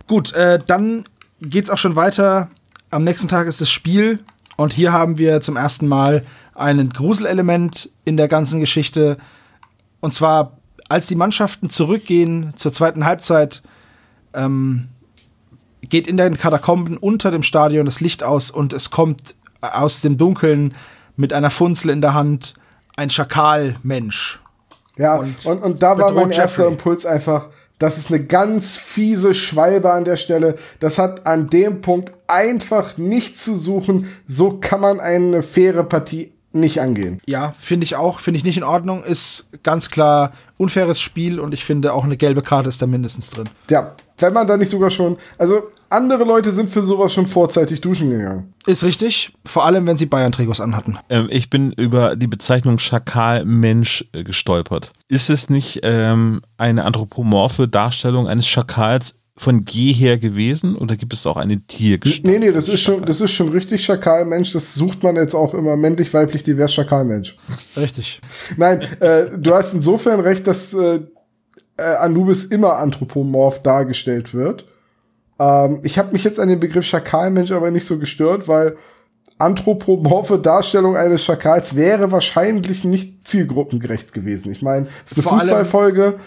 Gut, 0.08 0.34
äh, 0.34 0.60
dann 0.66 1.06
geht's 1.42 1.70
auch 1.70 1.78
schon 1.78 1.96
weiter. 1.96 2.50
Am 2.92 3.04
nächsten 3.04 3.28
Tag 3.28 3.48
ist 3.48 3.62
das 3.62 3.72
Spiel 3.72 4.20
und 4.58 4.74
hier 4.74 4.92
haben 4.92 5.18
wir 5.18 5.42
zum 5.42 5.58
ersten 5.58 5.88
Mal 5.88 6.26
ein 6.56 6.90
Gruselelement 6.90 7.90
in 8.06 8.18
der 8.18 8.28
ganzen 8.28 8.60
Geschichte. 8.60 9.18
Und 10.00 10.14
zwar, 10.14 10.58
als 10.90 11.08
die 11.08 11.16
Mannschaften 11.16 11.70
zurückgehen 11.70 12.54
zur 12.56 12.72
zweiten 12.72 13.06
Halbzeit, 13.06 13.64
ähm, 14.34 14.90
geht 15.82 16.08
in 16.08 16.18
den 16.18 16.38
Katakomben 16.38 16.98
unter 16.98 17.32
dem 17.32 17.44
Stadion 17.44 17.86
das 17.86 18.00
Licht 18.00 18.24
aus 18.24 18.52
und 18.52 18.74
es 18.74 18.92
kommt 18.92 19.36
aus 19.62 20.02
dem 20.02 20.18
Dunkeln 20.18 20.74
mit 21.16 21.34
einer 21.34 21.50
Funzel 21.50 21.90
in 21.90 22.02
der 22.02 22.14
Hand 22.14 22.54
ein 22.96 23.10
Schakalmensch. 23.10 24.40
Ja, 24.98 25.16
und, 25.16 25.46
und, 25.46 25.82
da 25.82 25.98
war 25.98 26.12
mein 26.12 26.30
erster 26.30 26.44
Jeffrey. 26.44 26.68
Impuls 26.68 27.06
einfach, 27.06 27.48
das 27.84 27.98
ist 27.98 28.12
eine 28.12 28.24
ganz 28.24 28.78
fiese 28.78 29.34
Schwalbe 29.34 29.92
an 29.92 30.06
der 30.06 30.16
Stelle. 30.16 30.56
Das 30.80 30.98
hat 31.00 31.28
an 31.28 31.50
dem 31.50 31.82
Punkt 31.82 32.14
einfach 32.28 32.98
nichts 32.98 33.44
zu 33.44 33.58
suchen. 33.58 34.08
So 34.26 34.58
kann 34.62 34.80
man 34.80 35.02
eine 35.02 35.42
faire 35.42 35.84
Partie 35.84 36.32
nicht 36.54 36.80
angehen. 36.80 37.20
Ja, 37.26 37.54
finde 37.60 37.84
ich 37.84 37.98
auch, 37.98 38.22
finde 38.22 38.38
ich 38.38 38.46
nicht 38.46 38.56
in 38.56 38.64
Ordnung. 38.64 39.04
Ist 39.04 39.50
ganz 39.64 39.90
klar 39.90 40.32
unfaires 40.58 41.02
Spiel 41.02 41.42
und 41.42 41.54
ich 41.54 41.66
finde 41.66 41.92
auch 41.92 42.06
eine 42.06 42.16
gelbe 42.16 42.42
Karte 42.42 42.70
ist 42.70 42.82
da 42.82 42.88
mindestens 42.88 43.32
drin. 43.32 43.50
Ja, 43.70 43.98
wenn 44.18 44.32
man 44.32 44.48
da 44.48 44.56
nicht 44.56 44.70
sogar 44.70 44.90
schon, 44.90 45.18
also 45.38 45.64
andere 45.94 46.24
Leute 46.24 46.52
sind 46.52 46.70
für 46.70 46.82
sowas 46.82 47.14
schon 47.14 47.28
vorzeitig 47.28 47.82
duschen 47.82 48.10
gegangen. 48.10 48.54
Ist 48.66 48.84
richtig, 48.84 49.34
vor 49.46 49.66
allem 49.66 49.88
wenn 49.88 49.98
sie 49.98 50.06
Bayern-Trikots 50.06 50.60
anhatten. 50.60 50.98
Ähm, 51.10 51.28
ich 51.30 51.50
bin 51.50 51.72
über 51.72 52.16
die 52.16 52.28
Bezeichnung 52.28 52.80
Schakal-Mensch 52.80 54.06
äh, 54.14 54.24
gestolpert. 54.24 54.94
Ist 55.08 55.30
es 55.30 55.50
nicht 55.50 55.82
ähm, 55.84 56.42
eine 56.58 56.84
anthropomorphe 56.86 57.68
Darstellung 57.68 58.28
eines 58.28 58.48
Schakals 58.48 59.16
von 59.36 59.62
jeher 59.68 60.18
gewesen 60.18 60.76
oder 60.76 60.96
gibt 60.96 61.14
es 61.14 61.26
auch 61.26 61.38
eine 61.38 61.60
Tiergestalt? 61.62 62.26
Nee, 62.26 62.40
nee, 62.40 62.52
das 62.52 62.68
ist 62.68 62.82
schon, 62.82 63.04
das 63.04 63.20
ist 63.20 63.32
schon 63.32 63.50
richtig 63.50 63.84
Schakalmensch. 63.84 64.54
Das 64.54 64.76
sucht 64.76 65.02
man 65.04 65.16
jetzt 65.16 65.34
auch 65.34 65.54
immer 65.54 65.76
männlich, 65.76 66.14
weiblich, 66.14 66.44
divers 66.44 66.74
Schakalmensch. 66.74 67.36
Richtig. 67.76 68.22
Nein, 68.58 68.82
äh, 69.00 69.26
du 69.36 69.54
hast 69.54 69.74
insofern 69.74 70.20
recht, 70.20 70.46
dass 70.46 70.74
äh, 70.74 71.00
äh, 71.78 71.84
Anubis 71.84 72.46
immer 72.46 72.78
anthropomorph 72.78 73.64
dargestellt 73.64 74.34
wird. 74.34 74.66
Ähm, 75.40 75.80
ich 75.84 75.98
habe 75.98 76.14
mich 76.14 76.24
jetzt 76.24 76.40
an 76.40 76.50
den 76.50 76.60
Begriff 76.60 76.86
Schakalmensch 76.86 77.52
aber 77.52 77.72
nicht 77.72 77.86
so 77.86 77.98
gestört, 77.98 78.48
weil 78.48 78.78
anthropomorphe 79.38 80.40
Darstellung 80.40 80.96
eines 80.96 81.24
Schakals 81.24 81.76
wäre 81.76 82.12
wahrscheinlich 82.12 82.84
nicht 82.84 83.28
zielgruppengerecht 83.28 84.14
gewesen. 84.14 84.52
Ich 84.52 84.62
meine, 84.62 84.88
es 85.06 85.18
ist 85.18 85.28
eine 85.28 85.40
Fußballfolge. 85.40 86.20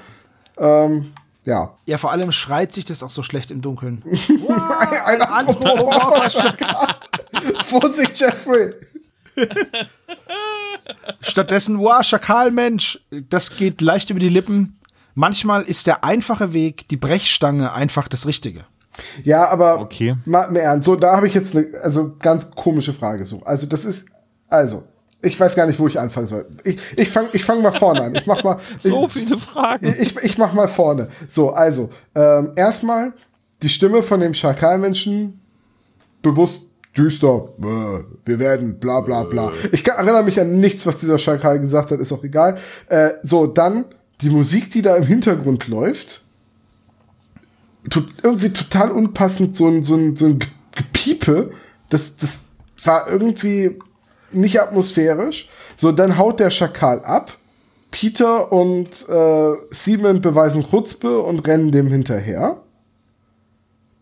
Ähm, 0.59 1.13
ja. 1.45 1.75
Ja, 1.85 1.99
vor 1.99 2.11
allem 2.11 2.33
schreit 2.33 2.73
sich 2.73 2.85
das 2.85 3.03
auch 3.03 3.11
so 3.11 3.23
schlecht 3.23 3.51
im 3.51 3.63
Dunkeln. 3.63 4.03
Ein 5.05 5.23
anthropomorpher 5.23 6.31
Schakal. 6.31 6.97
Vorsicht, 7.65 8.19
Jeffrey. 8.19 8.75
Stattdessen, 11.21 11.79
wow, 11.79 12.03
Schakalmensch, 12.03 13.01
das 13.31 13.57
geht 13.57 13.81
leicht 13.81 14.11
über 14.11 14.21
die 14.21 14.29
Lippen. 14.29 14.79
Manchmal 15.15 15.63
ist 15.63 15.87
der 15.87 16.05
einfache 16.05 16.53
Weg, 16.53 16.89
die 16.89 16.97
Brechstange, 16.97 17.73
einfach 17.73 18.09
das 18.09 18.27
Richtige. 18.27 18.65
Ja, 19.25 19.49
aber 19.49 19.81
Okay. 19.81 20.17
mal 20.25 20.45
im 20.45 20.57
Ernst, 20.57 20.87
so 20.87 20.97
da 20.97 21.17
habe 21.17 21.27
ich 21.27 21.35
jetzt 21.35 21.57
eine 21.57 21.67
also 21.83 22.17
ganz 22.21 22.51
komische 22.53 22.93
Frage 22.93 23.25
so. 23.25 23.43
Also 23.45 23.67
das 23.67 23.85
ist 23.85 24.09
also 24.49 24.83
ich 25.23 25.39
weiß 25.41 25.57
gar 25.57 25.67
nicht, 25.67 25.79
wo 25.81 25.89
ich 25.89 25.99
anfangen 25.99 26.27
soll. 26.27 26.47
Ich 26.65 26.79
ich 26.97 27.09
fange 27.11 27.29
ich 27.33 27.45
fang 27.45 27.63
mal 27.63 27.73
vorne 27.73 28.03
an. 28.03 28.15
Ich 28.15 28.27
mach 28.27 28.45
mal 28.45 28.59
So 28.79 29.09
viele 29.09 29.39
Fragen. 29.39 29.95
ich, 29.99 30.17
ich 30.19 30.39
mach 30.39 30.53
mal 30.53 30.69
vorne. 30.69 31.09
So, 31.29 31.51
also 31.51 31.91
ähm, 32.15 32.53
erstmal 32.57 33.13
die 33.63 33.69
Stimme 33.71 34.03
von 34.03 34.21
dem 34.21 34.35
Schakalmenschen 34.35 35.41
bewusst 36.23 36.71
düster. 36.97 37.49
Wir 38.25 38.39
werden 38.39 38.79
bla 38.79 39.01
bla 39.01 39.25
bla. 39.25 39.53
Ich 39.73 39.87
erinnere 39.87 40.23
mich 40.23 40.41
an 40.41 40.59
nichts, 40.61 40.87
was 40.87 40.99
dieser 40.99 41.19
Schakal 41.19 41.61
gesagt 41.61 41.91
hat, 41.91 42.01
ist 42.01 42.13
auch 42.13 42.25
egal. 42.25 42.59
Äh, 42.89 43.11
so, 43.23 43.47
dann 43.47 43.85
die 44.23 44.31
Musik, 44.31 44.71
die 44.71 44.83
da 44.83 44.97
im 44.97 45.05
Hintergrund 45.05 45.69
läuft. 45.69 46.23
Tut, 47.91 48.09
irgendwie 48.23 48.51
total 48.51 48.91
unpassend, 48.91 49.57
so 49.57 49.69
ein, 49.69 49.85
so 49.85 49.95
ein, 49.95 50.17
so 50.17 50.27
ein 50.27 50.39
Gepiepe. 50.75 51.53
Das, 51.91 52.17
das 52.17 52.47
war 52.85 53.09
irgendwie 53.09 53.79
nicht 54.33 54.61
atmosphärisch. 54.61 55.49
So, 55.77 55.93
dann 55.93 56.19
haut 56.19 56.41
der 56.41 56.51
Schakal 56.51 57.05
ab. 57.05 57.37
Peter 57.91 58.53
und 58.53 59.09
äh, 59.09 59.53
Simon 59.71 60.21
beweisen 60.21 60.65
Chutzpe 60.69 61.21
und 61.21 61.47
rennen 61.47 61.71
dem 61.71 61.87
hinterher. 61.87 62.61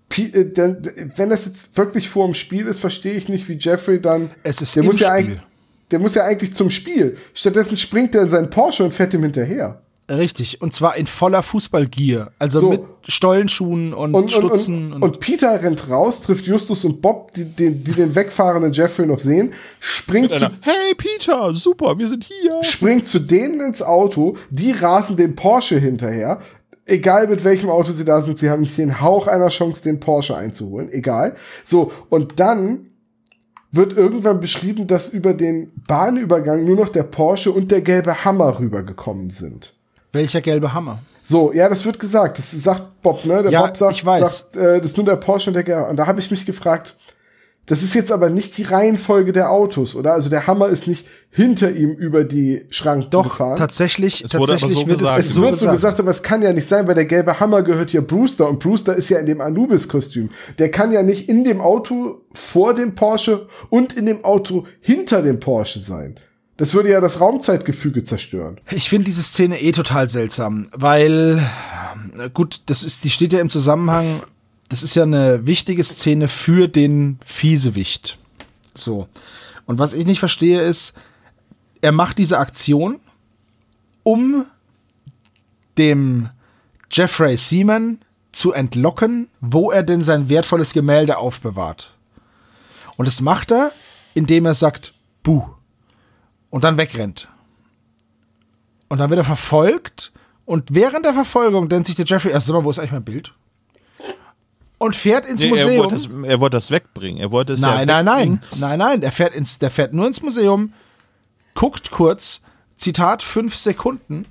Pi- 0.09 0.33
äh, 0.33 0.53
denn, 0.53 1.12
wenn 1.16 1.31
das 1.31 1.44
jetzt 1.47 1.77
wirklich 1.77 2.09
vor 2.09 2.27
dem 2.27 2.35
Spiel 2.35 2.66
ist, 2.66 2.79
verstehe 2.81 3.14
ich 3.14 3.29
nicht, 3.29 3.49
wie 3.49 3.59
Jeffrey 3.59 4.01
dann. 4.01 4.31
Es 4.42 4.62
ist 4.62 4.75
der 4.75 4.83
muss 4.83 4.99
ja 5.01 5.09
Spiel. 5.09 5.16
eigentlich, 5.16 5.40
Der 5.90 5.99
muss 6.01 6.14
ja 6.14 6.25
eigentlich 6.25 6.55
zum 6.55 6.70
Spiel. 6.70 7.16
Stattdessen 7.35 7.77
springt 7.77 8.14
er 8.14 8.23
in 8.23 8.29
seinen 8.29 8.51
Porsche 8.51 8.83
und 8.85 8.94
fährt 8.94 9.14
ihm 9.14 9.23
hinterher. 9.23 9.83
Richtig, 10.11 10.61
und 10.61 10.75
zwar 10.75 10.97
in 10.97 11.07
voller 11.07 11.43
Fußballgier. 11.43 12.31
Also 12.38 12.61
So. 12.61 12.69
mit 12.71 12.83
Stollenschuhen 13.09 13.95
und, 13.95 14.14
Und, 14.14 14.25
und, 14.25 14.33
Stutzen. 14.33 14.93
und, 14.93 15.03
und 15.03 15.21
Peter 15.21 15.62
rennt 15.62 15.88
raus, 15.88 16.21
trifft 16.21 16.47
Justus 16.47 16.85
und 16.85 17.01
Bob, 17.01 17.33
die, 17.33 17.45
die, 17.47 17.71
die 17.71 17.93
den 17.93 18.14
wegfahrenden 18.14 18.73
Jeffrey 18.73 19.07
noch 19.07 19.19
sehen, 19.19 19.55
springt 19.81 20.35
zu, 20.35 20.47
Hey 20.61 20.95
Peter, 20.97 21.55
super, 21.55 21.99
wir 21.99 22.07
sind 22.07 22.25
hier. 22.25 22.62
springt 22.64 23.09
zu 23.09 23.19
denen 23.19 23.61
ins 23.62 23.83
Auto, 23.83 24.37
die 24.50 24.73
rasen 24.73 25.17
dem 25.17 25.35
Porsche 25.37 25.79
hinterher. 25.79 26.40
Egal 26.87 27.27
mit 27.29 27.42
welchem 27.44 27.71
Auto 27.71 27.92
sie 27.92 28.05
da 28.05 28.21
sind, 28.21 28.37
sie 28.37 28.50
haben 28.50 28.61
nicht 28.61 28.77
den 28.77 29.00
Hauch 29.00 29.27
einer 29.27 29.48
Chance, 29.48 29.83
den 29.85 30.00
Porsche 30.00 30.37
einzuholen. 30.37 30.90
Egal. 30.92 31.35
So, 31.65 31.92
und 32.11 32.38
dann 32.40 32.90
wird 33.73 33.94
irgendwann 33.94 34.38
beschrieben, 34.38 34.87
dass 34.87 35.09
über 35.09 35.33
den 35.33 35.73
Bahnübergang 35.88 36.63
nur 36.65 36.77
noch 36.77 36.90
der 36.90 37.02
Porsche 37.05 37.50
und 37.52 37.71
der 37.71 37.81
gelbe 37.81 38.25
Hammer 38.27 38.61
rübergekommen 38.61 39.31
sind. 39.31 39.73
Welcher 40.15 40.40
gelbe 40.40 40.73
Hammer? 40.73 41.00
So, 41.23 41.52
ja, 41.52 41.69
das 41.69 41.85
wird 41.85 41.98
gesagt. 41.98 42.38
Das 42.38 42.50
sagt 42.50 43.02
Bob, 43.02 43.25
ne? 43.25 43.42
Der 43.42 43.50
Ja, 43.52 43.67
Bob 43.67 43.77
sagt, 43.77 43.92
ich 43.96 44.04
weiß. 44.04 44.21
sagt 44.50 44.56
äh, 44.56 44.81
das 44.81 44.90
ist 44.92 44.96
nur 44.96 45.06
der 45.06 45.17
Porsche 45.17 45.50
und 45.50 45.54
der 45.54 45.62
gelbe. 45.65 45.87
Und 45.87 45.96
da 45.96 46.06
habe 46.06 46.21
ich 46.21 46.31
mich 46.31 46.44
gefragt, 46.46 46.96
Das 47.67 47.83
ist 47.83 47.94
jetzt 47.94 48.12
aber 48.12 48.29
nicht 48.29 48.58
die 48.58 48.62
Reihenfolge 48.65 49.33
der 49.33 49.50
Autos, 49.50 49.94
oder? 49.94 50.12
Also 50.12 50.29
der 50.29 50.46
Hammer 50.46 50.69
ist 50.69 50.87
nicht 50.87 51.06
hinter 51.31 51.71
ihm 51.71 51.92
über 51.92 52.23
die 52.23 52.67
Schranken 52.69 53.08
Doch, 53.08 53.23
gefahren. 53.25 53.56
tatsächlich, 53.56 54.23
Es 54.23 54.33
tatsächlich 54.33 54.75
so 54.81 54.87
wird 54.87 55.00
es 55.00 55.19
Es 55.19 55.33
so 55.33 55.40
wird 55.40 55.52
gesagt. 55.52 55.71
so 55.71 55.75
gesagt, 55.77 56.00
aber 56.00 56.10
es 56.10 56.23
kann 56.23 56.42
ja 56.42 56.52
nicht 56.52 56.69
sein, 56.69 56.87
weil 56.87 56.94
der 56.94 57.06
gelbe 57.06 57.40
Hammer 57.40 57.62
gehört 57.62 57.90
ja 57.94 58.02
Brewster 58.02 58.50
und 58.50 58.58
Brewster 58.58 58.94
ist 58.94 59.08
ja 59.08 59.19
in 59.19 59.25
dem 59.25 59.40
Anubis-Kostüm. 59.40 60.29
Der 60.58 60.71
kann 60.71 60.92
ja 60.92 61.02
nicht 61.02 61.27
in 61.31 61.42
dem 61.44 61.62
Auto 61.62 62.21
vor 62.35 62.75
dem 62.75 62.94
Porsche 62.96 63.48
und 63.71 63.94
in 63.94 64.04
dem 64.04 64.25
Auto 64.27 64.67
hinter 64.83 65.23
dem 65.23 65.40
Porsche 65.40 65.81
sein. 65.81 66.17
Das 66.57 66.75
würde 66.75 66.90
ja 66.90 67.00
das 67.00 67.21
Raumzeitgefüge 67.21 68.05
zerstören. 68.05 68.61
Ich 68.71 68.88
finde 68.88 69.07
diese 69.07 69.23
Szene 69.23 69.61
eh 69.61 69.73
total 69.73 70.09
seltsam, 70.09 70.69
weil 70.73 71.44
äh, 72.19 72.31
gut, 72.31 72.63
das 72.67 72.85
ist, 72.85 73.05
die 73.05 73.11
steht 73.11 73.33
ja 73.33 73.40
im 73.40 73.50
Zusammenhang. 73.50 74.23
Das 74.69 74.83
ist 74.83 74.94
ja 74.94 75.02
eine 75.02 75.46
wichtige 75.46 75.83
Szene 75.83 76.29
für 76.29 76.69
den 76.69 77.19
Fiesewicht. 77.27 78.19
So. 78.75 79.09
Und 79.67 79.79
was 79.79 79.94
ich 79.94 80.07
nicht 80.07 80.21
verstehe 80.21 80.63
ist, 80.63 80.94
er 81.81 81.92
macht 81.92 82.19
diese 82.19 82.38
Aktion, 82.38 83.00
um 84.02 84.46
dem 85.77 86.29
Jeffrey 86.90 87.37
Seaman 87.37 87.98
zu 88.33 88.52
entlocken, 88.52 89.29
wo 89.40 89.71
er 89.71 89.83
denn 89.83 90.00
sein 90.00 90.29
wertvolles 90.29 90.73
Gemälde 90.73 91.19
aufbewahrt. 91.19 91.92
Und 92.96 93.07
das 93.07 93.21
macht 93.21 93.50
er, 93.50 93.73
indem 94.15 94.46
er 94.46 94.55
sagt, 94.55 94.94
Buh. 95.23 95.54
Und 96.55 96.63
dann 96.63 96.77
wegrennt. 96.79 97.27
Und 98.87 98.98
dann 98.98 99.11
wird 99.11 99.19
er 99.19 99.25
verfolgt. 99.25 100.13
Und 100.44 100.73
während 100.73 101.05
der 101.05 101.13
Verfolgung 101.13 101.69
denkt 101.69 101.88
sich 101.88 101.96
der 101.96 102.05
Jeffrey 102.05 102.31
erst 102.31 102.48
mal, 102.48 102.63
wo 102.63 102.71
ist 102.71 102.79
eigentlich 102.79 102.92
mein 102.92 103.02
Bild? 103.02 103.35
Und 104.79 104.94
fährt 104.94 105.27
ins 105.27 105.40
Nee, 105.40 105.48
er, 105.48 105.50
Museum. 105.50 105.79
wollte 105.79 105.94
es, 105.96 106.09
er 106.29 106.40
wollte 106.40 106.57
das 106.57 106.71
wegbringen. 106.71 107.19
Er 107.21 107.33
wollte 107.33 107.55
es 107.55 107.61
Nein, 107.61 107.88
ja 107.88 108.02
nein, 108.05 108.05
nein, 108.05 108.40
nein, 108.57 108.79
nein. 108.79 109.00
Der 109.00 109.11
fährt, 109.11 109.35
ins, 109.35 109.59
der 109.59 109.73
fährt 109.73 109.94
nur 109.94 110.07
ins 110.07 110.23
Museum, 110.23 110.73
guckt 111.57 111.90
kurz, 111.90 112.42
Zitat, 112.77 113.25
fünf 113.25 113.57
Sekunden, 113.57 114.25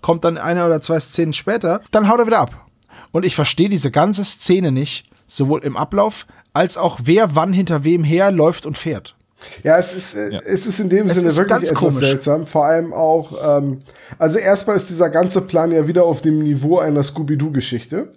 kommt 0.00 0.24
dann 0.24 0.38
eine 0.38 0.64
oder 0.64 0.80
zwei 0.80 0.98
Szenen 0.98 1.34
später, 1.34 1.82
dann 1.90 2.08
haut 2.08 2.20
er 2.20 2.26
wieder 2.26 2.38
ab. 2.38 2.68
Und 3.12 3.26
ich 3.26 3.34
verstehe 3.34 3.68
diese 3.68 3.90
ganze 3.90 4.24
Szene 4.24 4.72
nicht, 4.72 5.10
sowohl 5.26 5.62
im 5.62 5.76
Ablauf 5.76 6.26
als 6.54 6.78
auch 6.78 7.00
wer 7.04 7.34
wann 7.34 7.52
hinter 7.52 7.84
wem 7.84 8.02
her 8.02 8.30
läuft 8.32 8.64
und 8.64 8.78
fährt. 8.78 9.14
Ja, 9.62 9.78
es 9.78 9.94
ist, 9.94 10.14
äh, 10.16 10.30
Ja. 10.32 10.40
es 10.46 10.66
ist 10.66 10.80
in 10.80 10.88
dem 10.88 11.08
Es 11.08 11.16
Sinne 11.16 11.28
wirklich 11.36 11.48
ganz 11.48 11.68
etwas 11.70 11.78
komisch. 11.78 11.98
seltsam. 12.00 12.46
Vor 12.46 12.64
allem 12.66 12.92
auch, 12.92 13.58
ähm, 13.58 13.82
also 14.18 14.38
erstmal 14.38 14.76
ist 14.76 14.88
dieser 14.90 15.10
ganze 15.10 15.40
Plan 15.42 15.70
ja 15.72 15.86
wieder 15.86 16.04
auf 16.04 16.20
dem 16.22 16.38
Niveau 16.38 16.78
einer 16.78 17.02
Scooby-Doo-Geschichte. 17.02 18.12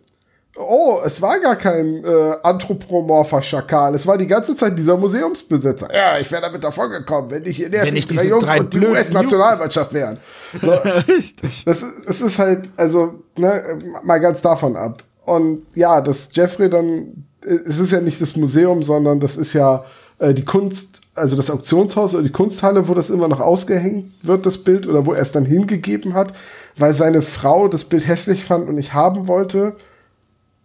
Oh, 0.57 0.99
es 1.05 1.21
war 1.21 1.39
gar 1.39 1.55
kein 1.55 2.03
äh, 2.03 2.33
anthropomorpher 2.43 3.41
Schakal. 3.41 3.95
Es 3.95 4.05
war 4.05 4.17
die 4.17 4.27
ganze 4.27 4.55
Zeit 4.55 4.77
dieser 4.77 4.97
Museumsbesitzer. 4.97 5.87
Ja, 5.93 6.19
ich 6.19 6.29
wäre 6.31 6.41
damit 6.41 6.63
davon 6.63 6.89
gekommen, 6.89 7.31
wenn 7.31 7.45
ich 7.45 7.61
in 7.61 7.71
der 7.71 7.83
Wenn 7.85 7.93
drei 7.95 8.01
diese 8.01 8.27
Jungs 8.27 8.43
drei 8.43 8.59
und 8.59 8.73
die 8.73 8.79
US-Nationalmannschaft 8.79 9.93
wären. 9.93 10.17
So, 10.61 10.71
Richtig. 11.07 11.63
das 11.65 11.81
ist, 11.83 12.09
es 12.09 12.21
ist 12.21 12.39
halt, 12.39 12.63
also, 12.75 13.13
ne, 13.37 13.79
mal 14.03 14.17
ganz 14.19 14.41
davon 14.41 14.75
ab. 14.75 15.03
Und 15.25 15.61
ja, 15.75 16.01
dass 16.01 16.29
Jeffrey 16.33 16.69
dann, 16.69 17.25
äh, 17.45 17.59
es 17.65 17.79
ist 17.79 17.91
ja 17.91 18.01
nicht 18.01 18.19
das 18.21 18.35
Museum, 18.35 18.83
sondern 18.83 19.19
das 19.21 19.37
ist 19.37 19.53
ja 19.53 19.85
äh, 20.17 20.33
die 20.33 20.43
Kunst, 20.43 20.98
also 21.19 21.35
das 21.35 21.49
Auktionshaus 21.51 22.13
oder 22.13 22.23
die 22.23 22.31
Kunsthalle, 22.31 22.87
wo 22.87 22.93
das 22.93 23.09
immer 23.09 23.27
noch 23.27 23.39
ausgehängt 23.39 24.11
wird, 24.23 24.45
das 24.45 24.57
Bild, 24.57 24.87
oder 24.87 25.05
wo 25.05 25.13
er 25.13 25.21
es 25.21 25.31
dann 25.31 25.45
hingegeben 25.45 26.13
hat, 26.13 26.33
weil 26.77 26.93
seine 26.93 27.21
Frau 27.21 27.67
das 27.67 27.83
Bild 27.85 28.07
hässlich 28.07 28.43
fand 28.43 28.67
und 28.67 28.75
nicht 28.75 28.93
haben 28.93 29.27
wollte. 29.27 29.75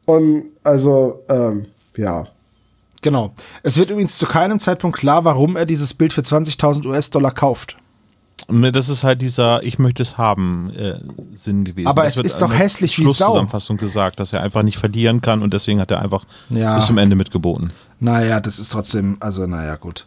Und 0.07 0.45
also, 0.63 1.23
ähm, 1.29 1.67
ja. 1.97 2.27
Genau. 3.03 3.35
Es 3.63 3.77
wird 3.77 3.91
übrigens 3.91 4.17
zu 4.17 4.27
keinem 4.27 4.59
Zeitpunkt 4.59 4.97
klar, 4.99 5.25
warum 5.25 5.57
er 5.57 5.67
dieses 5.67 5.93
Bild 5.95 6.13
für 6.13 6.23
20.000 6.23 6.87
US-Dollar 6.87 7.33
kauft. 7.33 7.77
Ne, 8.49 8.73
Das 8.73 8.89
ist 8.89 9.05
halt 9.05 9.23
dieser 9.23 9.63
Ich 9.63 9.79
möchte 9.79 10.03
es 10.03 10.19
haben 10.19 10.71
äh, 10.77 10.95
Sinn 11.37 11.65
gewesen. 11.65 11.87
Aber 11.87 12.05
das 12.05 12.17
es 12.17 12.25
ist 12.25 12.43
doch 12.43 12.51
in 12.51 12.57
der 12.57 12.61
hässlich 12.65 12.99
wie 12.99 13.03
Sau. 13.05 13.13
Schlusszusammenfassung 13.15 13.77
gesagt, 13.77 14.21
dass 14.21 14.33
er 14.33 14.43
einfach 14.43 14.63
nicht 14.63 14.77
verlieren 14.79 15.21
kann 15.21 15.43
und 15.43 15.55
deswegen 15.55 15.81
hat 15.81 15.91
er 15.91 16.03
einfach 16.03 16.25
Ja. 16.51 16.75
bis 16.77 16.87
zum 16.87 16.99
Ende 16.99 17.17
mitgeboten. 17.17 17.71
Naja, 18.01 18.41
das 18.41 18.59
ist 18.59 18.73
trotzdem, 18.73 19.17
also 19.21 19.47
naja, 19.47 19.77
gut. 19.77 20.07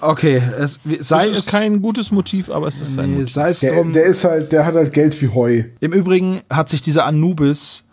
Okay, 0.00 0.42
es, 0.58 0.80
sei 1.00 1.28
Das 1.28 1.38
ist 1.38 1.46
es 1.48 1.52
kein 1.52 1.82
gutes 1.82 2.10
Motiv, 2.10 2.48
aber 2.50 2.66
es 2.66 2.80
ist 2.80 2.98
ein 2.98 3.10
nee, 3.10 3.16
Motiv. 3.18 3.32
sei 3.32 3.50
es 3.50 3.60
Der, 3.60 3.74
drum. 3.74 3.92
der 3.92 4.04
ist 4.04 4.24
halt, 4.24 4.50
der 4.52 4.64
hat 4.64 4.74
halt 4.74 4.92
Geld 4.92 5.20
wie 5.20 5.28
Heu. 5.28 5.64
Im 5.80 5.92
Übrigen 5.92 6.40
hat 6.50 6.70
sich 6.70 6.80
dieser 6.82 7.04
Anubis 7.04 7.84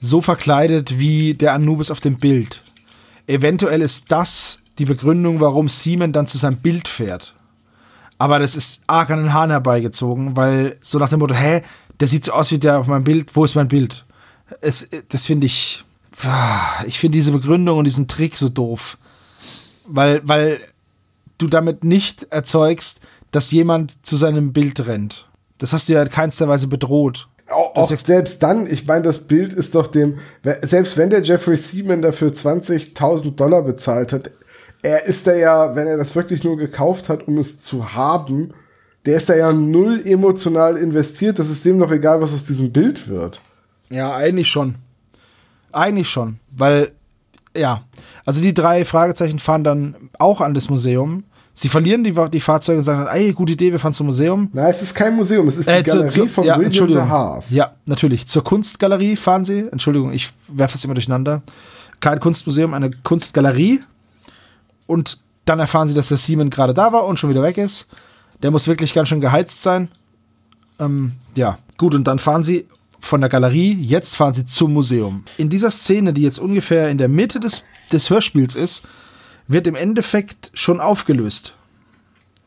so 0.00 0.20
verkleidet 0.20 0.98
wie 0.98 1.34
der 1.34 1.52
Anubis 1.52 1.90
auf 1.90 2.00
dem 2.00 2.16
Bild. 2.16 2.62
Eventuell 3.26 3.82
ist 3.82 4.10
das 4.10 4.58
die 4.78 4.86
Begründung, 4.86 5.40
warum 5.40 5.68
Seaman 5.68 6.12
dann 6.12 6.26
zu 6.26 6.38
seinem 6.38 6.56
Bild 6.56 6.88
fährt. 6.88 7.34
Aber 8.18 8.38
das 8.38 8.56
ist 8.56 8.82
arg 8.86 9.10
an 9.10 9.18
den 9.22 9.32
Haaren 9.34 9.50
herbeigezogen, 9.50 10.36
weil 10.36 10.76
so 10.80 10.98
nach 10.98 11.08
dem 11.10 11.18
Motto, 11.20 11.34
hä, 11.34 11.62
der 12.00 12.08
sieht 12.08 12.24
so 12.24 12.32
aus 12.32 12.50
wie 12.50 12.58
der 12.58 12.78
auf 12.78 12.86
meinem 12.86 13.04
Bild, 13.04 13.34
wo 13.36 13.44
ist 13.44 13.54
mein 13.54 13.68
Bild? 13.68 14.04
Es, 14.60 14.88
das 15.08 15.26
finde 15.26 15.46
ich, 15.46 15.84
ich 16.86 16.98
finde 16.98 17.16
diese 17.18 17.32
Begründung 17.32 17.78
und 17.78 17.84
diesen 17.84 18.08
Trick 18.08 18.36
so 18.36 18.48
doof. 18.48 18.96
Weil, 19.86 20.20
weil 20.24 20.60
du 21.42 21.48
damit 21.48 21.84
nicht 21.84 22.24
erzeugst, 22.30 23.00
dass 23.30 23.50
jemand 23.50 24.04
zu 24.04 24.16
seinem 24.16 24.52
Bild 24.52 24.86
rennt. 24.86 25.28
Das 25.58 25.72
hast 25.72 25.88
du 25.88 25.94
ja 25.94 26.02
in 26.02 26.10
keinster 26.10 26.48
Weise 26.48 26.66
bedroht. 26.66 27.28
Auch, 27.48 27.74
auch 27.74 27.98
selbst 27.98 28.42
dann, 28.42 28.66
ich 28.66 28.86
meine, 28.86 29.02
das 29.02 29.26
Bild 29.26 29.52
ist 29.52 29.74
doch 29.74 29.86
dem, 29.86 30.18
selbst 30.62 30.96
wenn 30.96 31.10
der 31.10 31.22
Jeffrey 31.22 31.56
Seaman 31.56 32.02
dafür 32.02 32.30
20.000 32.30 33.36
Dollar 33.36 33.62
bezahlt 33.62 34.12
hat, 34.12 34.30
er 34.82 35.04
ist 35.04 35.26
da 35.26 35.34
ja, 35.34 35.76
wenn 35.76 35.86
er 35.86 35.96
das 35.96 36.14
wirklich 36.16 36.42
nur 36.42 36.56
gekauft 36.56 37.08
hat, 37.08 37.28
um 37.28 37.38
es 37.38 37.60
zu 37.60 37.92
haben, 37.92 38.52
der 39.04 39.16
ist 39.16 39.28
da 39.28 39.34
ja 39.34 39.52
null 39.52 40.02
emotional 40.04 40.76
investiert. 40.76 41.38
Das 41.38 41.50
ist 41.50 41.64
dem 41.64 41.78
doch 41.78 41.90
egal, 41.90 42.20
was 42.20 42.32
aus 42.32 42.44
diesem 42.44 42.72
Bild 42.72 43.08
wird. 43.08 43.40
Ja, 43.90 44.14
eigentlich 44.14 44.48
schon. 44.48 44.76
Eigentlich 45.72 46.08
schon. 46.08 46.38
Weil, 46.50 46.92
ja, 47.56 47.84
also 48.24 48.40
die 48.40 48.54
drei 48.54 48.84
Fragezeichen 48.84 49.38
fahren 49.38 49.64
dann 49.64 50.10
auch 50.18 50.40
an 50.40 50.54
das 50.54 50.68
Museum. 50.70 51.24
Sie 51.54 51.68
verlieren 51.68 52.02
die, 52.02 52.14
die 52.32 52.40
Fahrzeuge 52.40 52.78
und 52.78 52.84
sagen 52.84 53.04
dann, 53.04 53.14
ey, 53.14 53.32
gute 53.32 53.52
Idee, 53.52 53.72
wir 53.72 53.78
fahren 53.78 53.92
zum 53.92 54.06
Museum. 54.06 54.48
Na, 54.54 54.70
es 54.70 54.80
ist 54.82 54.94
kein 54.94 55.14
Museum, 55.14 55.46
es 55.48 55.58
ist 55.58 55.66
Äh, 55.68 55.82
die 55.82 55.90
zur- 55.90 55.98
Galerie 56.00 56.10
zur- 56.14 56.28
von 56.30 56.44
ja, 56.44 56.58
William 56.58 56.86
de. 56.88 56.96
Haas. 57.02 57.50
Ja, 57.50 57.72
natürlich. 57.84 58.26
Zur 58.26 58.42
Kunstgalerie 58.42 59.16
fahren 59.16 59.44
sie. 59.44 59.68
Entschuldigung, 59.70 60.12
ich 60.12 60.30
werfe 60.48 60.76
es 60.78 60.84
immer 60.84 60.94
durcheinander. 60.94 61.42
Kein 62.00 62.20
Kunstmuseum, 62.20 62.72
eine 62.72 62.90
Kunstgalerie. 62.90 63.80
Und 64.86 65.18
dann 65.44 65.58
erfahren 65.60 65.88
sie, 65.88 65.94
dass 65.94 66.08
der 66.08 66.16
Simon 66.18 66.48
gerade 66.50 66.72
da 66.74 66.92
war 66.92 67.04
und 67.06 67.18
schon 67.18 67.28
wieder 67.30 67.42
weg 67.42 67.58
ist. 67.58 67.86
Der 68.42 68.50
muss 68.50 68.66
wirklich 68.66 68.94
ganz 68.94 69.08
schön 69.08 69.20
geheizt 69.20 69.62
sein. 69.62 69.88
Ähm, 70.80 71.12
ja, 71.34 71.58
gut, 71.76 71.94
und 71.94 72.04
dann 72.04 72.18
fahren 72.18 72.42
sie 72.44 72.66
von 72.98 73.20
der 73.20 73.28
Galerie, 73.28 73.72
jetzt 73.72 74.16
fahren 74.16 74.32
sie 74.32 74.44
zum 74.44 74.72
Museum. 74.72 75.24
In 75.36 75.48
dieser 75.50 75.70
Szene, 75.70 76.12
die 76.12 76.22
jetzt 76.22 76.38
ungefähr 76.38 76.88
in 76.88 76.98
der 76.98 77.08
Mitte 77.08 77.40
des, 77.40 77.62
des 77.92 78.08
Hörspiels 78.10 78.54
ist, 78.54 78.82
wird 79.48 79.66
im 79.66 79.74
Endeffekt 79.74 80.50
schon 80.54 80.80
aufgelöst. 80.80 81.54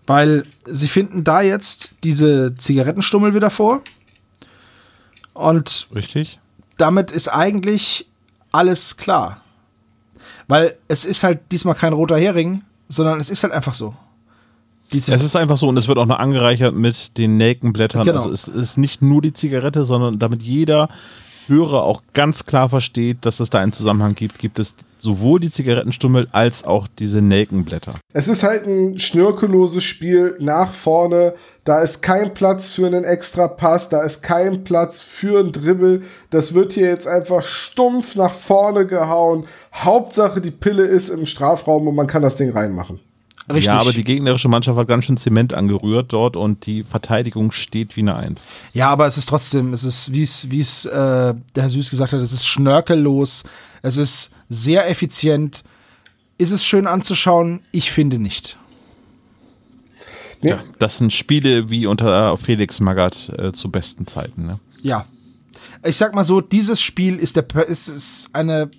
Weil 0.08 0.44
sie 0.66 0.88
finden 0.88 1.24
da 1.24 1.42
jetzt 1.42 1.92
diese 2.04 2.56
Zigarettenstummel 2.58 3.34
wieder 3.34 3.50
vor. 3.50 3.82
Und 5.34 5.88
Richtig? 5.94 6.40
damit 6.78 7.12
ist 7.12 7.28
eigentlich 7.28 8.08
alles 8.52 8.98
klar. 8.98 9.42
Weil 10.48 10.76
es 10.88 11.06
ist 11.06 11.24
halt 11.24 11.40
diesmal 11.52 11.76
kein 11.76 11.94
roter 11.94 12.18
Hering, 12.18 12.62
sondern 12.88 13.20
es 13.20 13.30
ist 13.30 13.44
halt 13.44 13.54
einfach 13.54 13.74
so. 13.74 13.96
Diese, 14.94 15.14
Es 15.14 15.24
ist 15.24 15.36
einfach 15.36 15.58
so 15.58 15.68
und 15.68 15.78
es 15.78 15.88
wird 15.88 15.98
auch 15.98 16.06
noch 16.06 16.20
angereichert 16.20 16.76
mit 16.76 17.18
den 17.18 17.38
Nelkenblättern. 17.38 18.06
Genau. 18.06 18.18
Also 18.20 18.32
es 18.32 18.48
ist 18.48 18.78
nicht 18.78 19.02
nur 19.02 19.22
die 19.22 19.34
Zigarette, 19.34 19.84
sondern 19.84 20.20
damit 20.20 20.44
jeder 20.44 20.90
Hörer 21.48 21.84
auch 21.84 22.02
ganz 22.14 22.46
klar 22.46 22.70
versteht, 22.70 23.26
dass 23.26 23.40
es 23.40 23.50
da 23.50 23.60
einen 23.60 23.74
Zusammenhang 23.74 24.16
gibt, 24.16 24.40
gibt 24.40 24.60
es 24.60 24.76
sowohl 24.98 25.40
die 25.40 25.52
Zigarettenstummel 25.52 26.28
als 26.32 26.64
auch 26.64 26.88
diese 27.00 27.22
Nelkenblätter. 27.22 27.94
Es 28.14 28.28
ist 28.28 28.44
halt 28.44 28.66
ein 28.66 29.00
schnörkelloses 29.00 29.84
Spiel 29.84 30.36
nach 30.40 30.74
vorne. 30.74 31.36
Da 31.64 31.82
ist 31.82 32.02
kein 32.02 32.34
Platz 32.34 32.72
für 32.72 32.88
einen 32.88 33.04
extra 33.04 33.48
Pass, 33.48 33.90
da 33.90 34.04
ist 34.04 34.24
kein 34.24 34.64
Platz 34.64 35.02
für 35.02 35.40
ein 35.40 35.52
Dribbel. 35.52 36.04
Das 36.32 36.54
wird 36.54 36.74
hier 36.74 36.90
jetzt 36.90 37.08
einfach 37.08 37.44
stumpf 37.44 38.16
nach 38.16 38.34
vorne 38.34 38.86
gehauen. 38.88 39.46
Hauptsache 39.74 40.42
die 40.42 40.52
Pille 40.52 40.84
ist 40.84 41.10
im 41.10 41.26
Strafraum 41.26 41.88
und 41.88 41.96
man 41.96 42.08
kann 42.08 42.24
das 42.24 42.38
Ding 42.38 42.52
reinmachen. 42.52 43.00
Richtig. 43.50 43.66
Ja, 43.66 43.80
aber 43.80 43.94
die 43.94 44.04
gegnerische 44.04 44.48
Mannschaft 44.48 44.78
hat 44.78 44.88
ganz 44.88 45.06
schön 45.06 45.18
Zement 45.18 45.54
angerührt 45.54 46.14
dort 46.14 46.36
und 46.36 46.66
die 46.66 46.84
Verteidigung 46.84 47.52
steht 47.52 47.96
wie 47.96 48.02
eine 48.02 48.16
Eins. 48.16 48.46
Ja, 48.74 48.90
aber 48.90 49.06
es 49.06 49.18
ist 49.18 49.28
trotzdem, 49.28 49.74
es 49.74 49.84
ist, 49.84 50.12
wie 50.12 50.24
es, 50.24 50.50
wie 50.50 50.60
es 50.60 50.86
äh, 50.86 50.92
der 50.92 51.64
Herr 51.64 51.70
Süß 51.70 51.90
gesagt 51.90 52.14
hat, 52.14 52.22
es 52.22 52.34
ist 52.34 52.48
schnörkellos, 52.48 53.44
es 53.82 53.98
ist 53.98 54.32
sehr 54.50 54.90
effizient. 54.90 55.64
Ist 56.38 56.52
es 56.52 56.66
schön 56.66 56.86
anzuschauen? 56.88 57.62
Ich 57.72 57.92
finde 57.92 58.20
nicht. 58.20 58.58
Ja, 60.42 60.60
das 60.80 60.98
sind 60.98 61.14
Spiele 61.14 61.70
wie 61.70 61.88
unter 61.88 62.38
Felix 62.38 62.80
Magath 62.80 63.30
äh, 63.38 63.52
zu 63.52 63.72
besten 63.72 64.06
Zeiten. 64.06 64.46
Ne? 64.46 64.60
Ja. 64.82 65.06
Ich 65.84 65.98
sag 65.98 66.14
mal 66.14 66.24
so, 66.24 66.42
dieses 66.42 66.82
Spiel 66.82 67.18
ist 67.18 67.36
der, 67.36 67.46
ist, 67.68 67.88
ist 67.88 68.30
eine, 68.34 68.70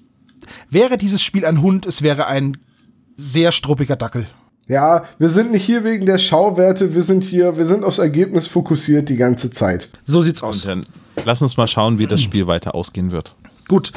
wäre 0.71 0.99
dieses 0.99 1.23
Spiel 1.23 1.45
ein 1.45 1.63
Hund, 1.63 1.87
es 1.87 2.03
wäre 2.03 2.27
ein 2.27 2.59
sehr 3.15 3.53
struppiger 3.53 3.97
Dackel. 3.97 4.29
Ja, 4.69 5.05
wir 5.19 5.29
sind 5.29 5.53
nicht 5.53 5.65
hier 5.65 5.85
wegen 5.85 6.07
der 6.07 6.19
Schauwerte, 6.19 6.95
wir 6.95 7.03
sind 7.03 7.23
hier, 7.23 7.57
wir 7.57 7.67
sind 7.67 7.85
aufs 7.85 7.99
Ergebnis 7.99 8.49
fokussiert 8.49 9.09
die 9.09 9.17
ganze 9.17 9.51
Zeit. 9.51 9.89
So 10.05 10.21
sieht's 10.23 10.43
Und 10.43 10.49
aus. 10.49 10.63
dann 10.63 10.85
lass 11.25 11.41
uns 11.41 11.57
mal 11.57 11.69
schauen, 11.69 11.99
wie 11.99 12.07
das 12.07 12.21
Spiel 12.21 12.47
weiter 12.47 12.75
ausgehen 12.75 13.13
wird. 13.13 13.37
Gut. 13.69 13.93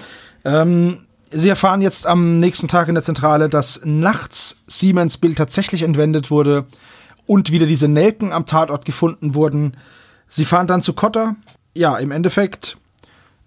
Ähm, 0.46 1.00
Sie 1.32 1.50
erfahren 1.50 1.82
jetzt 1.82 2.08
am 2.08 2.40
nächsten 2.40 2.68
Tag 2.68 2.88
in 2.88 2.96
der 2.96 3.04
Zentrale, 3.04 3.50
dass 3.50 3.82
nachts 3.84 4.58
Siemens 4.66 5.20
Bild 5.20 5.38
tatsächlich 5.38 5.84
entwendet 5.84 6.32
wurde 6.32 6.66
und 7.28 7.52
wieder 7.52 7.68
diese 7.68 7.88
Nelken 7.88 8.32
am 8.34 8.48
Tatort 8.48 8.84
gefunden 8.86 9.36
wurden. 9.36 9.78
Sie 10.28 10.44
fahren 10.46 10.66
dann 10.66 10.82
zu 10.82 10.94
Cotter. 10.94 11.36
Ja, 11.78 11.98
im 11.98 12.10
Endeffekt 12.12 12.78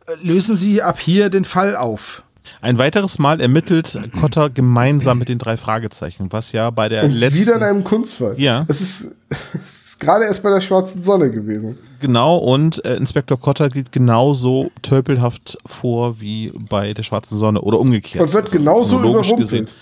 äh, 0.06 0.12
lösen 0.24 0.54
Sie 0.54 0.80
ab 0.82 1.00
hier 1.00 1.28
den 1.28 1.44
Fall 1.44 1.74
auf. 1.74 2.22
Ein 2.61 2.78
weiteres 2.78 3.18
Mal 3.18 3.40
ermittelt 3.40 3.99
Kotter 4.20 4.51
gemeinsam 4.51 5.18
mit 5.18 5.28
den 5.28 5.38
drei 5.38 5.57
Fragezeichen, 5.57 6.28
was 6.30 6.53
ja 6.53 6.70
bei 6.70 6.88
der 6.88 7.05
Und 7.05 7.12
letzten 7.12 7.40
wieder 7.40 7.57
in 7.57 7.62
einem 7.62 7.84
Kunstfall. 7.84 8.34
Ja. 8.38 8.64
Es 8.68 8.80
ist, 8.80 9.16
es 9.64 9.84
ist 9.84 10.01
gerade 10.01 10.24
erst 10.24 10.43
bei 10.43 10.51
der 10.51 10.61
schwarzen 10.61 11.01
Sonne 11.01 11.30
gewesen. 11.30 11.78
Genau, 12.01 12.36
und 12.36 12.84
äh, 12.84 12.97
Inspektor 12.97 13.38
Kotter 13.38 13.68
geht 13.68 13.93
genauso 13.93 14.70
tölpelhaft 14.82 15.59
vor 15.66 16.20
wie 16.20 16.53
bei 16.68 16.95
der 16.95 17.03
Schwarzen 17.03 17.38
Sonne 17.38 17.61
oder 17.61 17.78
umgekehrt. 17.78 18.22
Und 18.22 18.32
wird 18.32 18.45
Also 18.45 18.59
genauso 18.59 18.97
chronologisch 18.97 19.32
überrumpelt. 19.32 19.74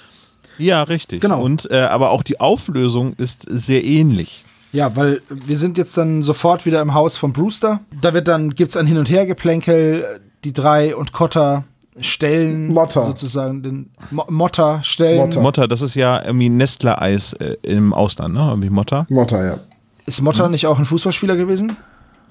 Ja, 0.58 0.82
richtig. 0.82 1.20
Genau. 1.22 1.42
Und 1.42 1.70
äh, 1.70 1.80
aber 1.80 2.10
auch 2.10 2.22
die 2.22 2.38
Auflösung 2.38 3.14
ist 3.14 3.46
sehr 3.48 3.82
ähnlich. 3.84 4.44
Ja, 4.72 4.94
weil 4.94 5.20
wir 5.30 5.56
sind 5.56 5.78
jetzt 5.78 5.96
dann 5.96 6.22
sofort 6.22 6.64
wieder 6.66 6.80
im 6.80 6.94
Haus 6.94 7.16
von 7.16 7.32
Brewster. 7.32 7.80
Da 8.00 8.14
wird 8.14 8.28
dann, 8.28 8.54
gibt's 8.54 8.76
ein 8.76 8.86
Hin- 8.86 8.98
und 8.98 9.10
Hergeplänkel. 9.10 10.20
Die 10.44 10.52
drei 10.52 10.94
und 10.94 11.12
Cotter 11.12 11.64
stellen 12.00 12.68
Motta. 12.68 13.00
sozusagen 13.00 13.62
den 13.62 13.90
Mo 14.10 14.24
Motta 14.28 14.82
stellen. 14.82 15.18
Motta. 15.18 15.40
Motta, 15.40 15.66
das 15.66 15.82
ist 15.82 15.94
ja 15.96 16.22
irgendwie 16.24 16.48
Nestler-Eis 16.48 17.32
äh, 17.34 17.56
im 17.62 17.92
Ausland, 17.92 18.34
ne? 18.34 18.40
Irgendwie 18.48 18.70
Motta. 18.70 19.06
Motta, 19.08 19.44
ja. 19.44 19.58
Ist 20.06 20.22
Motta 20.22 20.48
nicht 20.48 20.66
auch 20.66 20.78
ein 20.78 20.84
Fußballspieler 20.84 21.36
gewesen? 21.36 21.76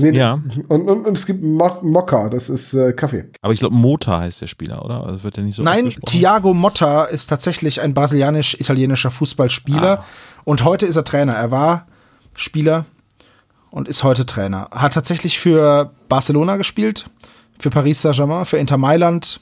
Nee, 0.02 0.12
Ja. 0.12 0.42
Und, 0.70 0.88
und, 0.88 1.06
und 1.06 1.18
es 1.18 1.26
gibt 1.26 1.44
Mo 1.44 1.78
Mokka, 1.82 2.30
das 2.30 2.50
ist 2.50 2.74
äh, 2.74 2.94
Kaffee. 2.94 3.26
Aber 3.42 3.52
ich 3.54 3.60
glaube, 3.60 3.76
Mota 3.76 4.22
heißt 4.22 4.40
der 4.42 4.48
Spieler, 4.48 4.84
oder? 4.86 5.04
Also 5.06 5.24
wird 5.26 5.36
der 5.36 5.44
nicht 5.44 5.56
so 5.56 5.64
Nein? 5.64 5.90
Thiago 5.90 6.54
Motta 6.54 7.04
ist 7.04 7.28
tatsächlich 7.28 7.82
ein 7.82 7.94
brasilianisch-italienischer 7.94 9.12
Fußballspieler. 9.12 10.04
Und 10.46 10.64
heute 10.64 10.86
ist 10.86 10.96
er 10.96 11.04
Trainer. 11.04 11.34
Er 11.34 11.52
war 11.52 11.86
Spieler 12.38 12.86
und 13.72 13.90
ist 13.90 14.04
heute 14.06 14.26
Trainer. 14.26 14.70
Hat 14.72 14.94
tatsächlich 14.94 15.38
für 15.38 15.92
Barcelona 16.08 16.56
gespielt, 16.56 17.10
für 17.60 17.70
Paris 17.70 18.02
Saint-Germain, 18.02 18.46
für 18.46 18.58
Inter 18.58 18.78
Mailand 18.78 19.42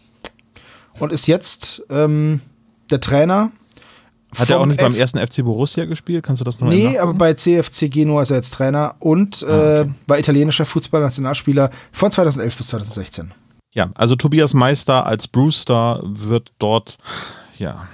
und 1.00 1.12
ist 1.12 1.28
jetzt 1.28 1.82
ähm, 1.90 2.42
der 2.92 3.00
Trainer. 3.00 3.52
Hat 4.38 4.50
er 4.50 4.60
auch 4.60 4.66
nicht 4.66 4.80
beim 4.80 4.92
F- 4.92 5.00
ersten 5.00 5.20
FC 5.20 5.44
Borussia 5.44 5.86
gespielt? 5.86 6.24
Kannst 6.24 6.42
du 6.42 6.44
das 6.46 6.60
noch 6.60 6.68
Nee, 6.68 6.98
aber 7.00 7.14
bei 7.14 7.34
CFC 7.34 7.90
Genua 7.90 8.22
ist 8.22 8.30
er 8.32 8.38
jetzt 8.38 8.54
Trainer 8.54 8.96
und 9.00 9.42
Ah, 9.44 9.82
äh, 9.82 9.88
war 10.06 10.20
italienischer 10.20 10.66
Fußballnationalspieler 10.66 11.72
von 11.94 12.12
2011 12.12 12.58
bis 12.58 12.68
2016. 12.68 13.34
Ja, 13.74 13.90
also 13.96 14.16
Tobias 14.16 14.54
Meister 14.54 15.06
als 15.06 15.28
Brewster 15.28 16.02
wird 16.04 16.52
dort 16.60 16.98
ja 17.58 17.88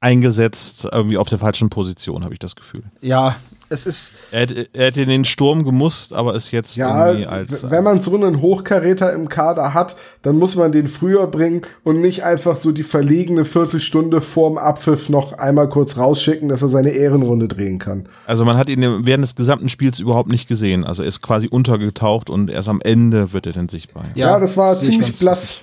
eingesetzt, 0.00 0.86
irgendwie 0.90 1.16
auf 1.18 1.28
der 1.28 1.38
falschen 1.38 1.70
Position, 1.70 2.22
habe 2.24 2.34
ich 2.34 2.38
das 2.38 2.54
Gefühl. 2.54 2.84
Ja, 3.00 3.36
es 3.70 3.86
ist 3.86 4.12
Er 4.30 4.40
hätte, 4.40 4.68
er 4.72 4.86
hätte 4.86 5.02
in 5.02 5.08
den 5.08 5.24
Sturm 5.24 5.64
gemusst, 5.64 6.12
aber 6.12 6.34
ist 6.34 6.50
jetzt 6.50 6.76
Ja, 6.76 7.08
irgendwie 7.08 7.26
als. 7.26 7.70
wenn 7.70 7.84
man 7.84 8.00
so 8.00 8.14
einen 8.14 8.40
Hochkaräter 8.40 9.12
im 9.12 9.28
Kader 9.28 9.74
hat, 9.74 9.96
dann 10.22 10.36
muss 10.36 10.56
man 10.56 10.72
den 10.72 10.88
früher 10.88 11.26
bringen 11.26 11.62
und 11.84 12.00
nicht 12.00 12.24
einfach 12.24 12.56
so 12.56 12.72
die 12.72 12.82
verlegene 12.82 13.44
Viertelstunde 13.44 14.20
vorm 14.20 14.58
Abpfiff 14.58 15.08
noch 15.08 15.34
einmal 15.34 15.68
kurz 15.68 15.96
rausschicken, 15.96 16.48
dass 16.48 16.62
er 16.62 16.68
seine 16.68 16.90
Ehrenrunde 16.90 17.48
drehen 17.48 17.78
kann. 17.78 18.08
also 18.26 18.44
man 18.44 18.56
hat 18.56 18.68
ihn 18.68 19.06
während 19.06 19.24
des 19.24 19.34
gesamten 19.34 19.68
Spiels 19.68 20.00
überhaupt 20.00 20.30
nicht 20.30 20.48
gesehen. 20.48 20.84
Also 20.84 21.02
er 21.02 21.08
ist 21.08 21.20
quasi 21.22 21.48
untergetaucht 21.48 22.30
und 22.30 22.50
erst 22.50 22.68
am 22.68 22.80
Ende 22.80 23.32
wird 23.32 23.46
er 23.46 23.52
dann 23.52 23.68
sichtbar. 23.68 24.04
Ja, 24.14 24.38
das 24.40 24.56
war 24.56 24.74
ziemlich 24.74 25.18
blass. 25.18 25.60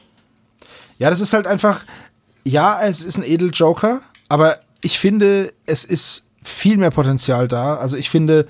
Ja, 0.97 1.09
das 1.09 1.19
ist 1.19 1.33
halt 1.33 1.47
einfach, 1.47 1.83
ja, 2.43 2.81
es 2.83 3.03
ist 3.03 3.17
ein 3.17 3.23
Edeljoker, 3.23 4.01
aber 4.29 4.57
ich 4.81 4.99
finde, 4.99 5.51
es 5.65 5.83
ist 5.83 6.24
viel 6.45 6.77
mehr 6.77 6.91
Potenzial 6.91 7.47
da. 7.47 7.75
Also 7.77 7.97
ich 7.97 8.09
finde, 8.09 8.47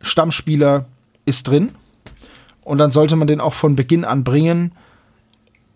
Stammspieler 0.00 0.86
ist 1.24 1.48
drin 1.48 1.70
und 2.64 2.78
dann 2.78 2.90
sollte 2.90 3.16
man 3.16 3.26
den 3.26 3.40
auch 3.40 3.54
von 3.54 3.76
Beginn 3.76 4.04
an 4.04 4.24
bringen. 4.24 4.72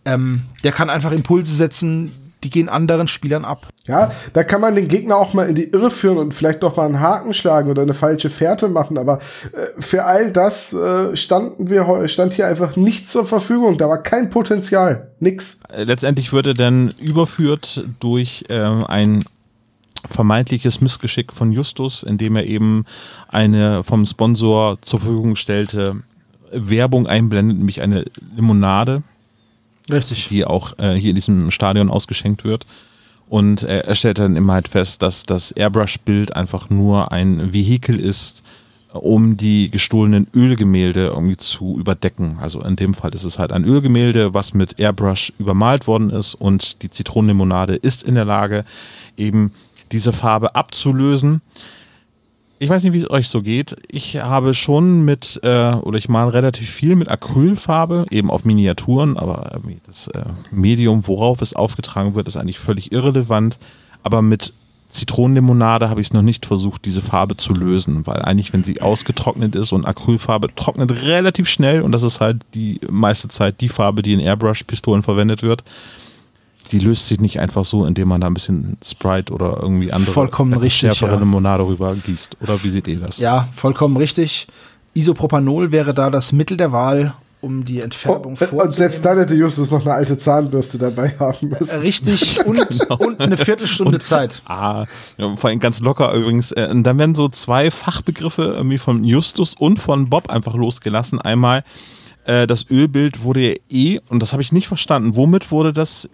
Ähm, 0.04 0.42
der 0.64 0.72
kann 0.72 0.90
einfach 0.90 1.12
Impulse 1.12 1.54
setzen, 1.54 2.12
die 2.42 2.50
gehen 2.50 2.70
anderen 2.70 3.06
Spielern 3.06 3.44
ab. 3.44 3.66
Ja, 3.86 4.12
da 4.32 4.44
kann 4.44 4.62
man 4.62 4.74
den 4.74 4.88
Gegner 4.88 5.16
auch 5.16 5.34
mal 5.34 5.48
in 5.48 5.54
die 5.54 5.64
Irre 5.64 5.90
führen 5.90 6.16
und 6.16 6.32
vielleicht 6.32 6.62
doch 6.62 6.76
mal 6.76 6.86
einen 6.86 7.00
Haken 7.00 7.34
schlagen 7.34 7.70
oder 7.70 7.82
eine 7.82 7.92
falsche 7.92 8.30
Fährte 8.30 8.68
machen. 8.68 8.96
Aber 8.96 9.18
äh, 9.52 9.80
für 9.80 10.04
all 10.04 10.30
das 10.32 10.72
äh, 10.72 11.14
standen 11.16 11.68
wir, 11.68 12.08
stand 12.08 12.32
hier 12.32 12.46
einfach 12.46 12.76
nichts 12.76 13.12
zur 13.12 13.26
Verfügung. 13.26 13.76
Da 13.76 13.88
war 13.88 14.02
kein 14.02 14.30
Potenzial. 14.30 15.10
Nix. 15.18 15.60
Äh, 15.68 15.84
Letztendlich 15.84 16.32
wird 16.32 16.46
er 16.46 16.54
dann 16.54 16.94
überführt 16.98 17.84
durch 18.00 18.46
ähm, 18.48 18.86
ein 18.86 19.22
vermeintliches 20.06 20.80
Missgeschick 20.80 21.32
von 21.32 21.52
Justus, 21.52 22.02
indem 22.02 22.36
er 22.36 22.46
eben 22.46 22.84
eine 23.28 23.84
vom 23.84 24.04
Sponsor 24.04 24.80
zur 24.80 25.00
Verfügung 25.00 25.30
gestellte 25.30 26.02
Werbung 26.52 27.06
einblendet, 27.06 27.58
nämlich 27.58 27.80
eine 27.80 28.04
Limonade, 28.34 29.02
Richtig. 29.90 30.28
die 30.28 30.44
auch 30.44 30.78
äh, 30.78 30.94
hier 30.94 31.10
in 31.10 31.16
diesem 31.16 31.50
Stadion 31.50 31.90
ausgeschenkt 31.90 32.44
wird. 32.44 32.66
Und 33.28 33.62
äh, 33.62 33.80
er 33.80 33.94
stellt 33.94 34.18
dann 34.18 34.36
immer 34.36 34.54
halt 34.54 34.68
fest, 34.68 35.02
dass 35.02 35.22
das 35.22 35.52
Airbrush-Bild 35.52 36.34
einfach 36.34 36.68
nur 36.68 37.12
ein 37.12 37.52
Vehikel 37.52 38.00
ist, 38.00 38.42
um 38.92 39.36
die 39.36 39.70
gestohlenen 39.70 40.26
Ölgemälde 40.34 41.12
irgendwie 41.14 41.36
zu 41.36 41.78
überdecken. 41.78 42.38
Also 42.40 42.60
in 42.60 42.74
dem 42.74 42.94
Fall 42.94 43.14
ist 43.14 43.22
es 43.22 43.38
halt 43.38 43.52
ein 43.52 43.64
Ölgemälde, 43.64 44.34
was 44.34 44.52
mit 44.52 44.80
Airbrush 44.80 45.32
übermalt 45.38 45.86
worden 45.86 46.10
ist 46.10 46.34
und 46.34 46.82
die 46.82 46.90
Zitronenlimonade 46.90 47.76
ist 47.76 48.02
in 48.02 48.16
der 48.16 48.24
Lage, 48.24 48.64
eben 49.16 49.52
diese 49.92 50.12
Farbe 50.12 50.54
abzulösen. 50.54 51.40
Ich 52.62 52.68
weiß 52.68 52.84
nicht, 52.84 52.92
wie 52.92 52.98
es 52.98 53.10
euch 53.10 53.28
so 53.28 53.40
geht. 53.40 53.74
Ich 53.88 54.18
habe 54.18 54.52
schon 54.52 55.02
mit, 55.04 55.40
äh, 55.42 55.72
oder 55.76 55.96
ich 55.96 56.10
male 56.10 56.34
relativ 56.34 56.68
viel 56.68 56.94
mit 56.94 57.08
Acrylfarbe, 57.08 58.04
eben 58.10 58.30
auf 58.30 58.44
Miniaturen, 58.44 59.16
aber 59.16 59.50
irgendwie 59.54 59.78
das 59.86 60.08
äh, 60.08 60.24
Medium, 60.50 61.06
worauf 61.06 61.40
es 61.40 61.54
aufgetragen 61.54 62.14
wird, 62.14 62.28
ist 62.28 62.36
eigentlich 62.36 62.58
völlig 62.58 62.92
irrelevant. 62.92 63.58
Aber 64.02 64.20
mit 64.20 64.52
Zitronenlimonade 64.90 65.88
habe 65.88 66.00
ich 66.00 66.08
es 66.08 66.12
noch 66.12 66.22
nicht 66.22 66.46
versucht, 66.46 66.84
diese 66.84 67.00
Farbe 67.00 67.36
zu 67.36 67.54
lösen, 67.54 68.06
weil 68.06 68.22
eigentlich, 68.22 68.52
wenn 68.52 68.64
sie 68.64 68.82
ausgetrocknet 68.82 69.54
ist 69.54 69.72
und 69.72 69.86
Acrylfarbe 69.86 70.54
trocknet 70.54 71.04
relativ 71.04 71.48
schnell 71.48 71.82
und 71.82 71.92
das 71.92 72.02
ist 72.02 72.20
halt 72.20 72.42
die 72.54 72.80
meiste 72.90 73.28
Zeit 73.28 73.60
die 73.60 73.68
Farbe, 73.68 74.02
die 74.02 74.12
in 74.12 74.20
Airbrush-Pistolen 74.20 75.02
verwendet 75.02 75.42
wird. 75.42 75.62
Die 76.72 76.78
löst 76.78 77.08
sich 77.08 77.20
nicht 77.20 77.40
einfach 77.40 77.64
so, 77.64 77.84
indem 77.84 78.08
man 78.08 78.20
da 78.20 78.26
ein 78.28 78.34
bisschen 78.34 78.76
Sprite 78.84 79.32
oder 79.32 79.58
irgendwie 79.60 79.92
andere 79.92 80.12
Vollkommen 80.12 80.52
richtig, 80.54 80.74
schärfere 80.80 81.12
ja. 81.12 81.18
Limonade 81.18 81.66
rüber 81.66 81.94
gießt. 81.94 82.36
Oder 82.40 82.62
wie 82.62 82.68
seht 82.68 82.86
ihr 82.88 83.00
das? 83.00 83.18
Ja, 83.18 83.48
vollkommen 83.54 83.96
richtig. 83.96 84.46
Isopropanol 84.94 85.72
wäre 85.72 85.94
da 85.94 86.10
das 86.10 86.32
Mittel 86.32 86.56
der 86.56 86.72
Wahl, 86.72 87.14
um 87.40 87.64
die 87.64 87.78
Oh, 87.80 87.84
Entfärbung 87.84 88.32
und 88.32 88.36
vorzunehmen. 88.38 88.70
selbst 88.70 89.04
dann 89.04 89.18
hätte 89.18 89.34
Justus 89.34 89.70
noch 89.70 89.80
eine 89.80 89.94
alte 89.94 90.18
Zahnbürste 90.18 90.78
dabei 90.78 91.14
haben 91.18 91.48
müssen. 91.48 91.80
Richtig, 91.80 92.44
und, 92.46 92.90
und 93.00 93.20
eine 93.20 93.36
Viertelstunde 93.36 93.98
Zeit. 93.98 94.42
Ah, 94.44 94.84
ja, 95.16 95.34
vor 95.36 95.48
allem 95.48 95.58
ganz 95.60 95.80
locker 95.80 96.12
übrigens. 96.12 96.52
Äh, 96.52 96.68
und 96.70 96.82
dann 96.84 96.98
werden 96.98 97.14
so 97.14 97.28
zwei 97.28 97.70
Fachbegriffe 97.70 98.42
irgendwie 98.42 98.78
von 98.78 99.04
Justus 99.04 99.54
und 99.58 99.78
von 99.78 100.10
Bob 100.10 100.28
einfach 100.28 100.54
losgelassen. 100.54 101.20
Einmal, 101.20 101.64
äh, 102.24 102.46
das 102.46 102.68
Ölbild 102.70 103.22
wurde 103.24 103.48
ja 103.48 103.54
eh, 103.70 104.00
und 104.08 104.20
das 104.20 104.32
habe 104.32 104.42
ich 104.42 104.52
nicht 104.52 104.68
verstanden, 104.68 105.16
womit 105.16 105.50
wurde 105.50 105.72
das 105.72 106.08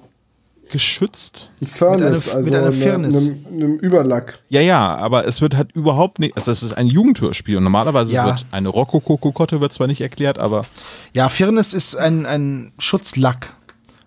geschützt? 0.71 1.53
Ein 1.61 1.67
Furnace, 1.67 2.27
Mit 2.27 2.29
einer- 2.29 2.37
also 2.37 2.51
mit 2.51 2.55
einer 2.59 2.67
eine- 2.69 2.73
Firnis. 2.77 3.29
einem, 3.29 3.47
einem 3.53 3.75
Überlack. 3.79 4.39
Ja, 4.49 4.61
ja, 4.61 4.97
aber 4.97 5.27
es 5.27 5.41
wird 5.41 5.57
halt 5.57 5.73
überhaupt 5.73 6.19
nicht, 6.19 6.37
also 6.37 6.51
es 6.51 6.63
ist 6.63 6.73
ein 6.73 6.87
Jugendhörspiel 6.87 7.57
und 7.57 7.65
normalerweise 7.65 8.15
Ja. 8.15 8.27
wird 8.27 8.47
eine 8.51 8.69
Rokoko-Kokotte 8.69 9.61
wird 9.61 9.73
zwar 9.73 9.87
nicht 9.87 10.01
erklärt, 10.01 10.39
aber 10.39 10.63
Ja, 11.13 11.29
Firnis 11.29 11.75
ist 11.75 11.97
ein, 11.97 12.27
ein 12.27 12.73
Schutzlack. 12.79 13.53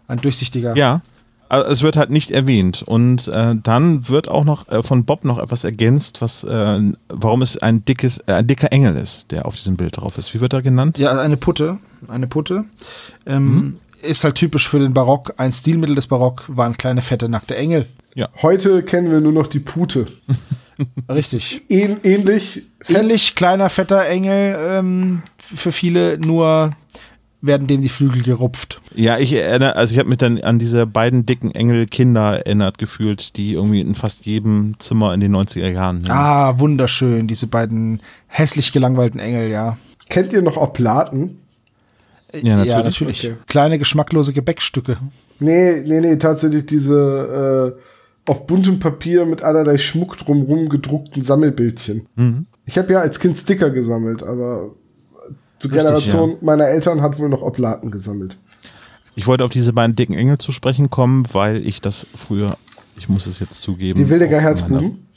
Ein 0.07 0.17
durchsichtiger. 0.21 0.75
Ja, 0.75 1.01
aber 1.49 1.67
es 1.69 1.81
wird 1.83 1.95
halt 1.95 2.09
nicht 2.09 2.31
erwähnt. 2.31 2.83
Und 2.83 3.27
äh, 3.27 3.55
dann 3.61 4.07
wird 4.09 4.27
auch 4.27 4.43
noch 4.43 4.67
äh, 4.69 4.81
von 4.83 5.05
Bob 5.05 5.23
noch 5.25 5.37
etwas 5.39 5.63
ergänzt, 5.63 6.21
was, 6.21 6.43
äh, 6.43 6.79
warum 7.09 7.41
es 7.41 7.57
ein 7.57 7.85
dickes, 7.85 8.19
äh, 8.27 8.33
ein 8.33 8.47
dicker 8.47 8.71
Engel 8.71 8.95
ist, 8.97 9.31
der 9.31 9.45
auf 9.45 9.55
diesem 9.55 9.77
Bild 9.77 9.97
drauf 9.97 10.17
ist. 10.17 10.33
Wie 10.33 10.41
wird 10.41 10.53
er 10.53 10.61
genannt? 10.61 10.97
Ja, 10.97 11.17
eine 11.19 11.37
Putte. 11.37 11.77
Eine 12.07 12.27
Putte. 12.27 12.65
Ähm, 13.25 13.45
Mhm. 13.55 13.77
Ist 14.01 14.23
halt 14.23 14.35
typisch 14.35 14.67
für 14.67 14.79
den 14.79 14.93
Barock. 14.93 15.33
Ein 15.37 15.51
Stilmittel 15.51 15.95
des 15.95 16.07
Barock 16.07 16.45
waren 16.47 16.77
kleine, 16.77 17.01
fette, 17.01 17.29
nackte 17.29 17.55
Engel. 17.55 17.87
Heute 18.41 18.83
kennen 18.83 19.11
wir 19.11 19.21
nur 19.21 19.31
noch 19.31 19.47
die 19.47 19.59
Pute. 19.59 20.07
Richtig. 21.09 21.61
Ähn, 21.69 21.97
ähnlich. 22.03 22.63
Ähnlich 22.87 23.35
kleiner, 23.35 23.69
fetter 23.69 24.05
Engel. 24.07 24.57
Ähm, 24.57 25.21
für 25.37 25.71
viele 25.71 26.17
nur 26.17 26.75
werden 27.41 27.67
dem 27.67 27.81
die 27.81 27.89
Flügel 27.89 28.21
gerupft. 28.21 28.81
Ja, 28.93 29.17
ich 29.17 29.31
erinnere, 29.33 29.75
also 29.75 29.93
ich 29.93 29.99
habe 29.99 30.09
mich 30.09 30.17
dann 30.17 30.41
an 30.41 30.59
diese 30.59 30.85
beiden 30.85 31.25
dicken 31.25 31.51
Engel 31.51 31.85
Kinder 31.85 32.37
erinnert 32.39 32.77
gefühlt, 32.77 33.37
die 33.37 33.53
irgendwie 33.53 33.79
in 33.81 33.95
fast 33.95 34.25
jedem 34.25 34.75
Zimmer 34.79 35.13
in 35.13 35.21
den 35.21 35.35
90er 35.35 35.69
Jahren. 35.69 35.97
hingen. 35.97 36.11
Ah, 36.11 36.59
wunderschön, 36.59 37.27
diese 37.27 37.47
beiden 37.47 38.01
hässlich 38.27 38.73
gelangweilten 38.73 39.19
Engel, 39.19 39.51
ja. 39.51 39.77
Kennt 40.09 40.33
ihr 40.33 40.41
noch 40.41 40.57
Oplaten? 40.57 41.38
Ja, 42.33 42.57
natürlich. 42.57 42.67
Ja, 42.67 42.83
natürlich. 42.83 43.25
Okay. 43.25 43.35
Kleine 43.47 43.79
geschmacklose 43.79 44.33
Gebäckstücke. 44.33 44.97
Nee, 45.39 45.83
nee, 45.85 45.99
nee, 46.01 46.15
tatsächlich 46.17 46.65
diese 46.65 47.75
äh, 47.75 48.29
auf 48.29 48.45
buntem 48.45 48.79
Papier 48.79 49.25
mit 49.25 49.41
allerlei 49.41 49.77
Schmuck 49.77 50.17
drumrum 50.17 50.69
gedruckten 50.69 51.23
Sammelbildchen. 51.23 52.05
Mhm. 52.15 52.45
Ich 52.65 52.77
habe 52.77 52.93
ja 52.93 52.99
als 52.99 53.19
Kind 53.19 53.35
Sticker 53.35 53.71
gesammelt, 53.71 54.21
aber 54.21 54.75
zur 55.57 55.71
Richtig, 55.71 55.71
Generation 55.71 56.37
meiner 56.41 56.67
Eltern 56.67 57.01
hat 57.01 57.17
wohl 57.19 57.29
noch 57.29 57.41
Oblaten 57.41 57.89
gesammelt. 57.89 58.37
Ich 59.15 59.27
wollte 59.27 59.43
auf 59.43 59.51
diese 59.51 59.73
beiden 59.73 59.95
dicken 59.95 60.13
Engel 60.13 60.37
zu 60.37 60.51
sprechen 60.51 60.89
kommen, 60.89 61.25
weil 61.33 61.65
ich 61.65 61.81
das 61.81 62.05
früher, 62.15 62.57
ich 62.97 63.09
muss 63.09 63.25
es 63.25 63.39
jetzt 63.39 63.61
zugeben. 63.61 63.97
Die 63.97 64.09
Wildeger 64.09 64.39
Herzbuben? 64.39 65.08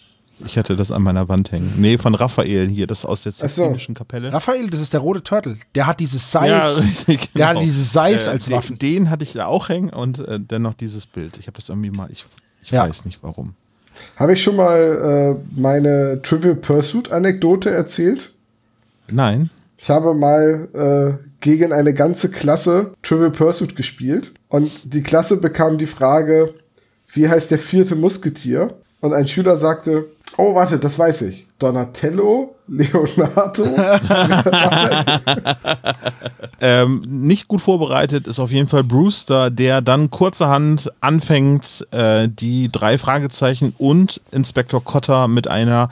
Ich 0.44 0.58
hatte 0.58 0.74
das 0.76 0.90
an 0.90 1.02
meiner 1.02 1.28
Wand 1.28 1.52
hängen. 1.52 1.74
Nee, 1.76 1.98
von 1.98 2.14
Raphael 2.14 2.66
hier, 2.68 2.86
das 2.86 3.04
aus 3.04 3.22
der 3.22 3.32
Ach 3.32 3.38
so. 3.40 3.46
Sixtinischen 3.46 3.94
Kapelle. 3.94 4.32
Raphael, 4.32 4.68
das 4.70 4.80
ist 4.80 4.92
der 4.92 5.00
rote 5.00 5.22
Turtle. 5.22 5.56
Der 5.74 5.86
hat 5.86 6.00
dieses 6.00 6.30
Seis. 6.30 6.48
Ja, 6.78 6.82
richtig, 6.84 7.32
Der 7.32 7.46
genau. 7.48 7.60
hat 7.60 7.66
dieses 7.66 7.92
Seis 7.92 8.26
Äh, 8.26 8.30
als 8.30 8.44
den- 8.46 8.54
Waffen. 8.54 8.78
Den 8.78 9.10
hatte 9.10 9.22
ich 9.24 9.32
da 9.34 9.46
auch 9.46 9.68
hängen 9.68 9.90
und 9.90 10.18
äh, 10.20 10.40
dennoch 10.40 10.74
dieses 10.74 11.06
Bild. 11.06 11.38
Ich 11.38 11.46
habe 11.46 11.56
das 11.56 11.68
irgendwie 11.68 11.90
mal, 11.90 12.08
ich, 12.10 12.26
ich 12.62 12.70
Ja. 12.70 12.88
weiß 12.88 13.04
nicht 13.04 13.18
warum. 13.22 13.54
Habe 14.16 14.32
ich 14.32 14.42
schon 14.42 14.56
mal 14.56 15.36
äh, 15.38 15.60
meine 15.60 16.20
Trivial 16.22 16.54
Pursuit 16.56 17.12
Anekdote 17.12 17.70
erzählt? 17.70 18.32
Nein. 19.10 19.50
Ich 19.78 19.90
habe 19.90 20.14
mal 20.14 21.18
äh, 21.20 21.24
gegen 21.40 21.72
eine 21.72 21.92
ganze 21.92 22.30
Klasse 22.30 22.94
Trivial 23.02 23.30
Pursuit 23.30 23.76
gespielt 23.76 24.32
und 24.48 24.94
die 24.94 25.02
Klasse 25.02 25.36
bekam 25.38 25.76
die 25.76 25.86
Frage, 25.86 26.54
wie 27.08 27.28
heißt 27.28 27.50
der 27.50 27.58
vierte 27.58 27.94
Musketier? 27.96 28.74
Und 29.00 29.12
ein 29.12 29.26
Schüler 29.28 29.56
sagte, 29.56 30.06
oh 30.38 30.54
warte, 30.54 30.78
das 30.78 30.98
weiß 30.98 31.22
ich. 31.22 31.46
Donatello, 31.58 32.56
Leonardo, 32.68 33.64
Ähm, 36.64 37.02
nicht 37.08 37.48
gut 37.48 37.60
vorbereitet 37.60 38.28
ist 38.28 38.38
auf 38.38 38.52
jeden 38.52 38.68
Fall 38.68 38.84
Brewster, 38.84 39.50
der 39.50 39.80
dann 39.80 40.10
kurzerhand 40.10 40.92
anfängt, 41.00 41.84
äh, 41.90 42.28
die 42.28 42.70
drei 42.70 42.98
Fragezeichen 42.98 43.74
und 43.78 44.20
Inspektor 44.30 44.82
Cotter 44.84 45.26
mit 45.26 45.48
einer 45.48 45.90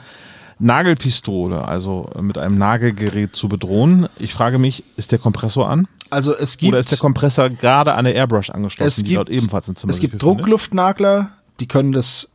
Nagelpistole, 0.59 1.67
also 1.67 2.09
mit 2.21 2.37
einem 2.37 2.57
Nagelgerät 2.57 3.35
zu 3.35 3.49
bedrohen. 3.49 4.07
Ich 4.17 4.33
frage 4.33 4.59
mich, 4.59 4.85
ist 4.95 5.11
der 5.11 5.19
Kompressor 5.19 5.69
an? 5.69 5.89
Also 6.09 6.33
es 6.33 6.57
gibt, 6.57 6.69
Oder 6.69 6.79
ist 6.79 6.91
der 6.91 6.99
Kompressor 6.99 7.49
gerade 7.49 7.95
an 7.95 8.05
der 8.05 8.15
Airbrush 8.15 8.49
angeschlossen, 8.49 8.87
es 8.87 8.95
die 8.95 9.03
gibt, 9.03 9.17
dort 9.17 9.29
ebenfalls 9.29 9.67
im 9.67 9.75
Zimmer 9.75 9.91
es 9.91 9.99
gibt? 9.99 10.21
Druckluftnagler, 10.21 11.31
die 11.59 11.67
können 11.67 11.91
das 11.91 12.29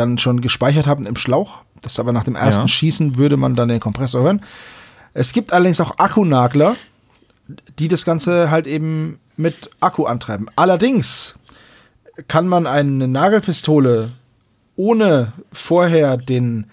dann 0.00 0.18
schon 0.18 0.40
gespeichert 0.40 0.86
haben 0.86 1.06
im 1.06 1.16
Schlauch. 1.16 1.62
Das 1.82 1.98
aber 1.98 2.12
nach 2.12 2.24
dem 2.24 2.36
ersten 2.36 2.62
Ja. 2.62 2.68
Schießen 2.68 3.16
würde 3.16 3.36
man 3.36 3.54
dann 3.54 3.68
den 3.68 3.80
Kompressor 3.80 4.22
hören. 4.22 4.42
Es 5.14 5.32
gibt 5.32 5.52
allerdings 5.52 5.80
auch 5.80 5.98
Akkunagler, 5.98 6.76
die 7.78 7.88
das 7.88 8.04
Ganze 8.04 8.50
halt 8.50 8.66
eben 8.66 9.18
mit 9.36 9.70
Akku 9.80 10.04
antreiben. 10.04 10.46
Allerdings 10.56 11.34
kann 12.28 12.48
man 12.48 12.66
eine 12.66 13.08
Nagelpistole 13.08 14.10
ohne 14.76 15.32
vorher 15.52 16.16
den 16.16 16.66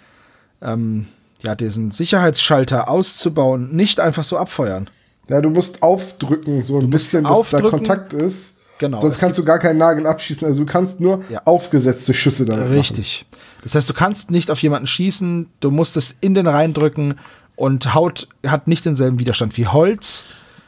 ähm, 0.61 1.07
ja, 1.43 1.55
diesen 1.55 1.91
Sicherheitsschalter 1.91 2.89
auszubauen, 2.89 3.75
nicht 3.75 3.99
einfach 3.99 4.23
so 4.23 4.38
abfeuern. 4.38 4.89
Ja, 5.30 5.41
du 5.41 5.49
musst 5.49 5.84
aufdrücken, 5.84 6.63
so 6.63 6.80
ein 6.80 6.89
bisschen, 6.89 7.23
dass 7.25 7.49
da. 7.49 7.61
Kontakt 7.61 8.13
ist. 8.13 8.57
Genau. 8.80 8.99
Sonst 8.99 9.19
kannst 9.19 9.38
du 9.39 9.43
gar 9.43 9.59
keinen 9.59 9.78
Nagel 9.78 10.05
abschießen. 10.05 10.47
Also 10.47 10.59
du 10.59 10.65
kannst 10.65 10.99
nur 10.99 11.23
Ja. 11.30 11.41
aufgesetzte 11.45 12.13
Schüsse 12.13 12.45
damit 12.45 12.69
Richtig. 12.71 13.25
Das 13.63 13.75
heißt, 13.75 13.89
du 13.89 13.93
kannst 13.93 14.32
nicht 14.32 14.51
auf 14.51 14.61
jemanden 14.61 14.88
schießen, 14.88 15.49
du 15.59 15.71
musst 15.71 15.97
es 15.97 16.15
in 16.21 16.36
den 16.36 16.47
reindrücken 16.47 17.15
und 17.55 17.93
Haut 17.95 18.28
hat 18.45 18.67
nicht 18.67 18.86
denselben 18.86 19.19
Widerstand 19.19 19.57
wie 19.57 19.67
Holz. 19.67 20.23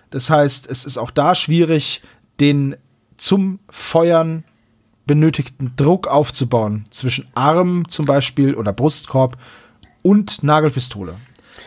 Das 0.10 0.30
heißt, 0.30 0.70
es 0.70 0.86
ist 0.86 0.98
auch 0.98 1.12
da 1.12 1.36
schwierig, 1.36 2.02
den 2.40 2.76
zum 3.18 3.60
Feuern 3.70 4.44
benötigten 5.06 5.74
Druck 5.76 6.08
aufzubauen 6.08 6.86
zwischen 6.90 7.28
Arm 7.36 7.88
zum 7.90 8.06
Beispiel 8.06 8.56
oder 8.56 8.74
Brustkorb 8.74 9.38
und 10.02 10.44
Nagelpistole. 10.44 11.16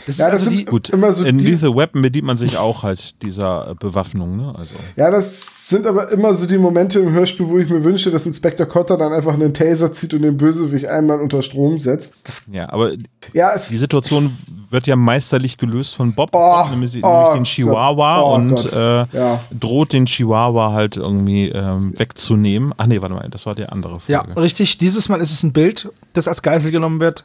Das 0.07 0.18
Ja, 0.18 0.26
ist 0.26 0.32
das 0.32 0.40
also 0.40 0.50
sind 0.50 0.59
die, 0.61 0.64
Gut, 0.64 0.90
Immer 0.90 1.12
so 1.12 1.24
in 1.24 1.38
die- 1.38 1.46
Lethal 1.53 1.76
Weapon 1.76 2.03
bedient 2.03 2.26
man 2.26 2.36
sich 2.36 2.57
auch 2.57 2.82
halt 2.82 3.22
dieser 3.22 3.70
äh, 3.70 3.74
Bewaffnung, 3.74 4.36
ne? 4.36 4.55
Also. 4.57 4.74
Ja, 4.96 5.11
das 5.11 5.68
sind 5.68 5.86
aber 5.86 6.11
immer 6.11 6.34
so 6.34 6.46
die 6.46 6.59
Momente 6.59 6.98
im 6.98 7.12
Hörspiel, 7.12 7.48
wo 7.48 7.59
ich 7.59 7.68
mir 7.68 7.84
wünsche, 7.84 8.11
dass 8.11 8.26
Inspektor 8.26 8.66
Cotter 8.66 8.96
dann 8.96 9.12
einfach 9.12 9.34
einen 9.34 9.55
Taser 9.55 9.92
zieht 9.92 10.12
und 10.14 10.22
den 10.22 10.36
Bösewicht 10.36 10.86
einmal 10.86 11.20
unter 11.20 11.42
Strom 11.42 11.78
setzt. 11.78 12.14
Das, 12.24 12.44
Ja, 12.53 12.68
aber 12.72 12.92
ja, 13.32 13.53
es 13.55 13.68
die 13.68 13.76
Situation 13.76 14.36
wird 14.70 14.86
ja 14.86 14.96
meisterlich 14.96 15.57
gelöst 15.59 15.94
von 15.94 16.12
Bob, 16.14 16.30
Oh, 16.32 16.66
nämlich, 16.70 16.98
oh 17.03 17.09
nämlich 17.09 17.34
den 17.34 17.44
Chihuahua 17.44 18.22
oh 18.22 18.34
und 18.34 18.72
äh, 18.72 19.05
ja. 19.12 19.40
droht 19.59 19.92
den 19.92 20.07
Chihuahua 20.07 20.72
halt 20.72 20.96
irgendwie 20.96 21.48
ähm, 21.50 21.92
wegzunehmen. 21.98 22.72
Ach 22.76 22.86
nee, 22.86 23.00
warte 23.03 23.14
mal, 23.14 23.28
das 23.30 23.44
war 23.46 23.55
die 23.55 23.66
andere 23.66 24.00
Folge. 24.00 24.12
ja, 24.12 24.40
richtig. 24.40 24.78
Dieses 24.78 25.09
Mal 25.09 25.20
ist 25.20 25.30
es 25.32 25.42
ein 25.42 25.53
Bild, 25.53 25.90
das 26.14 26.26
als 26.28 26.42
Geisel 26.42 26.70
genommen 26.72 27.00
wird. 27.00 27.24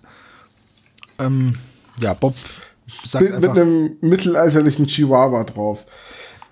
Ähm, 1.20 1.56
ja, 2.02 2.14
Bob 2.14 2.36
sagt 3.04 3.26
Bild 3.26 3.36
mit 3.36 3.50
einfach 3.50 3.62
einem 3.62 3.98
mittelalterlichen 4.02 4.88
Chihuahua 4.88 5.44
drauf. 5.44 5.86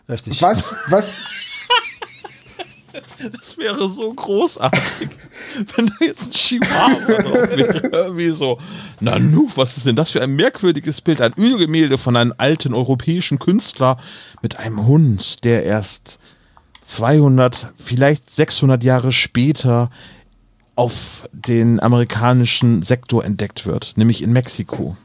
richtig. 0.09 0.41
Was, 0.41 0.75
was, 0.89 1.13
Das 3.31 3.57
wäre 3.57 3.89
so 3.89 4.13
großartig, 4.13 5.09
wenn 5.75 5.87
da 5.87 5.93
jetzt 6.01 6.27
ein 6.27 6.31
Chihuahua 6.31 7.21
drauf 7.21 7.49
wäre. 7.49 7.89
Irgendwie 7.91 8.31
so, 8.31 8.59
na 8.99 9.19
nu, 9.19 9.49
was 9.55 9.77
ist 9.77 9.85
denn 9.85 9.95
das 9.95 10.11
für 10.11 10.21
ein 10.21 10.35
merkwürdiges 10.35 11.01
Bild? 11.01 11.21
Ein 11.21 11.33
Ölgemälde 11.37 11.97
von 11.97 12.15
einem 12.15 12.33
alten 12.37 12.73
europäischen 12.73 13.39
Künstler 13.39 13.97
mit 14.41 14.59
einem 14.59 14.85
Hund, 14.87 15.43
der 15.43 15.63
erst 15.63 16.19
200, 16.85 17.69
vielleicht 17.77 18.29
600 18.29 18.83
Jahre 18.83 19.11
später 19.11 19.89
auf 20.75 21.27
den 21.31 21.79
amerikanischen 21.79 22.81
Sektor 22.81 23.23
entdeckt 23.23 23.65
wird, 23.65 23.93
nämlich 23.95 24.21
in 24.21 24.33
Mexiko. 24.33 24.97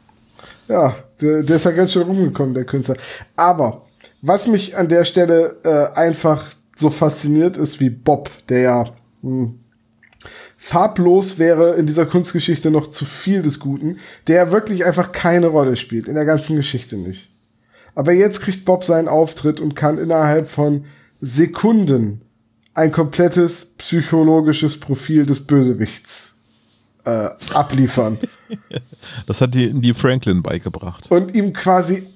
Ja, 0.68 0.94
der, 1.20 1.42
der 1.42 1.56
ist 1.56 1.64
ja 1.64 1.70
ganz 1.70 1.92
schön 1.92 2.02
rumgekommen, 2.02 2.54
der 2.54 2.64
Künstler. 2.64 2.96
Aber 3.36 3.86
was 4.22 4.46
mich 4.46 4.76
an 4.76 4.88
der 4.88 5.04
Stelle 5.04 5.56
äh, 5.64 5.96
einfach 5.98 6.44
so 6.76 6.90
fasziniert 6.90 7.56
ist 7.56 7.80
wie 7.80 7.90
Bob, 7.90 8.30
der 8.48 8.60
ja 8.60 8.84
hm, 9.22 9.60
farblos 10.56 11.38
wäre 11.38 11.74
in 11.76 11.86
dieser 11.86 12.06
Kunstgeschichte 12.06 12.70
noch 12.70 12.88
zu 12.88 13.04
viel 13.04 13.42
des 13.42 13.60
Guten, 13.60 13.98
der 14.26 14.52
wirklich 14.52 14.84
einfach 14.84 15.12
keine 15.12 15.48
Rolle 15.48 15.76
spielt, 15.76 16.08
in 16.08 16.14
der 16.14 16.24
ganzen 16.24 16.56
Geschichte 16.56 16.96
nicht. 16.96 17.30
Aber 17.94 18.12
jetzt 18.12 18.40
kriegt 18.40 18.64
Bob 18.64 18.84
seinen 18.84 19.08
Auftritt 19.08 19.60
und 19.60 19.74
kann 19.74 19.98
innerhalb 19.98 20.48
von 20.48 20.84
Sekunden 21.20 22.22
ein 22.74 22.92
komplettes 22.92 23.74
psychologisches 23.78 24.78
Profil 24.78 25.26
des 25.26 25.46
Bösewichts 25.46 26.39
äh, 27.05 27.30
abliefern. 27.55 28.18
Das 29.26 29.40
hat 29.40 29.55
die, 29.55 29.72
die 29.72 29.94
Franklin 29.94 30.42
beigebracht. 30.42 31.11
und 31.11 31.34
ihm 31.34 31.55
quasi 31.55 32.07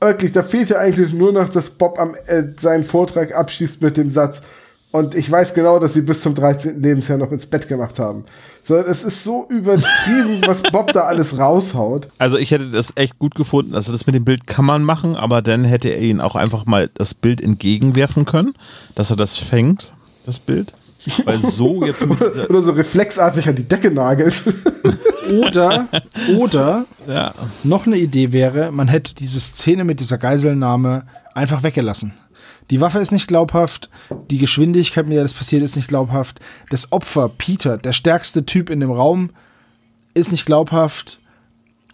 wirklich, 0.00 0.32
da 0.32 0.42
fehlt 0.42 0.70
ja 0.70 0.78
eigentlich 0.78 1.12
nur 1.12 1.32
noch, 1.32 1.48
dass 1.48 1.70
Bob 1.70 1.98
am, 1.98 2.16
äh, 2.26 2.44
seinen 2.56 2.84
Vortrag 2.84 3.34
abschließt 3.34 3.82
mit 3.82 3.96
dem 3.96 4.10
Satz. 4.10 4.42
Und 4.90 5.14
ich 5.14 5.30
weiß 5.30 5.52
genau, 5.52 5.78
dass 5.78 5.94
sie 5.94 6.00
bis 6.00 6.22
zum 6.22 6.34
13. 6.34 6.82
Lebensjahr 6.82 7.18
noch 7.18 7.30
ins 7.30 7.46
Bett 7.46 7.68
gemacht 7.68 7.98
haben. 7.98 8.24
So, 8.62 8.76
es 8.76 9.04
ist 9.04 9.22
so 9.22 9.46
übertrieben, 9.50 10.40
was 10.46 10.62
Bob 10.62 10.92
da 10.92 11.02
alles 11.02 11.38
raushaut. 11.38 12.08
Also 12.16 12.38
ich 12.38 12.50
hätte 12.50 12.70
das 12.70 12.92
echt 12.94 13.18
gut 13.18 13.34
gefunden. 13.34 13.74
Also 13.74 13.92
das 13.92 14.06
mit 14.06 14.14
dem 14.14 14.24
Bild 14.24 14.46
kann 14.46 14.64
man 14.64 14.82
machen, 14.82 15.14
aber 15.14 15.42
dann 15.42 15.64
hätte 15.64 15.90
er 15.90 16.00
ihn 16.00 16.20
auch 16.20 16.36
einfach 16.36 16.64
mal 16.64 16.88
das 16.94 17.12
Bild 17.12 17.42
entgegenwerfen 17.42 18.24
können, 18.24 18.54
dass 18.94 19.10
er 19.10 19.16
das 19.16 19.36
fängt, 19.36 19.94
das 20.24 20.38
Bild. 20.38 20.74
Weil 21.24 21.40
so 21.42 21.84
jetzt 21.84 22.04
mit 22.06 22.20
Oder 22.20 22.62
so 22.62 22.72
reflexartig 22.72 23.48
an 23.48 23.54
die 23.54 23.68
Decke 23.68 23.90
nagelt. 23.90 24.42
Oder, 25.30 25.86
oder 26.36 26.86
ja, 27.06 27.34
noch 27.62 27.86
eine 27.86 27.96
Idee 27.96 28.32
wäre, 28.32 28.72
man 28.72 28.88
hätte 28.88 29.14
diese 29.14 29.40
Szene 29.40 29.84
mit 29.84 30.00
dieser 30.00 30.18
Geiselnahme 30.18 31.06
einfach 31.34 31.62
weggelassen. 31.62 32.14
Die 32.70 32.80
Waffe 32.80 32.98
ist 32.98 33.12
nicht 33.12 33.28
glaubhaft, 33.28 33.88
die 34.30 34.38
Geschwindigkeit, 34.38 35.06
mit 35.06 35.16
der 35.16 35.22
das 35.22 35.34
passiert, 35.34 35.62
ist 35.62 35.76
nicht 35.76 35.88
glaubhaft. 35.88 36.40
Das 36.70 36.92
Opfer, 36.92 37.28
Peter, 37.30 37.78
der 37.78 37.92
stärkste 37.92 38.44
Typ 38.44 38.68
in 38.68 38.80
dem 38.80 38.90
Raum, 38.90 39.30
ist 40.14 40.32
nicht 40.32 40.44
glaubhaft. 40.46 41.20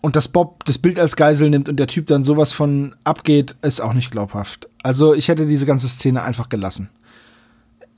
Und 0.00 0.16
dass 0.16 0.28
Bob 0.28 0.64
das 0.64 0.78
Bild 0.78 0.98
als 0.98 1.16
Geisel 1.16 1.48
nimmt 1.48 1.68
und 1.68 1.76
der 1.76 1.86
Typ 1.86 2.08
dann 2.08 2.24
sowas 2.24 2.52
von 2.52 2.94
abgeht, 3.04 3.56
ist 3.62 3.80
auch 3.80 3.94
nicht 3.94 4.10
glaubhaft. 4.10 4.68
Also 4.82 5.14
ich 5.14 5.28
hätte 5.28 5.46
diese 5.46 5.64
ganze 5.64 5.88
Szene 5.88 6.22
einfach 6.22 6.48
gelassen. 6.48 6.90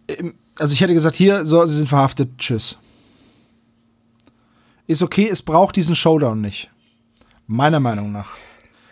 Im- 0.06 0.34
Also 0.58 0.72
ich 0.72 0.80
hätte 0.80 0.94
gesagt, 0.94 1.16
hier, 1.16 1.44
so, 1.44 1.64
sie 1.66 1.76
sind 1.76 1.88
verhaftet, 1.88 2.30
tschüss. 2.38 2.78
Ist 4.86 5.02
okay, 5.02 5.28
es 5.30 5.42
braucht 5.42 5.76
diesen 5.76 5.94
Showdown 5.96 6.40
nicht. 6.40 6.70
Meiner 7.46 7.80
Meinung 7.80 8.12
nach. 8.12 8.30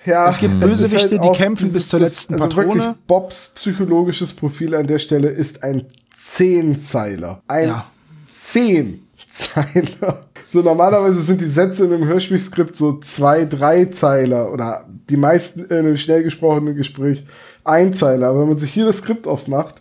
Ja, 0.04 0.28
Es 0.28 0.38
gibt 0.38 0.60
Bösewichte, 0.60 1.18
die 1.18 1.20
auch 1.20 1.36
kämpfen 1.36 1.72
bis 1.72 1.88
zur 1.88 2.00
letzten 2.00 2.34
also 2.34 2.48
Patrone. 2.48 2.68
Wirklich, 2.68 3.06
Bobs 3.06 3.52
psychologisches 3.54 4.34
Profil 4.34 4.74
an 4.74 4.86
der 4.86 4.98
Stelle 4.98 5.28
ist 5.28 5.62
ein 5.64 5.86
Zehnzeiler. 6.14 7.42
Ein 7.48 7.68
Ja. 7.68 7.86
Zehnzeiler. 8.28 10.26
So 10.46 10.60
normalerweise 10.60 11.20
sind 11.22 11.40
die 11.40 11.46
Sätze 11.46 11.86
in 11.86 11.92
einem 11.92 12.04
Hörspielskript 12.04 12.76
so 12.76 12.98
zwei, 13.00 13.44
drei 13.44 13.86
Zeiler 13.86 14.52
oder 14.52 14.86
die 15.08 15.16
meisten 15.16 15.64
in 15.64 15.72
einem 15.78 15.96
schnell 15.96 16.22
gesprochenen 16.22 16.76
Gespräch 16.76 17.24
Einzeiler. 17.64 18.28
Aber 18.28 18.42
wenn 18.42 18.48
man 18.48 18.56
sich 18.58 18.72
hier 18.72 18.84
das 18.84 18.98
Skript 18.98 19.26
aufmacht, 19.26 19.76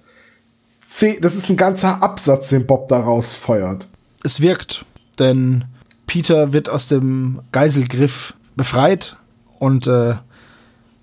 zehn, 0.94 1.20
das 1.22 1.36
ist 1.36 1.50
ein 1.50 1.58
ganzer 1.58 2.02
Absatz, 2.02 2.50
den 2.50 2.68
Bob 2.68 2.88
da 2.88 3.00
rausfeuert. 3.00 3.88
Es 4.24 4.40
wirkt, 4.40 4.86
denn 5.20 5.66
Peter 6.06 6.54
wird 6.54 6.70
aus 6.70 6.88
dem 6.88 7.42
Geiselgriff 7.52 8.36
befreit 8.56 9.18
und 9.60 9.88
äh, 9.88 10.16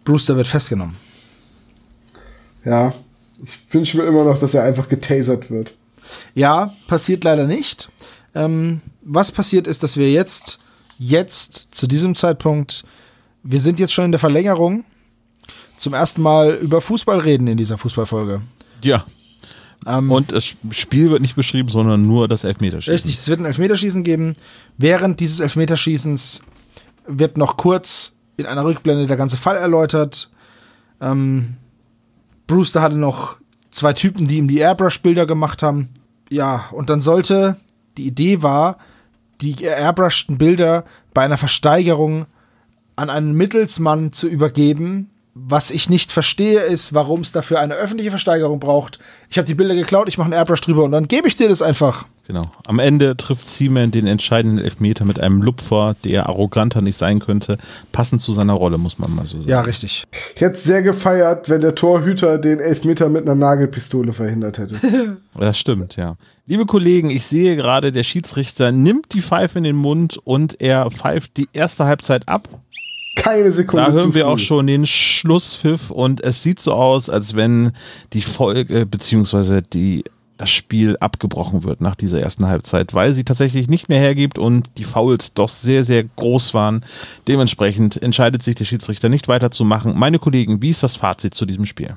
Brewster 0.04 0.36
wird 0.36 0.46
festgenommen. 0.46 0.96
Ja, 2.64 2.94
ich 3.42 3.74
wünsche 3.74 3.96
mir 3.96 4.04
immer 4.04 4.24
noch, 4.24 4.38
dass 4.38 4.54
er 4.54 4.64
einfach 4.64 4.88
getasert 4.88 5.50
wird. 5.50 5.74
Ja, 6.34 6.74
passiert 6.86 7.24
leider 7.24 7.46
nicht. 7.46 7.90
Ähm, 8.34 8.80
was 9.02 9.32
passiert 9.32 9.66
ist, 9.66 9.82
dass 9.82 9.96
wir 9.96 10.10
jetzt, 10.10 10.58
jetzt 10.98 11.68
zu 11.70 11.86
diesem 11.86 12.14
Zeitpunkt, 12.14 12.84
wir 13.42 13.60
sind 13.60 13.78
jetzt 13.78 13.92
schon 13.92 14.06
in 14.06 14.12
der 14.12 14.20
Verlängerung, 14.20 14.84
zum 15.76 15.94
ersten 15.94 16.20
Mal 16.20 16.54
über 16.56 16.80
Fußball 16.80 17.18
reden 17.18 17.46
in 17.46 17.56
dieser 17.56 17.78
Fußballfolge. 17.78 18.42
Ja. 18.84 19.04
Ähm, 19.86 20.10
Und 20.10 20.32
das 20.32 20.44
Spiel 20.70 21.10
wird 21.10 21.22
nicht 21.22 21.36
beschrieben, 21.36 21.68
sondern 21.68 22.06
nur 22.06 22.28
das 22.28 22.44
Elfmeterschießen. 22.44 22.92
Richtig, 22.92 23.16
es 23.16 23.28
wird 23.28 23.40
ein 23.40 23.46
Elfmeterschießen 23.46 24.04
geben. 24.04 24.34
Während 24.76 25.20
dieses 25.20 25.40
Elfmeterschießens 25.40 26.42
wird 27.06 27.38
noch 27.38 27.56
kurz 27.56 28.12
in 28.36 28.46
einer 28.46 28.64
Rückblende 28.64 29.06
der 29.06 29.16
ganze 29.16 29.36
Fall 29.36 29.56
erläutert. 29.56 30.30
Ähm, 31.00 31.56
Brewster 32.46 32.82
hatte 32.82 32.96
noch 32.96 33.36
zwei 33.70 33.92
Typen, 33.92 34.26
die 34.26 34.36
ihm 34.36 34.48
die 34.48 34.58
Airbrush-Bilder 34.58 35.26
gemacht 35.26 35.62
haben. 35.62 35.88
Ja, 36.30 36.68
und 36.72 36.90
dann 36.90 37.00
sollte, 37.00 37.56
die 37.96 38.06
Idee 38.06 38.42
war, 38.42 38.78
die 39.40 39.64
airbrushten 39.64 40.38
Bilder 40.38 40.84
bei 41.14 41.22
einer 41.22 41.38
Versteigerung 41.38 42.26
an 42.96 43.10
einen 43.10 43.32
Mittelsmann 43.32 44.12
zu 44.12 44.28
übergeben. 44.28 45.10
Was 45.34 45.70
ich 45.70 45.88
nicht 45.88 46.10
verstehe, 46.10 46.60
ist, 46.60 46.92
warum 46.92 47.20
es 47.20 47.32
dafür 47.32 47.60
eine 47.60 47.74
öffentliche 47.74 48.10
Versteigerung 48.10 48.58
braucht. 48.58 48.98
Ich 49.28 49.38
habe 49.38 49.46
die 49.46 49.54
Bilder 49.54 49.74
geklaut, 49.74 50.08
ich 50.08 50.18
mache 50.18 50.26
einen 50.26 50.34
Airbrush 50.34 50.60
drüber 50.60 50.84
und 50.84 50.92
dann 50.92 51.06
gebe 51.06 51.28
ich 51.28 51.36
dir 51.36 51.48
das 51.48 51.62
einfach. 51.62 52.06
Genau. 52.30 52.48
Am 52.66 52.78
Ende 52.78 53.16
trifft 53.16 53.44
Seaman 53.44 53.90
den 53.90 54.06
entscheidenden 54.06 54.64
Elfmeter 54.64 55.04
mit 55.04 55.18
einem 55.18 55.42
Lupfer, 55.42 55.96
der 56.04 56.28
arroganter 56.28 56.80
nicht 56.80 56.96
sein 56.96 57.18
könnte. 57.18 57.58
Passend 57.90 58.22
zu 58.22 58.32
seiner 58.32 58.52
Rolle, 58.52 58.78
muss 58.78 59.00
man 59.00 59.12
mal 59.12 59.26
so 59.26 59.38
sagen. 59.38 59.50
Ja, 59.50 59.62
richtig. 59.62 60.04
Ich 60.36 60.40
hätte 60.40 60.52
es 60.52 60.62
sehr 60.62 60.82
gefeiert, 60.82 61.48
wenn 61.48 61.60
der 61.60 61.74
Torhüter 61.74 62.38
den 62.38 62.60
Elfmeter 62.60 63.08
mit 63.08 63.22
einer 63.22 63.34
Nagelpistole 63.34 64.12
verhindert 64.12 64.58
hätte. 64.58 64.76
Das 65.38 65.58
stimmt, 65.58 65.96
ja. 65.96 66.16
Liebe 66.46 66.66
Kollegen, 66.66 67.08
ich 67.08 67.24
sehe 67.24 67.56
gerade, 67.56 67.92
der 67.92 68.02
Schiedsrichter 68.02 68.72
nimmt 68.72 69.14
die 69.14 69.22
Pfeife 69.22 69.56
in 69.56 69.64
den 69.64 69.76
Mund 69.76 70.18
und 70.22 70.60
er 70.60 70.90
pfeift 70.90 71.36
die 71.36 71.48
erste 71.52 71.86
Halbzeit 71.86 72.28
ab. 72.28 72.48
Keine 73.20 73.52
Sekunde 73.52 73.86
Da 73.86 73.92
hören 73.92 74.10
zu 74.10 74.14
wir 74.14 74.28
auch 74.28 74.38
schon 74.38 74.66
den 74.66 74.86
Schlusspfiff 74.86 75.90
und 75.90 76.22
es 76.22 76.42
sieht 76.42 76.58
so 76.58 76.72
aus, 76.72 77.10
als 77.10 77.34
wenn 77.36 77.72
die 78.12 78.22
Folge 78.22 78.86
beziehungsweise 78.86 79.62
die 79.62 80.04
das 80.38 80.50
Spiel 80.50 80.96
abgebrochen 81.00 81.64
wird 81.64 81.82
nach 81.82 81.94
dieser 81.94 82.18
ersten 82.18 82.46
Halbzeit, 82.46 82.94
weil 82.94 83.12
sie 83.12 83.24
tatsächlich 83.24 83.68
nicht 83.68 83.90
mehr 83.90 84.00
hergibt 84.00 84.38
und 84.38 84.70
die 84.78 84.84
Fouls 84.84 85.34
doch 85.34 85.50
sehr, 85.50 85.84
sehr 85.84 86.02
groß 86.02 86.54
waren. 86.54 86.82
Dementsprechend 87.28 88.02
entscheidet 88.02 88.42
sich 88.42 88.54
der 88.54 88.64
Schiedsrichter 88.64 89.10
nicht 89.10 89.28
weiterzumachen. 89.28 89.98
Meine 89.98 90.18
Kollegen, 90.18 90.62
wie 90.62 90.70
ist 90.70 90.82
das 90.82 90.96
Fazit 90.96 91.34
zu 91.34 91.44
diesem 91.44 91.66
Spiel? 91.66 91.94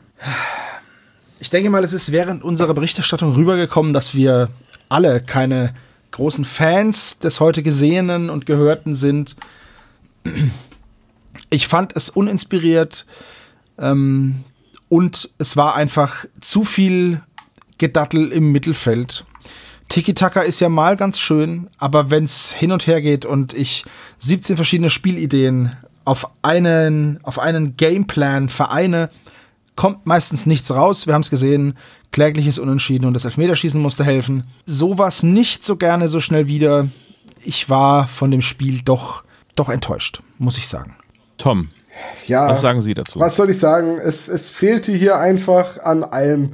Ich 1.40 1.52
denke 1.52 1.70
mal, 1.70 1.86
es 1.86 1.94
ist 1.94 2.12
während 2.12 2.44
unserer 2.44 2.74
Berichterstattung 2.74 3.34
rübergekommen, 3.34 3.94
dass 3.94 4.14
wir 4.14 4.50
alle 4.90 5.22
keine 5.22 5.74
großen 6.12 6.44
Fans 6.44 7.20
des 7.20 7.40
heute 7.40 7.64
Gesehenen 7.64 8.30
und 8.30 8.46
Gehörten 8.46 8.94
sind. 8.94 9.38
Ich 11.54 11.68
fand 11.68 11.96
es 11.96 12.10
uninspiriert 12.10 13.06
ähm, 13.78 14.44
und 14.90 15.30
es 15.38 15.56
war 15.56 15.76
einfach 15.76 16.26
zu 16.42 16.64
viel 16.64 17.22
Gedattel 17.78 18.32
im 18.32 18.52
Mittelfeld. 18.52 19.24
Tiki-Taka 19.88 20.42
ist 20.42 20.62
ja 20.62 20.70
mal 20.70 20.98
ganz 20.98 21.20
schön, 21.20 21.70
aber 21.78 22.10
wenn 22.10 22.24
es 22.24 22.54
hin 22.54 22.72
und 22.72 22.88
her 22.88 23.04
geht 23.04 23.24
und 23.24 23.54
ich 23.54 23.86
17 24.18 24.56
verschiedene 24.56 24.90
Spielideen 24.90 25.74
auf 26.06 26.28
einen, 26.42 27.20
auf 27.22 27.38
einen 27.38 27.78
Gameplan 27.78 28.50
vereine, 28.50 29.12
kommt 29.76 30.08
meistens 30.08 30.48
nichts 30.48 30.72
raus. 30.72 31.06
Wir 31.06 31.14
haben 31.14 31.22
es 31.22 31.30
gesehen, 31.30 31.78
klägliches 32.10 32.58
Unentschieden 32.58 33.06
und 33.06 33.14
das 33.14 33.26
Elfmeterschießen 33.26 33.80
musste 33.80 34.04
helfen. 34.04 34.48
Sowas 34.66 35.22
nicht 35.22 35.64
so 35.64 35.76
gerne 35.76 36.08
so 36.08 36.20
schnell 36.20 36.48
wieder. 36.48 36.90
Ich 37.46 37.70
war 37.70 38.08
von 38.08 38.32
dem 38.32 38.42
Spiel 38.42 38.82
doch, 38.82 39.24
doch 39.56 39.70
enttäuscht, 39.70 40.24
muss 40.40 40.58
ich 40.58 40.68
sagen. 40.68 40.98
Tom, 41.38 41.70
Ja, 42.26 42.50
was 42.50 42.62
sagen 42.62 42.82
Sie 42.82 42.94
dazu? 42.94 43.20
was 43.20 43.36
soll 43.36 43.50
ich 43.50 43.60
sagen? 43.60 43.98
Es, 44.04 44.28
es 44.28 44.50
fehlte 44.50 44.92
hier 44.92 45.18
einfach 45.18 45.80
an 45.84 46.04
allem. 46.04 46.54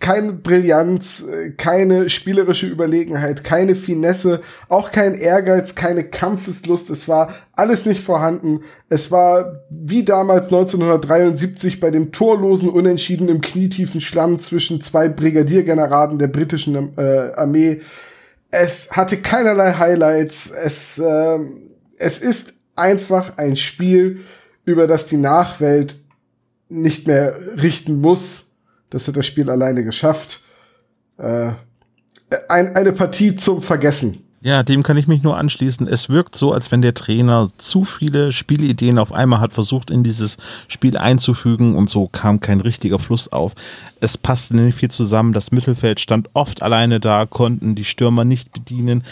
Keine 0.00 0.32
Brillanz, 0.32 1.24
äh, 1.24 1.50
keine 1.50 2.10
spielerische 2.10 2.66
Überlegenheit, 2.66 3.44
keine 3.44 3.76
Finesse, 3.76 4.40
auch 4.68 4.90
kein 4.90 5.14
Ehrgeiz, 5.14 5.76
keine 5.76 6.02
Kampfeslust. 6.02 6.90
Es 6.90 7.06
war 7.06 7.32
alles 7.52 7.86
nicht 7.86 8.02
vorhanden. 8.02 8.62
Es 8.88 9.12
war 9.12 9.60
wie 9.70 10.04
damals 10.04 10.46
1973 10.46 11.78
bei 11.78 11.92
dem 11.92 12.10
torlosen 12.10 12.70
Unentschieden 12.70 13.28
im 13.28 13.40
knietiefen 13.40 14.00
Schlamm 14.00 14.40
zwischen 14.40 14.80
zwei 14.80 15.08
Brigadiergeneraden 15.08 16.18
der 16.18 16.26
britischen 16.28 16.98
äh, 16.98 17.30
Armee. 17.36 17.82
Es 18.50 18.90
hatte 18.96 19.18
keinerlei 19.18 19.74
Highlights. 19.74 20.50
Es, 20.50 20.98
ähm, 20.98 21.70
es 21.98 22.18
ist 22.18 22.54
einfach 22.76 23.36
ein 23.38 23.56
Spiel, 23.56 24.20
über 24.64 24.86
das 24.86 25.06
die 25.06 25.16
Nachwelt 25.16 25.96
nicht 26.68 27.06
mehr 27.06 27.36
richten 27.60 28.00
muss. 28.00 28.56
Das 28.90 29.08
hat 29.08 29.16
das 29.16 29.26
Spiel 29.26 29.50
alleine 29.50 29.84
geschafft. 29.84 30.40
Äh, 31.18 31.52
ein, 32.48 32.74
eine 32.76 32.92
Partie 32.92 33.34
zum 33.34 33.62
Vergessen. 33.62 34.24
Ja, 34.44 34.64
dem 34.64 34.82
kann 34.82 34.96
ich 34.96 35.06
mich 35.06 35.22
nur 35.22 35.36
anschließen. 35.36 35.86
Es 35.86 36.08
wirkt 36.08 36.34
so, 36.34 36.52
als 36.52 36.72
wenn 36.72 36.82
der 36.82 36.94
Trainer 36.94 37.48
zu 37.58 37.84
viele 37.84 38.32
Spielideen 38.32 38.98
auf 38.98 39.12
einmal 39.12 39.38
hat 39.38 39.52
versucht, 39.52 39.88
in 39.88 40.02
dieses 40.02 40.36
Spiel 40.66 40.96
einzufügen 40.96 41.76
und 41.76 41.88
so 41.88 42.08
kam 42.08 42.40
kein 42.40 42.60
richtiger 42.60 42.98
Fluss 42.98 43.30
auf. 43.30 43.52
Es 44.00 44.18
passte 44.18 44.56
nicht 44.56 44.76
viel 44.76 44.90
zusammen. 44.90 45.32
Das 45.32 45.52
Mittelfeld 45.52 46.00
stand 46.00 46.28
oft 46.32 46.60
alleine 46.60 46.98
da, 46.98 47.24
konnten 47.24 47.76
die 47.76 47.84
Stürmer 47.84 48.24
nicht 48.24 48.50
bedienen. 48.52 49.04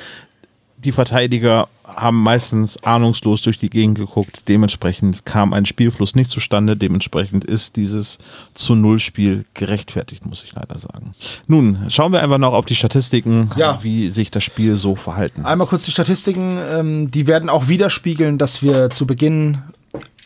Die 0.78 0.90
Verteidiger 0.92 1.68
haben 1.96 2.22
meistens 2.22 2.82
ahnungslos 2.84 3.42
durch 3.42 3.58
die 3.58 3.70
Gegend 3.70 3.98
geguckt. 3.98 4.48
Dementsprechend 4.48 5.24
kam 5.24 5.52
ein 5.52 5.66
Spielfluss 5.66 6.14
nicht 6.14 6.30
zustande. 6.30 6.76
Dementsprechend 6.76 7.44
ist 7.44 7.76
dieses 7.76 8.18
zu 8.54 8.74
Null 8.74 8.98
Spiel 8.98 9.44
gerechtfertigt, 9.54 10.26
muss 10.26 10.44
ich 10.44 10.54
leider 10.54 10.78
sagen. 10.78 11.14
Nun, 11.46 11.78
schauen 11.88 12.12
wir 12.12 12.22
einfach 12.22 12.38
noch 12.38 12.52
auf 12.52 12.64
die 12.64 12.74
Statistiken, 12.74 13.50
Ja. 13.56 13.82
wie 13.82 14.08
sich 14.08 14.30
das 14.30 14.44
Spiel 14.44 14.76
so 14.76 14.96
verhalten. 14.96 15.44
Einmal 15.44 15.66
kurz 15.66 15.84
die 15.84 15.90
Statistiken, 15.90 16.58
ähm, 16.70 17.10
die 17.10 17.26
werden 17.26 17.48
auch 17.48 17.68
widerspiegeln, 17.68 18.38
dass 18.38 18.62
wir 18.62 18.90
zu 18.90 19.06
Beginn 19.06 19.58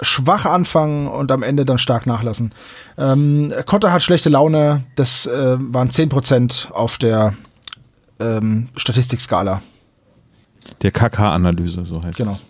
schwach 0.01 0.45
anfangen 0.45 1.07
und 1.07 1.31
am 1.33 1.43
Ende 1.43 1.65
dann 1.65 1.79
stark 1.79 2.07
nachlassen. 2.07 2.53
Ähm, 2.99 3.53
Kotter 3.67 3.93
hat 3.93 4.03
schlechte 4.03 4.29
Laune, 4.29 4.83
das 4.97 5.27
äh, 5.27 5.57
waren 5.59 5.89
10% 5.91 6.71
auf 6.73 6.99
der 6.99 7.35
ähm, 8.21 8.69
Statistikskala. 8.77 9.62
Der 10.83 10.91
KK-Analyse, 10.91 11.85
so 11.85 12.03
heißt 12.03 12.19
Genau. 12.19 12.33
es. 12.33 12.47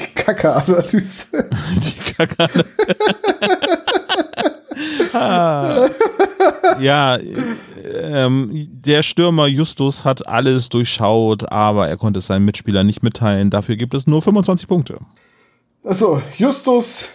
Die 0.00 0.06
Kacke-Analyse. 0.14 1.50
Die 1.76 2.12
KK 2.14 2.48
ah. 5.12 5.88
Ja, 6.80 7.18
ähm, 8.02 8.68
der 8.70 9.02
Stürmer 9.02 9.46
Justus 9.46 10.04
hat 10.04 10.26
alles 10.26 10.68
durchschaut, 10.68 11.50
aber 11.50 11.88
er 11.88 11.96
konnte 11.96 12.18
es 12.18 12.26
seinen 12.26 12.44
Mitspielern 12.44 12.86
nicht 12.86 13.02
mitteilen. 13.02 13.50
Dafür 13.50 13.76
gibt 13.76 13.94
es 13.94 14.06
nur 14.06 14.20
25 14.22 14.68
Punkte. 14.68 14.98
Achso, 15.84 16.20
Justus 16.36 17.08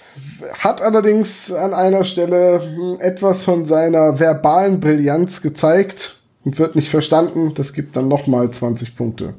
hat 0.60 0.82
allerdings 0.82 1.52
an 1.52 1.74
einer 1.74 2.06
Stelle 2.06 2.98
etwas 3.00 3.44
von 3.44 3.64
seiner 3.64 4.20
verbalen 4.20 4.80
Brillanz 4.80 5.42
gezeigt 5.42 6.16
und 6.46 6.58
wird 6.58 6.76
nicht 6.76 6.89
verstanden. 6.89 7.54
Das 7.56 7.74
gibt 7.74 7.96
dann 7.96 8.08
nochmal 8.08 8.50
20 8.50 8.96
Punkte. 8.96 9.34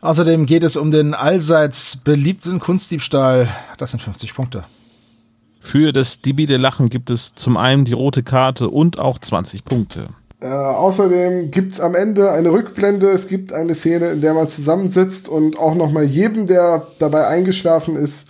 Außerdem 0.00 0.46
geht 0.46 0.62
es 0.62 0.76
um 0.76 0.90
den 0.90 1.14
allseits 1.14 1.96
beliebten 1.96 2.60
Kunstdiebstahl. 2.60 3.48
Das 3.78 3.90
sind 3.90 4.00
50 4.00 4.34
Punkte. 4.34 4.64
Für 5.60 5.92
das 5.92 6.20
Dibide 6.20 6.58
Lachen 6.58 6.90
gibt 6.90 7.10
es 7.10 7.34
zum 7.34 7.56
einen 7.56 7.84
die 7.84 7.92
rote 7.92 8.22
Karte 8.22 8.68
und 8.68 8.98
auch 8.98 9.18
20 9.18 9.64
Punkte. 9.64 10.08
Äh, 10.40 10.46
außerdem 10.46 11.50
gibt's 11.50 11.80
am 11.80 11.94
Ende 11.94 12.30
eine 12.30 12.52
Rückblende. 12.52 13.10
Es 13.10 13.26
gibt 13.26 13.52
eine 13.52 13.74
Szene, 13.74 14.10
in 14.10 14.20
der 14.20 14.34
man 14.34 14.46
zusammensitzt 14.48 15.28
und 15.28 15.58
auch 15.58 15.74
nochmal 15.74 16.04
jedem, 16.04 16.46
der 16.46 16.86
dabei 16.98 17.26
eingeschlafen 17.26 17.96
ist, 17.96 18.28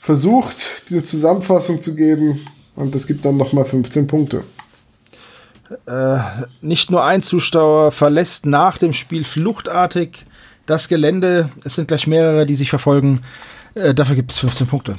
versucht, 0.00 0.90
die 0.90 1.02
Zusammenfassung 1.02 1.80
zu 1.80 1.94
geben. 1.94 2.46
Und 2.74 2.94
das 2.94 3.06
gibt 3.06 3.24
dann 3.24 3.36
nochmal 3.36 3.64
15 3.64 4.06
Punkte. 4.06 4.42
Äh, 5.86 6.18
nicht 6.60 6.90
nur 6.90 7.04
ein 7.04 7.22
Zuschauer 7.22 7.92
verlässt 7.92 8.46
nach 8.46 8.78
dem 8.78 8.92
Spiel 8.92 9.24
fluchtartig 9.24 10.26
das 10.68 10.88
Gelände. 10.88 11.50
Es 11.64 11.74
sind 11.74 11.88
gleich 11.88 12.06
mehrere, 12.06 12.46
die 12.46 12.54
sich 12.54 12.70
verfolgen. 12.70 13.22
Äh, 13.74 13.94
dafür 13.94 14.14
gibt 14.14 14.30
es 14.30 14.38
15 14.38 14.66
Punkte. 14.66 14.96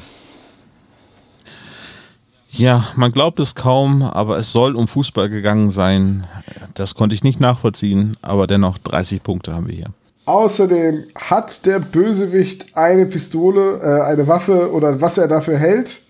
Ja, 2.51 2.87
man 2.95 3.11
glaubt 3.11 3.39
es 3.39 3.55
kaum, 3.55 4.01
aber 4.01 4.37
es 4.37 4.51
soll 4.51 4.75
um 4.75 4.87
Fußball 4.87 5.29
gegangen 5.29 5.69
sein. 5.69 6.25
Das 6.73 6.95
konnte 6.95 7.13
ich 7.13 7.23
nicht 7.23 7.39
nachvollziehen, 7.39 8.17
aber 8.21 8.47
dennoch 8.47 8.77
30 8.79 9.21
Punkte 9.21 9.53
haben 9.53 9.67
wir 9.67 9.75
hier. 9.75 9.93
Außerdem 10.25 11.05
hat 11.15 11.65
der 11.65 11.79
Bösewicht 11.79 12.75
eine 12.75 13.05
Pistole, 13.05 13.79
äh, 13.81 14.11
eine 14.11 14.27
Waffe 14.27 14.71
oder 14.71 14.99
was 14.99 15.17
er 15.17 15.27
dafür 15.27 15.57
hält. 15.57 16.01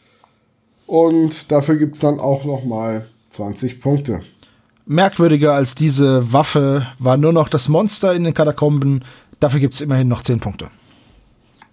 Und 0.87 1.51
dafür 1.51 1.75
gibt 1.75 1.95
es 1.95 2.01
dann 2.01 2.19
auch 2.19 2.45
nochmal 2.45 3.07
20 3.29 3.79
Punkte. 3.79 4.21
Merkwürdiger 4.85 5.53
als 5.53 5.75
diese 5.75 6.33
Waffe 6.33 6.87
war 6.97 7.15
nur 7.15 7.31
noch 7.31 7.47
das 7.47 7.69
Monster 7.69 8.15
in 8.15 8.23
den 8.23 8.33
Katakomben. 8.33 9.03
Dafür 9.39 9.59
gibt 9.59 9.73
es 9.75 9.81
immerhin 9.81 10.07
noch 10.07 10.21
10 10.21 10.39
Punkte. 10.39 10.69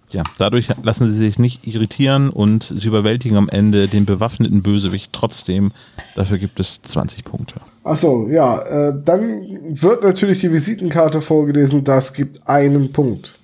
Ja, 0.09 0.23
dadurch 0.37 0.69
lassen 0.83 1.09
sie 1.11 1.17
sich 1.17 1.37
nicht 1.37 1.67
irritieren 1.67 2.29
und 2.29 2.63
sie 2.63 2.87
überwältigen 2.87 3.35
am 3.35 3.49
Ende 3.49 3.89
den 3.89 4.05
bewaffneten 4.05 4.63
Bösewicht 4.63 5.11
trotzdem. 5.11 5.73
Dafür 6.15 6.37
gibt 6.37 6.61
es 6.61 6.81
20 6.81 7.25
Punkte. 7.25 7.55
Achso, 7.83 8.27
ja, 8.29 8.61
äh, 8.61 8.93
dann 9.03 9.41
wird 9.81 10.03
natürlich 10.03 10.39
die 10.39 10.51
Visitenkarte 10.51 11.19
vorgelesen, 11.19 11.83
das 11.83 12.13
gibt 12.13 12.47
einen 12.47 12.93
Punkt. 12.93 13.37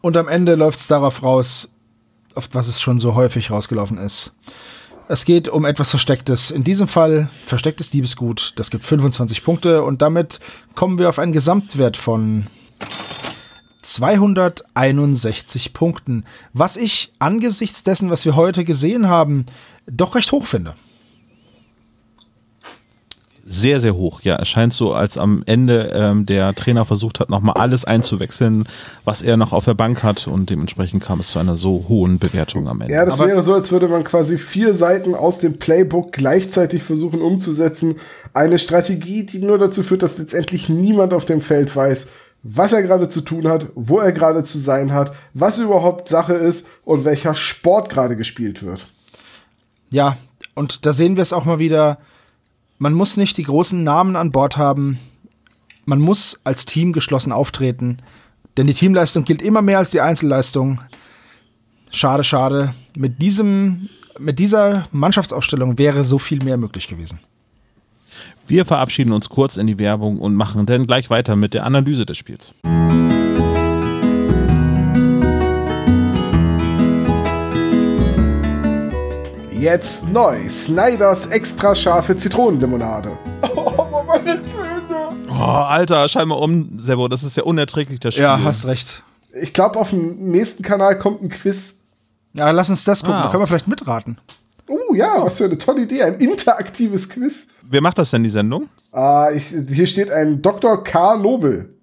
Und 0.00 0.16
am 0.16 0.28
Ende 0.28 0.54
läuft 0.54 0.78
es 0.78 0.86
darauf 0.86 1.22
raus, 1.22 1.70
auf 2.34 2.48
was 2.52 2.68
es 2.68 2.80
schon 2.80 2.98
so 2.98 3.14
häufig 3.14 3.50
rausgelaufen 3.50 3.98
ist. 3.98 4.32
Es 5.08 5.24
geht 5.24 5.48
um 5.48 5.64
etwas 5.64 5.90
Verstecktes. 5.90 6.50
In 6.50 6.64
diesem 6.64 6.86
Fall 6.86 7.30
verstecktes 7.44 7.90
Diebesgut. 7.90 8.52
Das 8.56 8.70
gibt 8.70 8.84
25 8.84 9.42
Punkte 9.42 9.82
und 9.82 10.00
damit 10.00 10.40
kommen 10.74 10.98
wir 10.98 11.08
auf 11.08 11.18
einen 11.18 11.32
Gesamtwert 11.32 11.96
von 11.96 12.46
261 13.82 15.72
Punkten. 15.72 16.24
Was 16.52 16.76
ich 16.76 17.12
angesichts 17.18 17.82
dessen, 17.82 18.10
was 18.10 18.24
wir 18.24 18.36
heute 18.36 18.64
gesehen 18.64 19.08
haben, 19.08 19.46
doch 19.86 20.14
recht 20.14 20.32
hoch 20.32 20.46
finde. 20.46 20.74
Sehr, 23.50 23.80
sehr 23.80 23.96
hoch. 23.96 24.20
Ja, 24.20 24.36
es 24.36 24.48
scheint 24.48 24.74
so, 24.74 24.92
als 24.92 25.16
am 25.16 25.42
Ende 25.46 25.90
ähm, 25.94 26.26
der 26.26 26.54
Trainer 26.54 26.84
versucht 26.84 27.18
hat, 27.18 27.30
nochmal 27.30 27.54
alles 27.56 27.86
einzuwechseln, 27.86 28.64
was 29.06 29.22
er 29.22 29.38
noch 29.38 29.54
auf 29.54 29.64
der 29.64 29.72
Bank 29.72 30.02
hat 30.02 30.28
und 30.28 30.50
dementsprechend 30.50 31.02
kam 31.02 31.20
es 31.20 31.30
zu 31.30 31.38
einer 31.38 31.56
so 31.56 31.86
hohen 31.88 32.18
Bewertung 32.18 32.68
am 32.68 32.82
Ende. 32.82 32.92
Ja, 32.92 33.06
das 33.06 33.18
Aber 33.18 33.30
wäre 33.30 33.42
so, 33.42 33.54
als 33.54 33.72
würde 33.72 33.88
man 33.88 34.04
quasi 34.04 34.36
vier 34.36 34.74
Seiten 34.74 35.14
aus 35.14 35.38
dem 35.38 35.58
Playbook 35.58 36.12
gleichzeitig 36.12 36.82
versuchen 36.82 37.22
umzusetzen. 37.22 37.96
Eine 38.34 38.58
Strategie, 38.58 39.24
die 39.24 39.38
nur 39.38 39.56
dazu 39.56 39.82
führt, 39.82 40.02
dass 40.02 40.18
letztendlich 40.18 40.68
niemand 40.68 41.14
auf 41.14 41.24
dem 41.24 41.40
Feld 41.40 41.74
weiß, 41.74 42.08
was 42.42 42.72
er 42.72 42.82
gerade 42.82 43.08
zu 43.08 43.20
tun 43.20 43.48
hat, 43.48 43.66
wo 43.74 43.98
er 43.98 44.12
gerade 44.12 44.44
zu 44.44 44.58
sein 44.58 44.92
hat, 44.92 45.12
was 45.34 45.58
überhaupt 45.58 46.08
Sache 46.08 46.34
ist 46.34 46.66
und 46.84 47.04
welcher 47.04 47.34
Sport 47.34 47.90
gerade 47.90 48.16
gespielt 48.16 48.62
wird. 48.62 48.86
Ja, 49.90 50.16
und 50.54 50.86
da 50.86 50.92
sehen 50.92 51.16
wir 51.16 51.22
es 51.22 51.32
auch 51.32 51.44
mal 51.44 51.58
wieder. 51.58 51.98
Man 52.78 52.92
muss 52.92 53.16
nicht 53.16 53.36
die 53.36 53.42
großen 53.42 53.82
Namen 53.82 54.16
an 54.16 54.32
Bord 54.32 54.56
haben. 54.56 54.98
Man 55.84 56.00
muss 56.00 56.40
als 56.44 56.64
Team 56.64 56.92
geschlossen 56.92 57.32
auftreten. 57.32 57.98
Denn 58.56 58.66
die 58.66 58.74
Teamleistung 58.74 59.24
gilt 59.24 59.42
immer 59.42 59.62
mehr 59.62 59.78
als 59.78 59.90
die 59.90 60.00
Einzelleistung. 60.00 60.80
Schade, 61.90 62.24
schade. 62.24 62.74
Mit, 62.96 63.22
diesem, 63.22 63.88
mit 64.18 64.38
dieser 64.38 64.86
Mannschaftsaufstellung 64.92 65.78
wäre 65.78 66.04
so 66.04 66.18
viel 66.18 66.42
mehr 66.44 66.56
möglich 66.56 66.88
gewesen. 66.88 67.20
Wir 68.48 68.64
verabschieden 68.64 69.12
uns 69.12 69.28
kurz 69.28 69.56
in 69.56 69.66
die 69.66 69.78
Werbung 69.78 70.18
und 70.18 70.34
machen 70.34 70.66
dann 70.66 70.86
gleich 70.86 71.10
weiter 71.10 71.36
mit 71.36 71.54
der 71.54 71.64
Analyse 71.64 72.06
des 72.06 72.16
Spiels. 72.16 72.54
Jetzt 79.58 80.08
neu, 80.08 80.48
Snyders 80.48 81.26
extra 81.26 81.74
scharfe 81.74 82.16
Zitronenlimonade. 82.16 83.10
Oh, 85.30 85.44
Alter, 85.44 86.08
schau 86.08 86.26
mal 86.26 86.34
um, 86.34 86.80
Sebo, 86.80 87.06
das 87.06 87.22
ist 87.22 87.36
ja 87.36 87.44
unerträglich, 87.44 88.00
das 88.00 88.14
Spiel. 88.14 88.24
Ja, 88.24 88.42
hast 88.42 88.66
recht. 88.66 89.04
Ich 89.40 89.52
glaube, 89.52 89.78
auf 89.78 89.90
dem 89.90 90.30
nächsten 90.32 90.64
Kanal 90.64 90.98
kommt 90.98 91.22
ein 91.22 91.28
Quiz. 91.28 91.78
Ja, 92.32 92.50
lass 92.50 92.70
uns 92.70 92.82
das 92.84 93.02
gucken. 93.02 93.20
Ah. 93.20 93.22
Da 93.24 93.30
können 93.30 93.44
wir 93.44 93.46
vielleicht 93.46 93.68
mitraten. 93.68 94.18
Oh 94.68 94.94
ja, 94.94 95.24
was 95.24 95.38
für 95.38 95.44
eine 95.44 95.58
tolle 95.58 95.82
Idee. 95.82 96.02
Ein 96.02 96.14
interaktives 96.14 97.08
Quiz. 97.08 97.48
Wer 97.62 97.80
macht 97.80 97.98
das 97.98 98.10
denn, 98.10 98.22
die 98.22 98.30
Sendung? 98.30 98.68
Ah, 98.92 99.30
ich, 99.34 99.46
hier 99.46 99.86
steht 99.86 100.10
ein 100.10 100.42
Dr. 100.42 100.82
K. 100.84 101.16
Nobel. 101.16 101.74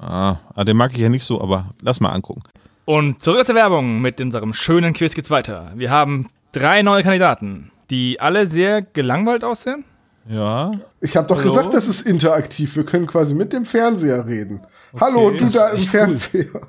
Ah, 0.00 0.36
ah, 0.54 0.64
den 0.64 0.76
mag 0.76 0.92
ich 0.92 0.98
ja 0.98 1.08
nicht 1.08 1.24
so, 1.24 1.40
aber 1.40 1.70
lass 1.80 2.00
mal 2.00 2.10
angucken. 2.10 2.42
Und 2.84 3.22
zurück 3.22 3.46
der 3.46 3.54
Werbung 3.54 4.00
mit 4.00 4.20
unserem 4.20 4.52
schönen 4.52 4.92
Quiz 4.92 5.14
geht's 5.14 5.30
weiter. 5.30 5.72
Wir 5.76 5.90
haben 5.90 6.28
drei 6.52 6.82
neue 6.82 7.02
Kandidaten, 7.02 7.70
die 7.90 8.20
alle 8.20 8.46
sehr 8.46 8.82
gelangweilt 8.82 9.44
aussehen. 9.44 9.84
Ja. 10.28 10.72
Ich 11.00 11.16
habe 11.16 11.26
doch 11.26 11.38
Hallo? 11.38 11.48
gesagt, 11.48 11.74
das 11.74 11.86
ist 11.88 12.02
interaktiv. 12.02 12.76
Wir 12.76 12.84
können 12.84 13.06
quasi 13.06 13.34
mit 13.34 13.52
dem 13.52 13.64
Fernseher 13.64 14.26
reden. 14.26 14.60
Hallo, 14.98 15.30
du 15.30 15.46
da 15.48 15.70
im 15.70 15.82
Fernseher. 15.82 16.44
Du 16.44 16.60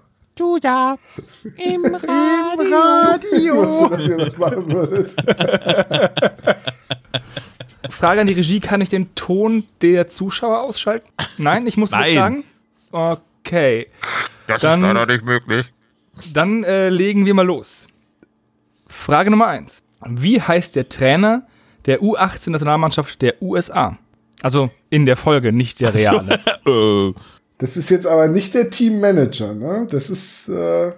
da 0.62 0.98
im 1.58 1.86
Ich 1.86 3.52
wusste, 3.52 3.90
dass 3.90 4.08
ihr 4.08 4.18
das 4.18 4.38
machen 4.38 4.72
würdet. 4.72 5.16
Frage 7.90 8.22
an 8.22 8.28
die 8.28 8.34
Regie, 8.34 8.60
kann 8.60 8.82
ich 8.82 8.90
den 8.90 9.14
Ton 9.16 9.64
der 9.82 10.08
Zuschauer 10.08 10.62
ausschalten? 10.62 11.08
Nein, 11.38 11.66
ich 11.68 11.78
muss 11.78 11.92
das 11.92 12.00
Nein. 12.02 12.16
sagen? 12.16 12.44
Okay. 12.92 13.88
Das 14.48 14.62
Dann- 14.62 14.84
ist 14.84 14.94
leider 14.94 15.06
nicht 15.12 15.26
möglich. 15.26 15.72
Dann 16.34 16.64
äh, 16.64 16.90
legen 16.90 17.26
wir 17.26 17.34
mal 17.34 17.46
los. 17.46 17.88
Frage 18.88 19.30
Nummer 19.32 19.48
eins: 19.48 19.84
Wie 20.06 20.42
heißt 20.42 20.76
der 20.76 20.88
Trainer 20.88 21.46
der 21.86 22.02
U18-Nationalmannschaft 22.02 23.22
der 23.22 23.42
USA? 23.42 23.98
Also 24.42 24.70
in 24.90 25.06
der 25.06 25.18
Folge, 25.18 25.52
nicht 25.52 25.80
der 25.82 25.94
reale. 25.94 26.40
Äh, 26.68 27.14
Das 27.58 27.78
ist 27.78 27.90
jetzt 27.90 28.06
aber 28.08 28.28
nicht 28.28 28.54
der 28.54 28.70
Teammanager, 28.70 29.54
ne? 29.54 29.88
Das 29.90 30.10
ist. 30.10 30.50
Äh, 30.50 30.92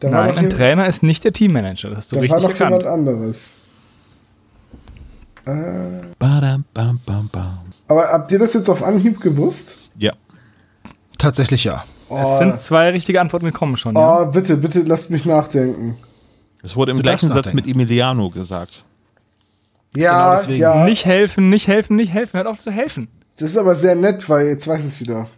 da 0.00 0.12
war 0.12 0.26
Nein, 0.26 0.38
ein 0.38 0.50
Trainer 0.50 0.86
ist 0.86 1.02
nicht 1.02 1.24
der 1.24 1.32
Teammanager. 1.32 1.88
Das 1.88 1.98
hast 1.98 2.12
du 2.12 2.16
da 2.16 2.28
war 2.28 2.36
richtig 2.38 2.42
noch 2.42 2.50
erkannt. 2.50 2.82
jemand 2.82 2.86
anderes. 2.86 3.54
badam, 6.18 6.64
bam, 6.74 7.00
bam, 7.06 7.28
bam. 7.32 7.58
Aber 7.88 8.08
habt 8.08 8.32
ihr 8.32 8.38
das 8.38 8.54
jetzt 8.54 8.68
auf 8.68 8.82
Anhieb 8.82 9.20
gewusst? 9.20 9.78
Ja. 9.98 10.12
Tatsächlich 11.18 11.64
ja. 11.64 11.84
Es 12.10 12.38
sind 12.38 12.60
zwei 12.62 12.90
richtige 12.90 13.20
Antworten 13.20 13.46
gekommen 13.46 13.76
schon. 13.76 13.94
Ja? 13.96 14.22
Oh, 14.22 14.26
bitte, 14.26 14.56
bitte 14.56 14.80
lasst 14.82 15.10
mich 15.10 15.24
nachdenken. 15.24 15.96
Es 16.62 16.76
wurde 16.76 16.90
im 16.92 16.98
Du 16.98 17.02
gleichen 17.02 17.32
Satz 17.32 17.52
mit 17.52 17.66
Emiliano 17.66 18.30
gesagt. 18.30 18.84
Ja, 19.96 20.24
Genau 20.26 20.36
deswegen. 20.36 20.60
ja. 20.60 20.84
Nicht 20.84 21.06
helfen, 21.06 21.48
nicht 21.48 21.68
helfen, 21.68 21.96
nicht 21.96 22.12
helfen. 22.12 22.36
Hört 22.36 22.46
auf 22.48 22.58
zu 22.58 22.70
helfen. 22.70 23.08
Das 23.38 23.50
ist 23.50 23.56
aber 23.56 23.74
sehr 23.74 23.94
nett, 23.94 24.28
weil 24.28 24.46
jetzt 24.48 24.66
weiß 24.66 24.80
ich 24.80 24.86
es 24.94 25.00
wieder. 25.00 25.28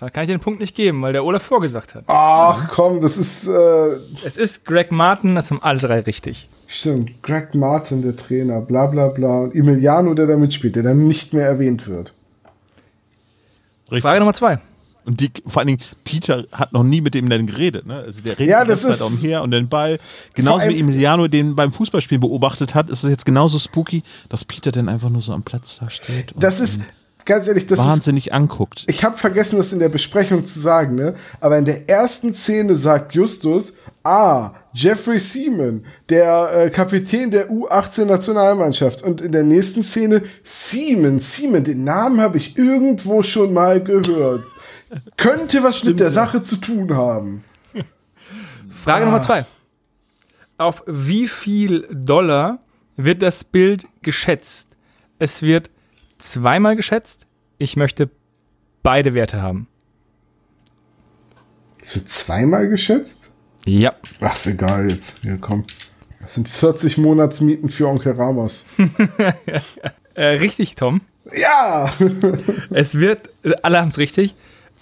Da 0.00 0.10
kann 0.10 0.24
ich 0.24 0.28
den 0.30 0.40
Punkt 0.40 0.58
nicht 0.58 0.74
geben, 0.74 1.00
weil 1.02 1.12
der 1.12 1.24
Olaf 1.24 1.44
vorgesagt 1.44 1.94
hat. 1.94 2.04
Ach 2.08 2.68
komm, 2.72 3.00
das 3.00 3.16
ist. 3.16 3.46
Äh, 3.46 3.98
Es 4.24 4.36
ist 4.36 4.64
Greg 4.64 4.90
Martin, 4.90 5.36
das 5.36 5.50
haben 5.52 5.62
alle 5.62 5.78
drei 5.78 6.00
richtig. 6.00 6.48
stimmt. 6.66 7.22
Greg 7.22 7.54
Martin, 7.54 8.02
der 8.02 8.16
Trainer, 8.16 8.60
bla 8.60 8.86
bla 8.86 9.08
bla. 9.08 9.42
Und 9.42 9.54
Emiliano, 9.54 10.12
der 10.14 10.26
da 10.26 10.36
mitspielt, 10.36 10.74
der 10.74 10.82
dann 10.82 11.06
nicht 11.06 11.32
mehr 11.32 11.46
erwähnt 11.46 11.86
wird. 11.86 12.14
Richtig. 13.92 14.02
Frage 14.02 14.18
Nummer 14.18 14.34
zwei. 14.34 14.58
Und 15.04 15.20
die, 15.20 15.30
vor 15.46 15.60
allen 15.60 15.66
Dingen, 15.68 15.80
Peter 16.04 16.44
hat 16.52 16.72
noch 16.72 16.84
nie 16.84 17.00
mit 17.00 17.14
dem 17.14 17.28
dann 17.28 17.46
geredet. 17.46 17.86
Ne? 17.86 17.96
Also 18.06 18.20
der 18.20 18.38
redet 18.38 18.50
Ja, 18.52 18.64
das 18.64 18.82
Zeit 18.82 18.92
ist- 18.92 19.02
umher 19.02 19.42
und 19.42 19.50
den 19.50 19.68
Ball. 19.68 19.98
Genauso 20.34 20.68
wie 20.68 20.78
Emiliano 20.80 21.26
den 21.28 21.54
beim 21.56 21.72
Fußballspiel 21.72 22.18
beobachtet 22.18 22.74
hat, 22.74 22.88
ist 22.90 23.02
es 23.02 23.10
jetzt 23.10 23.26
genauso 23.26 23.58
spooky, 23.58 24.02
dass 24.28 24.44
Peter 24.44 24.70
dann 24.72 24.88
einfach 24.88 25.10
nur 25.10 25.20
so 25.22 25.32
am 25.32 25.42
Platz 25.42 25.78
da 25.80 25.90
steht 25.90 26.32
und 26.32 26.42
Das 26.42 26.60
ist, 26.60 26.82
ganz 27.24 27.46
ehrlich, 27.48 27.66
das 27.66 27.78
ist. 27.80 27.84
wahnsinnig 27.84 28.32
anguckt. 28.32 28.84
Ich 28.88 29.02
habe 29.04 29.16
vergessen, 29.18 29.56
das 29.56 29.72
in 29.72 29.78
der 29.80 29.88
Besprechung 29.88 30.44
zu 30.44 30.58
sagen, 30.60 30.94
ne? 30.94 31.14
Aber 31.40 31.58
in 31.58 31.64
der 31.64 31.88
ersten 31.88 32.32
Szene 32.32 32.76
sagt 32.76 33.14
Justus, 33.14 33.74
ah, 34.04 34.52
Jeffrey 34.74 35.20
Seaman, 35.20 35.84
der 36.08 36.50
äh, 36.54 36.70
Kapitän 36.70 37.30
der 37.30 37.50
U18-Nationalmannschaft. 37.50 39.02
Und 39.02 39.20
in 39.20 39.32
der 39.32 39.42
nächsten 39.42 39.82
Szene, 39.82 40.22
Seaman, 40.44 41.18
Seaman, 41.18 41.64
den 41.64 41.84
Namen 41.84 42.20
habe 42.20 42.38
ich 42.38 42.56
irgendwo 42.56 43.22
schon 43.22 43.52
mal 43.52 43.82
gehört. 43.82 44.42
Könnte 45.16 45.62
was 45.62 45.84
mit 45.84 46.00
der 46.00 46.10
Sache 46.10 46.42
zu 46.42 46.56
tun 46.56 46.94
haben. 46.94 47.44
Frage 48.70 49.04
Nummer 49.04 49.22
zwei. 49.22 49.46
Auf 50.58 50.82
wie 50.86 51.28
viel 51.28 51.88
Dollar 51.90 52.58
wird 52.96 53.22
das 53.22 53.44
Bild 53.44 53.84
geschätzt? 54.02 54.76
Es 55.18 55.42
wird 55.42 55.70
zweimal 56.18 56.76
geschätzt. 56.76 57.26
Ich 57.58 57.76
möchte 57.76 58.10
beide 58.82 59.14
Werte 59.14 59.40
haben. 59.40 59.68
Es 61.80 61.94
wird 61.94 62.08
zweimal 62.08 62.68
geschätzt? 62.68 63.34
Ja. 63.64 63.94
Ach, 64.20 64.34
ist 64.34 64.46
egal 64.46 64.90
jetzt. 64.90 65.18
Hier, 65.22 65.38
komm. 65.40 65.64
Das 66.20 66.34
sind 66.34 66.48
40 66.48 66.98
Monatsmieten 66.98 67.70
für 67.70 67.88
Onkel 67.88 68.12
Ramos. 68.12 68.66
Äh, 70.14 70.26
richtig, 70.26 70.74
Tom. 70.74 71.00
Ja! 71.34 71.90
Es 72.68 72.96
wird, 72.96 73.30
alle 73.62 73.80
haben 73.80 73.88
es 73.88 73.96
richtig. 73.96 74.34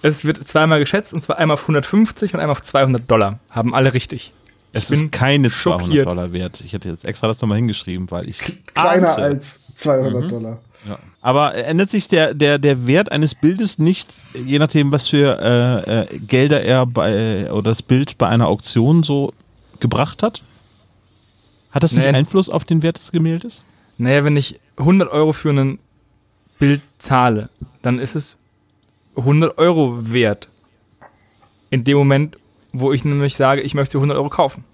Es 0.03 0.25
wird 0.25 0.47
zweimal 0.49 0.79
geschätzt 0.79 1.13
und 1.13 1.23
zwar 1.23 1.39
einmal 1.39 1.55
auf 1.55 1.63
150 1.63 2.35
und 2.35 2.41
einmal 2.41 2.53
auf 2.57 2.63
200 2.63 3.11
Dollar. 3.11 3.39
Haben 3.51 3.75
alle 3.75 3.93
richtig. 3.95 4.33
Es 4.73 4.91
ist 4.91 5.11
keine 5.13 5.51
200 5.51 5.55
schockiert. 5.87 6.07
Dollar 6.07 6.33
wert. 6.33 6.61
Ich 6.61 6.73
hätte 6.73 6.89
jetzt 6.89 7.05
extra 7.05 7.27
das 7.27 7.41
nochmal 7.41 7.57
hingeschrieben, 7.59 8.11
weil 8.11 8.29
ich. 8.29 8.39
Kleiner 8.75 9.09
ahnte- 9.11 9.23
als 9.23 9.75
200 9.75 10.31
Dollar. 10.31 10.59
Ja. 10.89 10.99
Aber 11.21 11.55
ändert 11.55 11.91
sich 11.91 12.09
der, 12.09 12.33
der, 12.33 12.59
der 12.59 12.87
Wert 12.87 13.13
eines 13.13 13.35
Bildes 13.35 13.79
nicht, 13.79 14.11
je 14.47 14.59
nachdem, 14.59 14.91
was 14.93 15.09
für 15.09 15.39
äh, 15.39 16.01
äh, 16.15 16.19
Gelder 16.21 16.63
er 16.63 16.87
bei 16.87 17.51
oder 17.53 17.71
das 17.71 17.83
Bild 17.83 18.17
bei 18.17 18.29
einer 18.29 18.47
Auktion 18.47 19.03
so 19.03 19.33
gebracht 19.81 20.23
hat? 20.23 20.43
Hat 21.73 21.83
das 21.83 21.93
nicht 21.93 22.07
Nee. 22.07 22.17
Einfluss 22.17 22.49
auf 22.49 22.65
den 22.65 22.83
Wert 22.83 22.97
des 22.97 23.13
Gemäldes? 23.13 23.63
Naja, 23.99 24.25
wenn 24.25 24.37
ich 24.37 24.59
100 24.79 25.11
Euro 25.11 25.33
für 25.35 25.51
ein 25.51 25.79
Bild 26.59 26.81
zahle, 26.99 27.51
dann 27.83 27.99
ist 27.99 28.15
es 28.15 28.37
100 29.17 29.59
Euro 29.59 30.13
wert. 30.13 30.49
In 31.71 31.85
dem 31.85 31.99
Moment, 31.99 32.37
wo 32.73 32.93
ich 32.93 33.05
nämlich 33.05 33.37
sage, 33.37 33.61
ich 33.61 33.75
möchte 33.75 33.99
100 33.99 34.17
Euro 34.17 34.29
kaufen. 34.29 34.65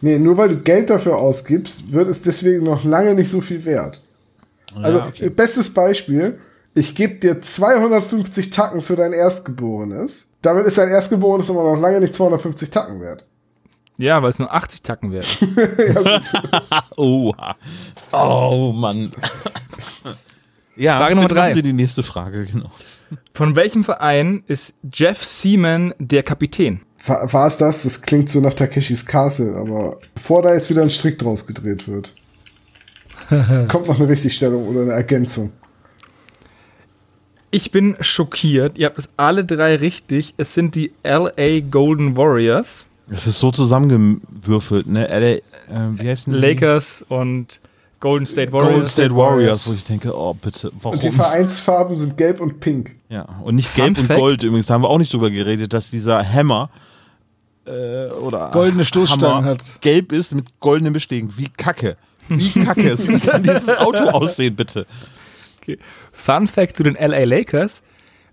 Nee, 0.00 0.18
nur 0.18 0.36
weil 0.36 0.50
du 0.50 0.56
Geld 0.58 0.90
dafür 0.90 1.18
ausgibst, 1.18 1.92
wird 1.92 2.08
es 2.08 2.22
deswegen 2.22 2.64
noch 2.64 2.84
lange 2.84 3.14
nicht 3.14 3.30
so 3.30 3.40
viel 3.40 3.64
wert. 3.64 4.02
Also, 4.74 5.02
okay. 5.02 5.30
bestes 5.30 5.72
Beispiel, 5.72 6.38
ich 6.74 6.94
gebe 6.94 7.14
dir 7.14 7.40
250 7.40 8.50
Tacken 8.50 8.82
für 8.82 8.96
dein 8.96 9.12
Erstgeborenes. 9.12 10.34
Damit 10.42 10.66
ist 10.66 10.76
dein 10.76 10.88
Erstgeborenes 10.88 11.48
aber 11.48 11.62
noch 11.62 11.80
lange 11.80 12.00
nicht 12.00 12.14
250 12.14 12.70
Tacken 12.70 13.00
wert. 13.00 13.24
Ja, 13.96 14.20
weil 14.22 14.30
es 14.30 14.40
nur 14.40 14.52
80 14.52 14.82
Tacken 14.82 15.12
wert. 15.12 15.26
Oha. 16.96 17.56
Oh, 18.12 18.72
Mann. 18.74 19.12
Ja, 20.76 20.98
Frage 20.98 21.14
Nummer 21.14 21.28
drei. 21.28 21.52
Sie 21.52 21.62
die 21.62 21.72
nächste 21.72 22.02
Frage, 22.02 22.44
genau. 22.44 22.70
Von 23.32 23.56
welchem 23.56 23.84
Verein 23.84 24.42
ist 24.46 24.74
Jeff 24.92 25.24
Seaman 25.24 25.94
der 25.98 26.22
Kapitän? 26.22 26.80
War, 27.06 27.46
es 27.46 27.58
das? 27.58 27.82
Das 27.82 28.00
klingt 28.00 28.30
so 28.30 28.40
nach 28.40 28.54
Takeshis 28.54 29.04
Castle, 29.04 29.56
aber 29.56 29.98
bevor 30.14 30.42
da 30.42 30.54
jetzt 30.54 30.70
wieder 30.70 30.82
ein 30.82 30.90
Strick 30.90 31.18
draus 31.18 31.46
gedreht 31.46 31.86
wird, 31.86 32.14
kommt 33.68 33.88
noch 33.88 34.00
eine 34.00 34.08
Richtigstellung 34.08 34.66
oder 34.68 34.82
eine 34.82 34.92
Ergänzung. 34.92 35.52
Ich 37.50 37.70
bin 37.70 37.94
schockiert. 38.00 38.78
Ihr 38.78 38.86
habt 38.86 38.98
es 38.98 39.10
alle 39.16 39.44
drei 39.44 39.76
richtig. 39.76 40.34
Es 40.38 40.54
sind 40.54 40.74
die 40.74 40.92
LA 41.04 41.60
Golden 41.70 42.16
Warriors, 42.16 42.86
Es 43.08 43.26
ist 43.26 43.38
so 43.38 43.50
zusammengewürfelt, 43.52 44.86
ne? 44.86 45.06
LA, 45.06 45.26
äh, 45.28 45.42
wie 45.96 46.08
heißen 46.08 46.32
die? 46.32 46.38
Lakers 46.38 47.04
und 47.08 47.60
Golden 48.04 48.26
State 48.26 48.52
Warriors. 48.52 48.70
Golden 48.70 48.84
State 48.86 49.16
Warriors, 49.16 49.70
wo 49.70 49.74
ich 49.74 49.84
denke, 49.84 50.14
oh 50.14 50.34
bitte, 50.34 50.70
warum? 50.74 50.98
Und 50.98 51.02
die 51.02 51.10
Vereinsfarben 51.10 51.96
sind 51.96 52.18
gelb 52.18 52.38
und 52.38 52.60
pink. 52.60 52.94
Ja, 53.08 53.22
und 53.42 53.54
nicht 53.54 53.66
Fun 53.68 53.84
gelb 53.84 53.98
und 53.98 54.06
Fact. 54.08 54.20
gold 54.20 54.42
übrigens, 54.42 54.66
da 54.66 54.74
haben 54.74 54.82
wir 54.82 54.90
auch 54.90 54.98
nicht 54.98 55.10
drüber 55.10 55.30
geredet, 55.30 55.72
dass 55.72 55.88
dieser 55.88 56.22
Hammer 56.22 56.68
äh, 57.64 58.08
oder 58.08 58.50
Goldene 58.50 58.84
Stoßstangen 58.84 59.46
hat. 59.46 59.80
gelb 59.80 60.12
ist 60.12 60.34
mit 60.34 60.60
goldenen 60.60 60.92
Beschlägen. 60.92 61.32
Wie 61.38 61.48
kacke. 61.48 61.96
Wie 62.28 62.50
kacke. 62.50 62.90
Es 62.92 63.24
kann 63.24 63.42
dieses 63.42 63.70
Auto 63.70 64.04
aussehen, 64.10 64.54
bitte. 64.54 64.84
Okay. 65.62 65.78
Fun 66.12 66.46
Fact 66.46 66.76
zu 66.76 66.82
den 66.82 66.96
LA 66.96 67.24
Lakers. 67.24 67.82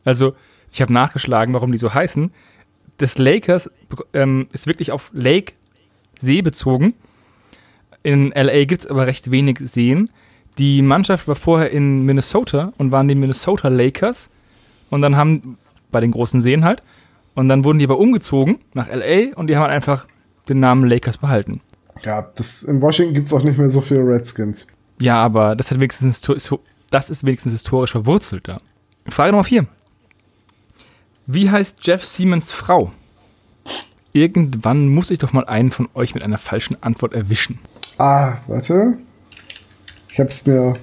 Also, 0.03 0.35
ich 0.69 0.81
habe 0.81 0.91
nachgeschlagen, 0.91 1.53
warum 1.53 1.71
die 1.71 1.77
so 1.77 1.93
heißen. 1.93 2.29
Das 2.97 3.17
Lakers 3.17 3.71
ähm, 4.13 4.49
ist 4.51 4.67
wirklich 4.67 4.91
auf 4.91 5.11
Lake 5.13 5.53
See 6.19 6.41
bezogen. 6.41 6.93
In 8.03 8.31
LA 8.31 8.65
gibt 8.65 8.83
es 8.83 8.89
aber 8.89 9.07
recht 9.07 9.31
wenig 9.31 9.59
Seen. 9.63 10.09
Die 10.57 10.81
Mannschaft 10.81 11.27
war 11.27 11.35
vorher 11.35 11.71
in 11.71 12.05
Minnesota 12.05 12.73
und 12.77 12.91
waren 12.91 13.07
die 13.07 13.15
Minnesota 13.15 13.67
Lakers. 13.67 14.29
Und 14.89 15.01
dann 15.01 15.15
haben, 15.15 15.57
bei 15.91 16.01
den 16.01 16.11
großen 16.11 16.41
Seen 16.41 16.65
halt, 16.65 16.83
und 17.35 17.47
dann 17.47 17.63
wurden 17.63 17.79
die 17.79 17.85
aber 17.85 17.97
umgezogen 17.97 18.59
nach 18.73 18.87
LA 18.87 19.35
und 19.35 19.47
die 19.47 19.55
haben 19.55 19.69
einfach 19.69 20.05
den 20.49 20.59
Namen 20.59 20.89
Lakers 20.89 21.17
behalten. 21.17 21.61
Ja, 22.03 22.29
das, 22.35 22.63
in 22.63 22.81
Washington 22.81 23.13
gibt 23.13 23.27
es 23.27 23.33
auch 23.33 23.43
nicht 23.43 23.57
mehr 23.57 23.69
so 23.69 23.81
viele 23.81 24.01
Redskins. 24.01 24.67
Ja, 24.99 25.15
aber 25.17 25.55
das, 25.55 25.71
hat 25.71 25.79
wenigstens, 25.79 26.21
das 26.21 27.09
ist 27.09 27.25
wenigstens 27.25 27.53
historisch 27.53 27.91
verwurzelt 27.91 28.47
da. 28.47 28.59
Frage 29.07 29.31
Nummer 29.31 29.43
4. 29.43 29.65
Wie 31.27 31.49
heißt 31.49 31.77
Jeff 31.81 32.03
Siemens 32.03 32.51
Frau? 32.51 32.91
Irgendwann 34.13 34.89
muss 34.89 35.11
ich 35.11 35.19
doch 35.19 35.31
mal 35.31 35.45
einen 35.45 35.71
von 35.71 35.87
euch 35.93 36.13
mit 36.13 36.23
einer 36.23 36.37
falschen 36.37 36.81
Antwort 36.83 37.13
erwischen. 37.13 37.59
Ah, 38.01 38.37
warte. 38.47 38.97
Ich 40.09 40.19
hab's 40.19 40.47
mir 40.47 40.75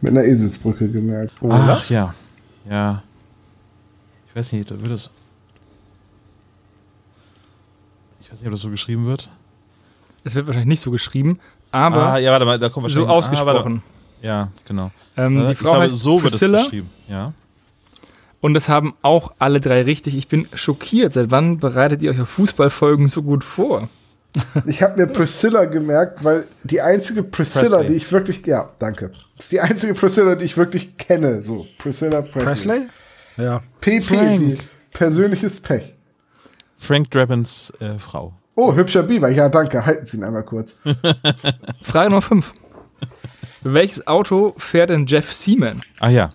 mit 0.00 0.12
einer 0.12 0.22
Eselsbrücke 0.22 0.88
gemerkt. 0.88 1.32
Ach 1.48 1.90
ja. 1.90 2.14
Ja. 2.70 3.02
Ich 4.28 4.36
weiß 4.36 4.52
nicht, 4.52 4.70
da 4.70 4.80
wird 4.80 4.92
es. 4.92 5.10
Ich 8.20 8.30
weiß 8.30 8.38
nicht, 8.38 8.46
ob 8.46 8.52
das 8.52 8.60
so 8.60 8.70
geschrieben 8.70 9.04
wird. 9.06 9.30
Es 10.22 10.36
wird 10.36 10.46
wahrscheinlich 10.46 10.68
nicht 10.68 10.80
so 10.80 10.92
geschrieben, 10.92 11.40
aber 11.72 12.12
ah, 12.12 12.18
ja, 12.18 12.30
warte 12.30 12.44
mal, 12.44 12.56
da 12.56 12.68
kommt 12.68 12.88
so 12.88 13.00
wahrscheinlich. 13.00 13.10
Ah, 13.10 13.12
ausgesprochen. 13.16 13.82
warte. 14.20 14.26
ja, 14.26 14.48
genau. 14.64 14.92
ähm, 15.16 15.40
Äh, 15.40 15.46
die 15.46 15.52
ich 15.54 15.58
Frau 15.58 15.70
glaube, 15.70 15.80
heißt 15.80 15.98
so 15.98 16.22
wird 16.22 16.34
es 16.34 16.38
Priscilla 16.38 16.62
geschrieben. 16.62 16.90
Ja. 17.08 17.32
und 18.40 18.54
das 18.54 18.68
haben 18.68 18.94
auch 19.02 19.32
alle 19.40 19.60
drei 19.60 19.82
richtig. 19.82 20.14
Ich 20.16 20.28
bin 20.28 20.46
schockiert. 20.54 21.14
Seit 21.14 21.32
wann 21.32 21.58
bereitet 21.58 22.00
ihr 22.00 22.12
euch 22.12 22.20
auf 22.20 22.28
Fußballfolgen 22.28 23.08
so 23.08 23.24
gut 23.24 23.42
vor? 23.42 23.88
Ich 24.66 24.82
habe 24.82 25.00
mir 25.00 25.06
Priscilla 25.06 25.66
gemerkt, 25.66 26.24
weil 26.24 26.44
die 26.64 26.80
einzige 26.80 27.22
Priscilla, 27.22 27.78
Presley. 27.78 27.86
die 27.88 27.94
ich 27.96 28.12
wirklich, 28.12 28.46
ja, 28.46 28.70
danke. 28.78 29.10
Das 29.36 29.44
ist 29.44 29.52
die 29.52 29.60
einzige 29.60 29.94
Priscilla, 29.94 30.34
die 30.34 30.46
ich 30.46 30.56
wirklich 30.56 30.96
kenne. 30.96 31.42
So, 31.42 31.66
Priscilla 31.78 32.22
Presley. 32.22 32.44
Presley? 32.44 32.88
Ja. 33.36 33.62
PP 33.80 34.58
persönliches 34.92 35.60
Pech. 35.60 35.94
Frank 36.78 37.10
Drabins 37.10 37.72
äh, 37.80 37.98
Frau. 37.98 38.34
Oh, 38.54 38.74
hübscher 38.74 39.02
Biber. 39.02 39.30
Ja, 39.30 39.48
danke. 39.48 39.86
Halten 39.86 40.04
Sie 40.04 40.18
ihn 40.18 40.24
einmal 40.24 40.42
kurz. 40.42 40.78
Frage 41.82 42.10
Nummer 42.10 42.22
5. 42.22 42.52
Welches 43.62 44.06
Auto 44.06 44.54
fährt 44.58 44.90
denn 44.90 45.06
Jeff 45.06 45.32
Seaman? 45.32 45.82
Ah 46.00 46.10
ja. 46.10 46.30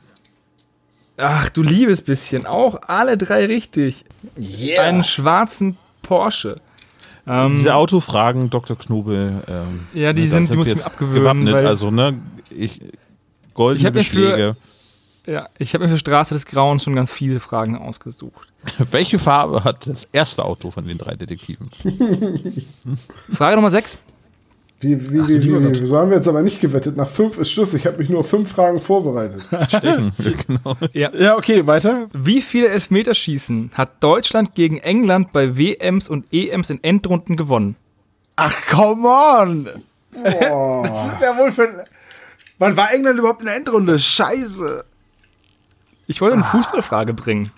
Ach, 1.17 1.49
du 1.49 1.61
liebes 1.61 2.01
bisschen. 2.01 2.45
Auch 2.45 2.81
alle 2.87 3.17
drei 3.17 3.45
richtig. 3.45 4.05
Yeah. 4.37 4.83
Einen 4.83 5.03
schwarzen 5.03 5.77
Porsche. 6.01 6.61
Ähm, 7.28 7.53
Diese 7.55 7.75
Autofragen, 7.75 8.49
Dr. 8.49 8.78
Knobel. 8.78 9.43
Ähm, 9.47 9.82
Ja, 9.93 10.13
die 10.13 10.21
ne, 10.23 10.28
sind- 10.30 10.53
die 10.53 10.57
muss 10.57 10.67
ich 10.67 10.75
mir 10.75 10.86
abgewöhnen, 10.86 11.19
Gewappnet, 11.45 11.55
also, 11.65 11.91
ne? 11.91 12.19
Ich, 12.49 12.82
goldene 13.53 13.80
Ich 13.99 14.09
für- 14.09 14.19
Beschläge. 14.21 14.55
ja, 15.25 15.49
ich 15.57 15.73
habe 15.73 15.84
mir 15.86 15.91
für 15.91 15.97
Straße 15.97 16.34
des 16.34 16.45
Grauens 16.45 16.84
schon 16.84 16.95
ganz 16.95 17.11
fiese 17.11 17.39
Fragen 17.39 17.78
ausgesucht. 17.78 18.47
Welche 18.91 19.19
Farbe 19.19 19.63
hat 19.63 19.88
das 19.88 20.07
erste 20.11 20.45
Auto 20.45 20.71
von 20.71 20.86
den 20.88 20.97
drei 20.97 21.15
Detektiven? 21.15 21.69
Frage 23.32 23.55
Nummer 23.55 23.69
6. 23.69 23.97
Wie, 24.80 25.11
wie, 25.11 25.19
Ach, 25.21 25.28
wie, 25.28 25.41
wie, 25.41 25.82
wie, 25.82 25.86
so 25.88 25.97
haben 25.97 26.11
wir 26.11 26.17
jetzt 26.17 26.28
aber 26.28 26.43
nicht 26.43 26.61
gewettet. 26.61 26.97
Nach 26.97 27.09
fünf 27.09 27.39
ist 27.39 27.49
Schluss. 27.49 27.73
Ich 27.73 27.88
habe 27.88 27.97
mich 27.97 28.09
nur 28.09 28.19
auf 28.19 28.30
fünf 28.30 28.51
Fragen 28.51 28.80
vorbereitet. 28.80 29.41
Stechen. 29.67 30.11
genau. 30.47 30.78
Ja, 30.93 31.36
okay, 31.36 31.65
weiter. 31.65 32.09
Wie 32.13 32.41
viele 32.41 32.67
Elfmeterschießen 32.69 33.71
hat 33.73 34.03
Deutschland 34.03 34.53
gegen 34.53 34.78
England 34.78 35.34
bei 35.34 35.57
WMs 35.57 36.07
und 36.07 36.25
EMs 36.32 36.69
in 36.69 36.84
Endrunden 36.84 37.38
gewonnen? 37.38 37.75
Ach, 38.36 38.53
come 38.69 39.07
on! 39.07 39.67
Boah. 40.11 40.84
Das 40.88 41.07
ist 41.07 41.21
ja 41.21 41.36
wohl 41.36 41.51
für. 41.51 41.86
Wann 42.59 42.78
war 42.78 42.93
England 42.93 43.17
überhaupt 43.17 43.41
in 43.41 43.47
der 43.47 43.55
Endrunde? 43.55 43.97
Scheiße. 43.97 44.86
Ich 46.05 46.21
wollte 46.21 46.36
eine 46.36 46.43
Fußballfrage 46.43 47.13
bringen. 47.13 47.51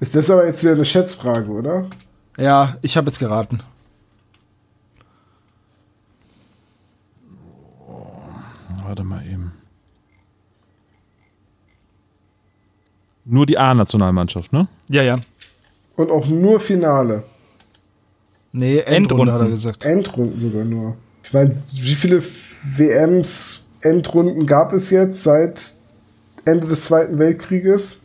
Ist 0.00 0.14
das 0.14 0.30
aber 0.30 0.46
jetzt 0.46 0.62
wieder 0.62 0.74
eine 0.74 0.84
Schätzfrage, 0.84 1.48
oder? 1.50 1.88
Ja, 2.36 2.76
ich 2.82 2.96
habe 2.96 3.06
jetzt 3.06 3.18
geraten. 3.18 3.62
Warte 8.88 9.04
mal 9.04 9.22
eben. 9.26 9.52
Nur 13.26 13.44
die 13.44 13.58
A-Nationalmannschaft, 13.58 14.50
ne? 14.50 14.66
Ja, 14.88 15.02
ja. 15.02 15.16
Und 15.96 16.10
auch 16.10 16.26
nur 16.26 16.58
Finale. 16.58 17.24
Nee, 18.52 18.78
Endrunde, 18.78 18.94
Endrunden. 18.96 19.34
hat 19.34 19.40
er 19.42 19.48
gesagt. 19.50 19.84
Endrunden 19.84 20.38
sogar 20.38 20.64
nur. 20.64 20.96
Ich 21.22 21.34
meine, 21.34 21.50
wie 21.50 21.94
viele 21.94 22.22
WMs, 22.22 23.66
Endrunden 23.82 24.46
gab 24.46 24.72
es 24.72 24.88
jetzt 24.88 25.22
seit 25.22 25.74
Ende 26.46 26.66
des 26.66 26.86
Zweiten 26.86 27.18
Weltkrieges? 27.18 28.00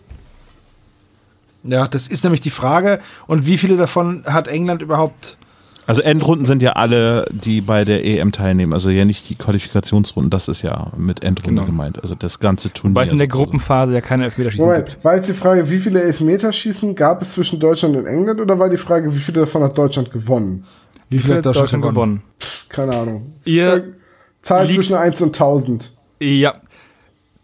Ja, 1.63 1.87
das 1.87 2.09
ist 2.09 2.25
nämlich 2.25 2.41
die 2.41 2.49
Frage. 2.49 2.99
Und 3.25 3.45
wie 3.45 3.57
viele 3.57 3.77
davon 3.77 4.25
hat 4.25 4.49
England 4.49 4.81
überhaupt 4.81 5.37
Also 5.85 6.01
Endrunden 6.01 6.45
sind 6.45 6.61
ja 6.61 6.73
alle, 6.73 7.25
die 7.31 7.59
bei 7.61 7.83
der 7.83 8.05
EM 8.05 8.31
teilnehmen. 8.31 8.73
Also 8.73 8.89
ja 8.89 9.03
nicht 9.05 9.29
die 9.29 9.35
Qualifikationsrunden, 9.35 10.29
das 10.29 10.47
ist 10.47 10.61
ja 10.61 10.91
mit 10.97 11.23
Endrunde 11.23 11.61
Genau. 11.61 11.65
gemeint. 11.65 12.01
Also 12.01 12.15
das 12.15 12.39
ganze 12.39 12.71
Turnier. 12.71 12.95
Weil 12.95 13.03
es 13.05 13.11
in 13.11 13.17
der 13.17 13.25
sozusagen. 13.27 13.45
Gruppenphase 13.45 13.93
ja 13.93 14.01
keine 14.01 14.25
Elfmeterschießen 14.25 14.65
gibt. 14.75 14.87
Moment, 14.89 15.03
war 15.03 15.15
jetzt 15.15 15.29
die 15.29 15.33
Frage, 15.33 15.69
wie 15.69 15.79
viele 15.79 16.01
Elfmeterschießen 16.01 16.95
gab 16.95 17.21
es 17.21 17.33
zwischen 17.33 17.59
Deutschland 17.59 17.95
und 17.97 18.05
England 18.05 18.39
oder 18.39 18.57
war 18.59 18.69
die 18.69 18.77
Frage, 18.77 19.13
wie 19.13 19.19
viele 19.19 19.41
davon 19.41 19.61
hat 19.63 19.77
Deutschland 19.77 20.09
gewonnen? 20.11 20.65
Wie 21.09 21.19
viel 21.19 21.35
hat 21.35 21.45
Deutschland, 21.45 21.83
gewonnen? 21.83 22.23
Keine 22.69 22.95
Ahnung. 22.95 23.33
Ihr 23.45 23.73
Äh, 23.75 23.83
Zahl 24.41 24.69
zwischen 24.69 24.95
1 24.95 25.21
und 25.21 25.35
1000. 25.35 25.91
Ja. 26.19 26.53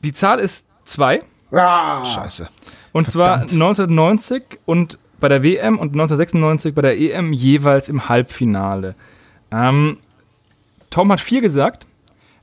Die 0.04 0.14
Zahl 0.14 0.40
ist 0.40 0.64
zwei. 0.86 1.24
Ah, 1.52 2.04
Scheiße. 2.06 2.48
Und 2.94 3.08
zwar 3.08 3.42
1990 3.42 4.44
und 4.66 4.98
bei 5.20 5.28
der 5.30 5.44
WM 5.44 5.78
und 5.78 5.90
1996 5.94 6.74
bei 6.74 6.82
der 6.82 6.98
EM 7.00 7.34
jeweils 7.34 7.90
im 7.90 8.10
Halbfinale. 8.10 8.96
Ähm, 9.52 9.98
Tom 10.90 11.12
hat 11.12 11.20
vier 11.20 11.42
gesagt. 11.42 11.86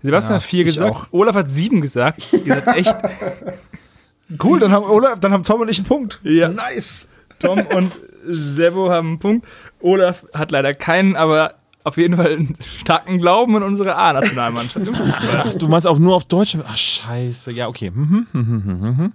Sebastian 0.03 0.35
Ja, 0.35 0.41
hat 0.41 0.47
vier 0.49 0.65
gesagt. 0.65 0.95
auch. 0.95 1.07
Olaf 1.11 1.35
hat 1.35 1.49
sieben 1.49 1.81
gesagt. 1.81 2.23
Ihr 2.33 2.63
seid 2.65 2.77
echt 2.77 2.97
Cool, 4.43 4.59
dann 4.59 4.73
haben, 4.73 4.85
Olaf, 4.85 5.21
dann 5.21 5.33
haben 5.33 5.45
Tom 5.45 5.61
und 5.61 5.69
ich 5.69 5.79
einen 5.79 5.87
Punkt. 5.87 6.21
Ja. 6.25 6.49
Nice. 6.49 7.09
Tom 7.39 7.61
und 7.75 7.93
Sebo 8.27 8.91
haben 8.91 9.09
einen 9.09 9.19
Punkt. 9.21 9.47
Olaf 9.81 10.25
hat 10.35 10.51
leider 10.51 10.75
keinen, 10.75 11.15
aber 11.17 11.55
auf 11.85 11.97
jeden 11.97 12.17
Fall 12.17 12.33
einen 12.33 12.55
starken 12.79 13.21
Glauben 13.21 13.57
in 13.57 13.63
unsere 13.63 13.95
A-Nationalmannschaft 13.95 14.85
im 14.85 14.95
Fußball. 14.95 15.45
Ach, 15.47 15.53
du 15.53 15.69
meinst 15.69 15.87
auch 15.87 15.99
nur 15.99 16.17
auf 16.17 16.25
Deutsch? 16.25 16.57
Ach, 16.67 16.77
scheiße. 16.77 17.53
Ja, 17.53 17.69
okay. 17.69 17.91
Mhm, 17.95 18.27
mhm, 18.33 18.63
mhm. 18.99 19.13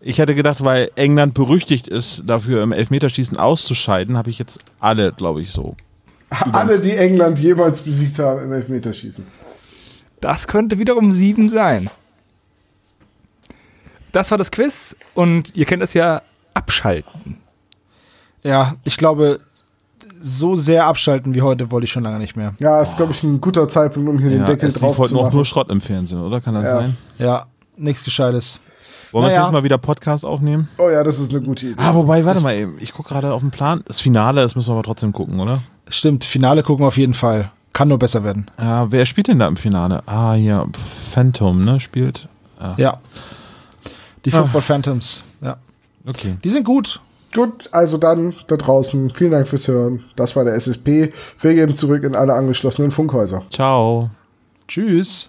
Ich 0.00 0.18
hätte 0.18 0.34
gedacht, 0.34 0.62
weil 0.64 0.90
England 0.94 1.34
berüchtigt 1.34 1.88
ist, 1.88 2.22
dafür 2.26 2.62
im 2.62 2.72
Elfmeterschießen 2.72 3.36
auszuscheiden, 3.36 4.16
habe 4.16 4.30
ich 4.30 4.38
jetzt 4.38 4.60
alle, 4.78 5.12
glaube 5.12 5.42
ich, 5.42 5.50
so. 5.50 5.74
alle, 6.52 6.78
die 6.80 6.92
England 6.96 7.38
jemals 7.40 7.80
besiegt 7.80 8.18
haben 8.18 8.42
im 8.44 8.52
Elfmeterschießen. 8.52 9.24
Das 10.20 10.46
könnte 10.46 10.78
wiederum 10.78 11.12
sieben 11.12 11.48
sein. 11.48 11.90
Das 14.12 14.30
war 14.30 14.38
das 14.38 14.50
Quiz 14.50 14.96
und 15.14 15.54
ihr 15.54 15.64
kennt 15.66 15.82
es 15.82 15.94
ja 15.94 16.22
abschalten. 16.54 17.38
Ja, 18.42 18.76
ich 18.84 18.96
glaube, 18.96 19.40
so 20.20 20.56
sehr 20.56 20.86
abschalten 20.86 21.34
wie 21.34 21.42
heute 21.42 21.70
wollte 21.70 21.84
ich 21.84 21.92
schon 21.92 22.02
lange 22.04 22.18
nicht 22.18 22.36
mehr. 22.36 22.54
Ja, 22.58 22.80
ist, 22.80 22.96
glaube 22.96 23.12
ich, 23.12 23.22
ein 23.22 23.40
guter 23.40 23.68
Zeitpunkt, 23.68 24.08
um 24.08 24.18
hier 24.18 24.30
den 24.30 24.40
Ja, 24.40 24.46
Deckel 24.46 24.68
es 24.68 24.74
lief 24.74 24.82
drauf 24.82 24.98
heute 24.98 25.08
zu 25.10 25.14
noch 25.16 25.22
machen. 25.24 25.34
nur 25.36 25.44
Schrott 25.44 25.70
im 25.70 25.80
Fernsehen, 25.80 26.20
oder? 26.20 26.40
Kann 26.40 26.54
das 26.54 26.64
Ja. 26.64 26.70
sein? 26.70 26.96
Ja, 27.18 27.46
nichts 27.76 28.02
Gescheites. 28.04 28.60
Wollen 29.12 29.22
wir 29.24 29.26
das 29.28 29.32
Naja. 29.32 29.40
nächste 29.40 29.52
Mal 29.54 29.64
wieder 29.64 29.78
Podcast 29.78 30.24
aufnehmen? 30.24 30.68
Oh 30.78 30.90
ja, 30.90 31.02
das 31.02 31.18
ist 31.18 31.30
eine 31.30 31.40
gute 31.40 31.66
Idee. 31.68 31.80
Ah, 31.80 31.94
wobei, 31.94 32.24
warte 32.24 32.40
mal 32.42 32.54
eben. 32.54 32.76
Ich 32.80 32.92
gucke 32.92 33.08
gerade 33.10 33.32
auf 33.32 33.40
den 33.40 33.50
Plan. 33.50 33.82
Das 33.86 34.00
Finale, 34.00 34.42
das 34.42 34.54
müssen 34.54 34.68
wir 34.68 34.74
aber 34.74 34.82
trotzdem 34.82 35.12
gucken, 35.12 35.40
oder? 35.40 35.62
Stimmt, 35.88 36.24
Finale 36.24 36.62
gucken 36.62 36.84
wir 36.84 36.88
auf 36.88 36.98
jeden 36.98 37.14
Fall. 37.14 37.50
Kann 37.72 37.88
nur 37.88 37.98
besser 37.98 38.24
werden. 38.24 38.50
Ja, 38.58 38.90
wer 38.90 39.06
spielt 39.06 39.28
denn 39.28 39.38
da 39.38 39.46
im 39.48 39.56
Finale? 39.56 40.02
Ah, 40.06 40.34
hier, 40.34 40.66
Phantom, 41.12 41.64
ne? 41.64 41.80
Spielt. 41.80 42.28
Ja. 42.76 42.98
Die 44.24 44.30
Football 44.30 44.62
Phantoms. 44.62 45.22
Ja. 45.40 45.56
Okay. 46.06 46.36
Die 46.42 46.48
sind 46.48 46.64
gut. 46.64 47.00
Gut, 47.34 47.68
also 47.72 47.98
dann 47.98 48.34
da 48.48 48.56
draußen, 48.56 49.10
vielen 49.10 49.30
Dank 49.30 49.46
fürs 49.46 49.68
Hören. 49.68 50.02
Das 50.16 50.34
war 50.34 50.44
der 50.44 50.54
SSP. 50.54 51.12
Wir 51.40 51.54
geben 51.54 51.76
zurück 51.76 52.02
in 52.02 52.16
alle 52.16 52.32
angeschlossenen 52.34 52.90
Funkhäuser. 52.90 53.42
Ciao. 53.50 54.10
Tschüss. 54.66 55.28